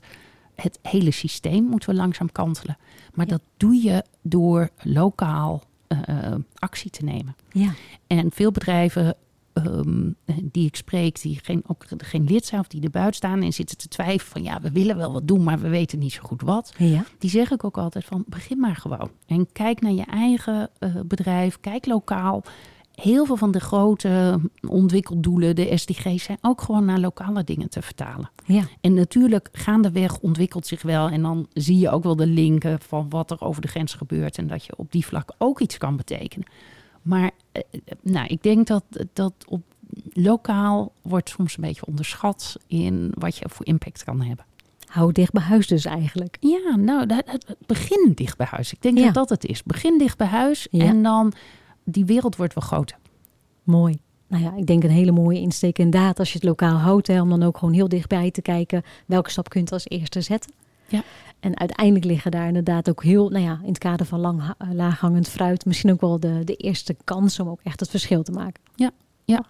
het 0.56 0.80
hele 0.82 1.12
systeem 1.12 1.63
moeten 1.63 1.89
we 1.89 1.95
langzaam 1.95 2.32
kantelen. 2.32 2.78
Maar 3.13 3.28
dat 3.28 3.41
doe 3.58 3.75
je 3.75 4.04
door 4.21 4.69
lokaal 4.84 5.63
uh, 5.88 6.36
actie 6.56 6.91
te 6.91 7.04
nemen. 7.04 7.36
Ja. 7.52 7.73
En 8.08 8.32
veel 8.32 8.52
bedrijven 8.52 9.15
um, 9.65 10.15
die 10.43 10.65
ik 10.65 10.75
spreek, 10.75 11.21
die 11.21 11.39
geen, 11.43 11.63
ook 11.67 11.85
geen 11.97 12.23
lid 12.23 12.45
zijn 12.45 12.61
of 12.61 12.67
die 12.67 12.81
er 12.81 12.89
buiten 12.89 13.15
staan 13.15 13.41
en 13.41 13.53
zitten 13.53 13.77
te 13.77 13.87
twijfelen 13.87 14.31
van 14.31 14.43
ja, 14.43 14.61
we 14.61 14.71
willen 14.71 14.97
wel 14.97 15.13
wat 15.13 15.27
doen, 15.27 15.43
maar 15.43 15.59
we 15.59 15.69
weten 15.69 15.99
niet 15.99 16.13
zo 16.13 16.21
goed 16.23 16.41
wat. 16.41 16.73
Ja. 16.77 17.05
Die 17.17 17.29
zeg 17.29 17.51
ik 17.51 17.63
ook 17.63 17.77
altijd 17.77 18.05
van 18.05 18.23
begin 18.27 18.59
maar 18.59 18.75
gewoon. 18.75 19.09
En 19.27 19.51
kijk 19.51 19.81
naar 19.81 19.91
je 19.91 20.05
eigen 20.05 20.69
uh, 20.79 20.95
bedrijf, 21.05 21.59
kijk 21.59 21.85
lokaal. 21.85 22.43
Heel 22.95 23.25
veel 23.25 23.37
van 23.37 23.51
de 23.51 23.59
grote 23.59 24.39
ontwikkeldoelen, 24.67 25.55
de 25.55 25.77
SDG's, 25.77 26.23
zijn 26.23 26.37
ook 26.41 26.61
gewoon 26.61 26.85
naar 26.85 26.99
lokale 26.99 27.43
dingen 27.43 27.69
te 27.69 27.81
vertalen. 27.81 28.31
Ja. 28.45 28.63
En 28.81 28.93
natuurlijk, 28.93 29.49
gaandeweg 29.51 30.19
ontwikkelt 30.19 30.67
zich 30.67 30.81
wel. 30.81 31.09
En 31.09 31.21
dan 31.21 31.47
zie 31.53 31.77
je 31.77 31.89
ook 31.89 32.03
wel 32.03 32.15
de 32.15 32.27
linken 32.27 32.79
van 32.81 33.09
wat 33.09 33.31
er 33.31 33.41
over 33.41 33.61
de 33.61 33.67
grens 33.67 33.93
gebeurt. 33.93 34.37
En 34.37 34.47
dat 34.47 34.65
je 34.65 34.77
op 34.77 34.91
die 34.91 35.05
vlak 35.05 35.31
ook 35.37 35.59
iets 35.59 35.77
kan 35.77 35.97
betekenen. 35.97 36.47
Maar 37.09 37.31
eh, 37.51 37.63
nou, 38.01 38.27
ik 38.27 38.43
denk 38.43 38.67
dat, 38.67 38.83
dat 39.13 39.33
op 39.47 39.61
lokaal 40.13 40.91
wordt 41.01 41.29
soms 41.29 41.57
een 41.57 41.63
beetje 41.63 41.85
onderschat 41.85 42.57
in 42.67 43.11
wat 43.13 43.35
je 43.35 43.49
voor 43.49 43.65
impact 43.65 44.03
kan 44.03 44.21
hebben. 44.21 44.45
Hou 44.85 45.11
dicht 45.11 45.31
bij 45.31 45.43
huis 45.43 45.67
dus 45.67 45.85
eigenlijk. 45.85 46.37
Ja, 46.39 46.75
nou, 46.75 47.07
begin 47.65 48.11
dicht 48.15 48.37
bij 48.37 48.47
huis. 48.49 48.73
Ik 48.73 48.81
denk 48.81 48.97
dat 48.97 49.13
dat 49.13 49.29
het 49.29 49.45
is. 49.45 49.63
Begin 49.63 49.97
dicht 49.97 50.17
bij 50.17 50.27
huis 50.27 50.69
en 50.69 51.03
dan 51.03 51.33
die 51.83 52.05
wereld 52.05 52.35
wordt 52.35 52.53
wel 52.53 52.63
groter. 52.63 52.97
Mooi. 53.63 53.99
Nou 54.27 54.43
ja, 54.43 54.55
ik 54.55 54.65
denk 54.65 54.83
een 54.83 54.89
hele 54.89 55.11
mooie 55.11 55.39
insteek 55.39 55.77
inderdaad 55.79 56.19
als 56.19 56.27
je 56.29 56.37
het 56.37 56.47
lokaal 56.47 56.77
houdt. 56.77 57.07
Hè, 57.07 57.21
om 57.21 57.29
dan 57.29 57.43
ook 57.43 57.57
gewoon 57.57 57.73
heel 57.73 57.89
dichtbij 57.89 58.31
te 58.31 58.41
kijken 58.41 58.83
welke 59.05 59.29
stap 59.29 59.49
kunt 59.49 59.71
als 59.71 59.87
eerste 59.87 60.21
zetten. 60.21 60.51
Ja. 60.89 61.04
En 61.39 61.60
uiteindelijk 61.60 62.06
liggen 62.06 62.32
daar 62.32 62.47
inderdaad 62.47 62.89
ook 62.89 63.04
heel, 63.04 63.30
nou 63.30 63.43
ja, 63.43 63.60
in 63.62 63.69
het 63.69 63.78
kader 63.78 64.06
van 64.06 64.19
lang, 64.19 64.41
uh, 64.41 64.71
laaghangend 64.71 65.30
fruit, 65.30 65.65
misschien 65.65 65.91
ook 65.91 66.02
wel 66.02 66.19
de, 66.19 66.43
de 66.43 66.56
eerste 66.56 66.95
kans 67.04 67.39
om 67.39 67.49
ook 67.49 67.60
echt 67.63 67.80
het 67.80 67.89
verschil 67.89 68.23
te 68.23 68.32
maken. 68.32 68.62
Ja, 68.75 68.91
ja. 69.25 69.45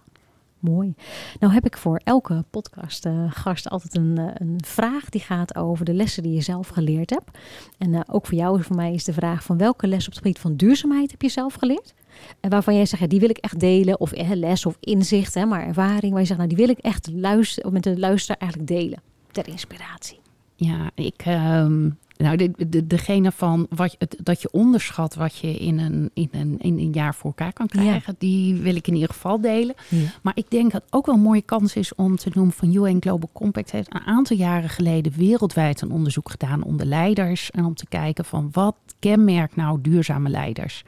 Mooi. 0.60 0.94
Nou 1.38 1.52
heb 1.52 1.66
ik 1.66 1.76
voor 1.76 2.00
elke 2.04 2.44
podcast 2.50 3.06
uh, 3.06 3.24
gast 3.28 3.68
altijd 3.68 3.96
een, 3.96 4.18
uh, 4.18 4.26
een 4.34 4.58
vraag 4.64 5.08
die 5.08 5.20
gaat 5.20 5.56
over 5.56 5.84
de 5.84 5.94
lessen 5.94 6.22
die 6.22 6.32
je 6.32 6.40
zelf 6.40 6.68
geleerd 6.68 7.10
hebt. 7.10 7.38
En 7.78 7.92
uh, 7.92 8.00
ook 8.06 8.26
voor 8.26 8.38
jou, 8.38 8.62
voor 8.62 8.76
mij 8.76 8.94
is 8.94 9.04
de 9.04 9.12
vraag 9.12 9.42
van 9.42 9.58
welke 9.58 9.86
les 9.86 10.06
op 10.06 10.12
het 10.12 10.22
gebied 10.22 10.38
van 10.38 10.56
duurzaamheid 10.56 11.10
heb 11.10 11.22
je 11.22 11.28
zelf 11.28 11.54
geleerd? 11.54 11.94
En 12.40 12.50
waarvan 12.50 12.74
jij 12.74 12.86
zegt, 12.86 13.02
ja, 13.02 13.08
die 13.08 13.20
wil 13.20 13.30
ik 13.30 13.38
echt 13.38 13.60
delen, 13.60 14.00
of 14.00 14.12
les 14.14 14.66
of 14.66 14.76
inzicht, 14.80 15.34
hè, 15.34 15.44
maar 15.44 15.66
ervaring, 15.66 16.12
waar 16.12 16.20
je 16.20 16.26
zegt, 16.26 16.38
nou 16.38 16.54
die 16.54 16.66
wil 16.66 16.68
ik 16.68 16.78
echt 16.78 17.10
luisteren, 17.12 17.72
met 17.72 17.82
de 17.82 17.98
luisteraar 17.98 18.40
eigenlijk 18.40 18.70
delen, 18.70 19.02
ter 19.30 19.48
inspiratie. 19.48 20.20
Ja, 20.60 20.90
ik. 20.94 21.24
Um, 21.26 21.98
nou, 22.16 22.36
de, 22.36 22.50
de, 22.68 22.86
degene 22.86 23.32
van 23.32 23.66
wat, 23.70 23.96
het, 23.98 24.16
dat 24.22 24.42
je 24.42 24.50
onderschat 24.50 25.14
wat 25.14 25.36
je 25.36 25.56
in 25.56 25.78
een, 25.78 26.10
in 26.14 26.28
een, 26.32 26.58
in 26.58 26.78
een 26.78 26.92
jaar 26.92 27.14
voor 27.14 27.30
elkaar 27.30 27.52
kan 27.52 27.66
krijgen, 27.66 28.14
die 28.18 28.54
wil 28.54 28.74
ik 28.74 28.86
in 28.86 28.94
ieder 28.94 29.08
geval 29.08 29.40
delen. 29.40 29.74
Maar 30.22 30.36
ik 30.36 30.50
denk 30.50 30.72
dat 30.72 30.82
het 30.82 30.92
ook 30.92 31.06
wel 31.06 31.14
een 31.14 31.20
mooie 31.20 31.42
kans 31.42 31.74
is 31.74 31.94
om 31.94 32.16
te 32.16 32.30
noemen 32.34 32.54
van 32.54 32.74
UN 32.74 32.96
Global 33.00 33.30
Compact 33.32 33.70
heeft 33.70 33.94
een 33.94 34.06
aantal 34.06 34.36
jaren 34.36 34.68
geleden 34.68 35.12
wereldwijd 35.16 35.80
een 35.80 35.92
onderzoek 35.92 36.30
gedaan 36.30 36.62
onder 36.62 36.86
leiders. 36.86 37.50
En 37.50 37.64
om 37.64 37.74
te 37.74 37.86
kijken 37.88 38.24
van 38.24 38.48
wat 38.52 38.76
kenmerkt 38.98 39.56
nou 39.56 39.80
duurzame 39.80 40.28
leiders. 40.28 40.84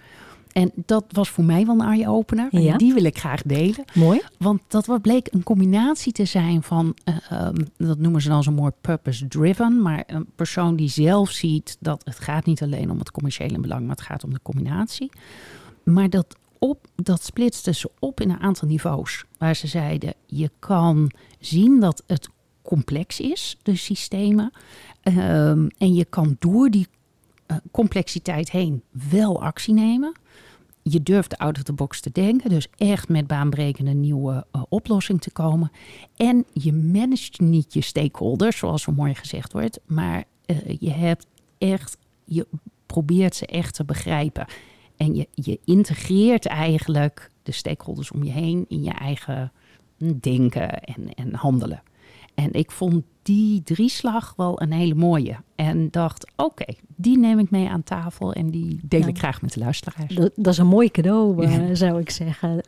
En 0.53 0.73
dat 0.75 1.05
was 1.09 1.31
voor 1.31 1.45
mij 1.45 1.67
wel 1.67 1.75
een 1.75 1.87
eye-opener. 1.87 2.61
Ja. 2.61 2.77
Die 2.77 2.95
wil 2.95 3.05
ik 3.05 3.19
graag 3.19 3.43
delen. 3.43 3.85
Mooi. 3.95 4.21
Want 4.39 4.61
dat 4.69 5.03
bleek 5.03 5.29
een 5.33 5.43
combinatie 5.43 6.13
te 6.13 6.25
zijn 6.25 6.63
van, 6.63 6.97
uh, 7.33 7.49
dat 7.77 7.99
noemen 7.99 8.23
ze 8.23 8.29
dan 8.29 8.43
zo 8.43 8.53
mooi 8.53 8.73
purpose-driven. 8.81 9.83
Maar 9.83 10.05
een 10.07 10.27
persoon 10.37 10.77
die 10.77 10.89
zelf 10.89 11.31
ziet 11.31 11.77
dat 11.81 12.03
het 12.05 12.19
gaat 12.19 12.47
niet 12.47 12.63
alleen 12.63 12.91
om 12.91 12.99
het 12.99 13.11
commerciële 13.11 13.61
belang, 13.61 13.81
maar 13.81 13.97
het 13.97 14.05
gaat 14.05 14.25
om 14.25 14.33
de 14.33 14.41
combinatie. 14.43 15.11
Maar 15.85 16.11
dat, 16.11 16.37
op, 16.59 16.87
dat 16.95 17.25
splitste 17.25 17.75
ze 17.75 17.91
op 17.99 18.21
in 18.21 18.31
een 18.31 18.41
aantal 18.41 18.69
niveaus. 18.69 19.25
Waar 19.39 19.57
ze 19.57 19.67
zeiden, 19.67 20.15
je 20.27 20.51
kan 20.59 21.11
zien 21.39 21.81
dat 21.81 22.03
het 22.07 22.29
complex 22.63 23.21
is, 23.21 23.57
de 23.63 23.77
systemen. 23.77 24.53
Um, 25.03 25.69
en 25.79 25.95
je 25.95 26.05
kan 26.05 26.37
door 26.39 26.71
die 26.71 26.87
complexiteit 27.71 28.51
heen 28.51 28.83
wel 29.11 29.43
actie 29.43 29.75
nemen. 29.75 30.13
Je 30.83 31.03
durft 31.03 31.39
out 31.39 31.57
of 31.57 31.63
the 31.63 31.73
box 31.73 32.01
te 32.01 32.11
denken, 32.13 32.51
dus 32.51 32.69
echt 32.77 33.09
met 33.09 33.27
baanbrekende 33.27 33.93
nieuwe 33.93 34.47
uh, 34.57 34.63
oplossing 34.69 35.21
te 35.21 35.31
komen. 35.31 35.71
En 36.17 36.45
je 36.53 36.73
managt 36.73 37.41
niet 37.41 37.75
je 37.75 37.81
stakeholders, 37.81 38.59
zoals 38.59 38.83
zo 38.83 38.93
mooi 38.93 39.15
gezegd 39.15 39.53
wordt, 39.53 39.81
maar 39.87 40.25
uh, 40.47 40.57
je 40.79 40.91
hebt 40.91 41.27
echt, 41.59 41.97
je 42.25 42.47
probeert 42.87 43.35
ze 43.35 43.47
echt 43.47 43.75
te 43.75 43.85
begrijpen. 43.85 44.47
En 44.97 45.15
je, 45.15 45.29
je 45.35 45.59
integreert 45.65 46.47
eigenlijk 46.47 47.31
de 47.43 47.53
stakeholders 47.53 48.11
om 48.11 48.25
je 48.25 48.31
heen 48.31 48.65
in 48.69 48.83
je 48.83 48.93
eigen 48.93 49.53
denken 50.21 50.81
en, 50.81 51.15
en 51.15 51.35
handelen. 51.35 51.83
En 52.35 52.53
ik 52.53 52.71
vond 52.71 53.03
die 53.23 53.63
drieslag 53.63 54.33
wel 54.37 54.63
een 54.63 54.73
hele 54.73 54.95
mooie. 54.95 55.37
En 55.55 55.89
dacht, 55.91 56.33
oké, 56.37 56.75
die 56.97 57.19
neem 57.19 57.39
ik 57.39 57.51
mee 57.51 57.69
aan 57.69 57.83
tafel 57.83 58.33
en 58.33 58.51
die 58.51 58.81
deel 58.83 59.07
ik 59.07 59.19
graag 59.19 59.43
met 59.43 59.53
de 59.53 59.61
luisteraars. 59.61 60.15
Dat, 60.15 60.33
dat 60.35 60.53
is 60.53 60.59
een 60.59 60.67
mooi 60.67 60.91
cadeau, 60.91 61.47
uh, 61.47 61.69
zou 61.73 62.01
ik 62.01 62.11
zeggen. 62.11 62.61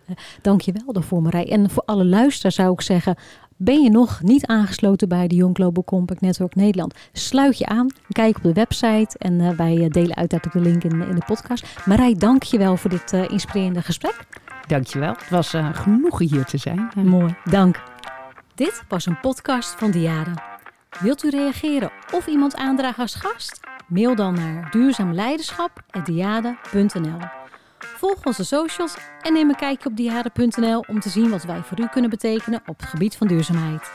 Dank 0.42 0.60
je 0.60 0.72
wel 0.72 0.92
daarvoor, 0.92 1.22
Marij. 1.22 1.50
En 1.50 1.70
voor 1.70 1.82
alle 1.86 2.04
luisteraars 2.04 2.54
zou 2.54 2.72
ik 2.72 2.80
zeggen... 2.80 3.16
Ben 3.56 3.82
je 3.82 3.90
nog 3.90 4.22
niet 4.22 4.46
aangesloten 4.46 5.08
bij 5.08 5.28
de 5.28 5.34
Young 5.34 5.56
Global 5.56 5.84
Compact 5.84 6.20
Network 6.20 6.54
Nederland? 6.54 6.94
Sluit 7.12 7.58
je 7.58 7.66
aan, 7.66 7.86
kijk 8.08 8.36
op 8.36 8.42
de 8.42 8.52
website 8.52 9.18
en 9.18 9.32
uh, 9.40 9.50
wij 9.50 9.88
delen 9.88 10.16
uiteraard 10.16 10.46
ook 10.46 10.52
de 10.52 10.60
link 10.70 10.84
in, 10.84 11.02
in 11.02 11.14
de 11.14 11.22
podcast. 11.26 11.86
Marij, 11.86 12.14
dank 12.14 12.42
je 12.42 12.58
wel 12.58 12.76
voor 12.76 12.90
dit 12.90 13.12
inspirerende 13.12 13.82
gesprek. 13.82 14.26
Dankjewel. 14.66 15.12
Het 15.12 15.30
was 15.30 15.54
genoegen 15.72 16.26
hier 16.28 16.44
te 16.44 16.56
zijn. 16.56 16.90
Mooi, 16.94 17.34
dank. 17.44 17.93
Dit 18.54 18.82
was 18.88 19.06
een 19.06 19.20
podcast 19.20 19.70
van 19.70 19.90
Diade. 19.90 20.30
Wilt 21.00 21.24
u 21.24 21.30
reageren 21.30 21.90
of 22.12 22.26
iemand 22.26 22.56
aandragen 22.56 23.02
als 23.02 23.14
gast? 23.14 23.60
Mail 23.88 24.14
dan 24.14 24.34
naar 24.34 24.70
duurzaamleiderschap.diade.nl 24.70 27.18
Volg 27.78 28.24
onze 28.24 28.44
socials 28.44 28.96
en 29.22 29.32
neem 29.32 29.48
een 29.48 29.56
kijkje 29.56 29.88
op 29.88 29.96
diade.nl 29.96 30.84
om 30.88 31.00
te 31.00 31.08
zien 31.08 31.30
wat 31.30 31.44
wij 31.44 31.62
voor 31.62 31.80
u 31.80 31.86
kunnen 31.86 32.10
betekenen 32.10 32.62
op 32.66 32.80
het 32.80 32.88
gebied 32.88 33.16
van 33.16 33.26
duurzaamheid. 33.26 33.90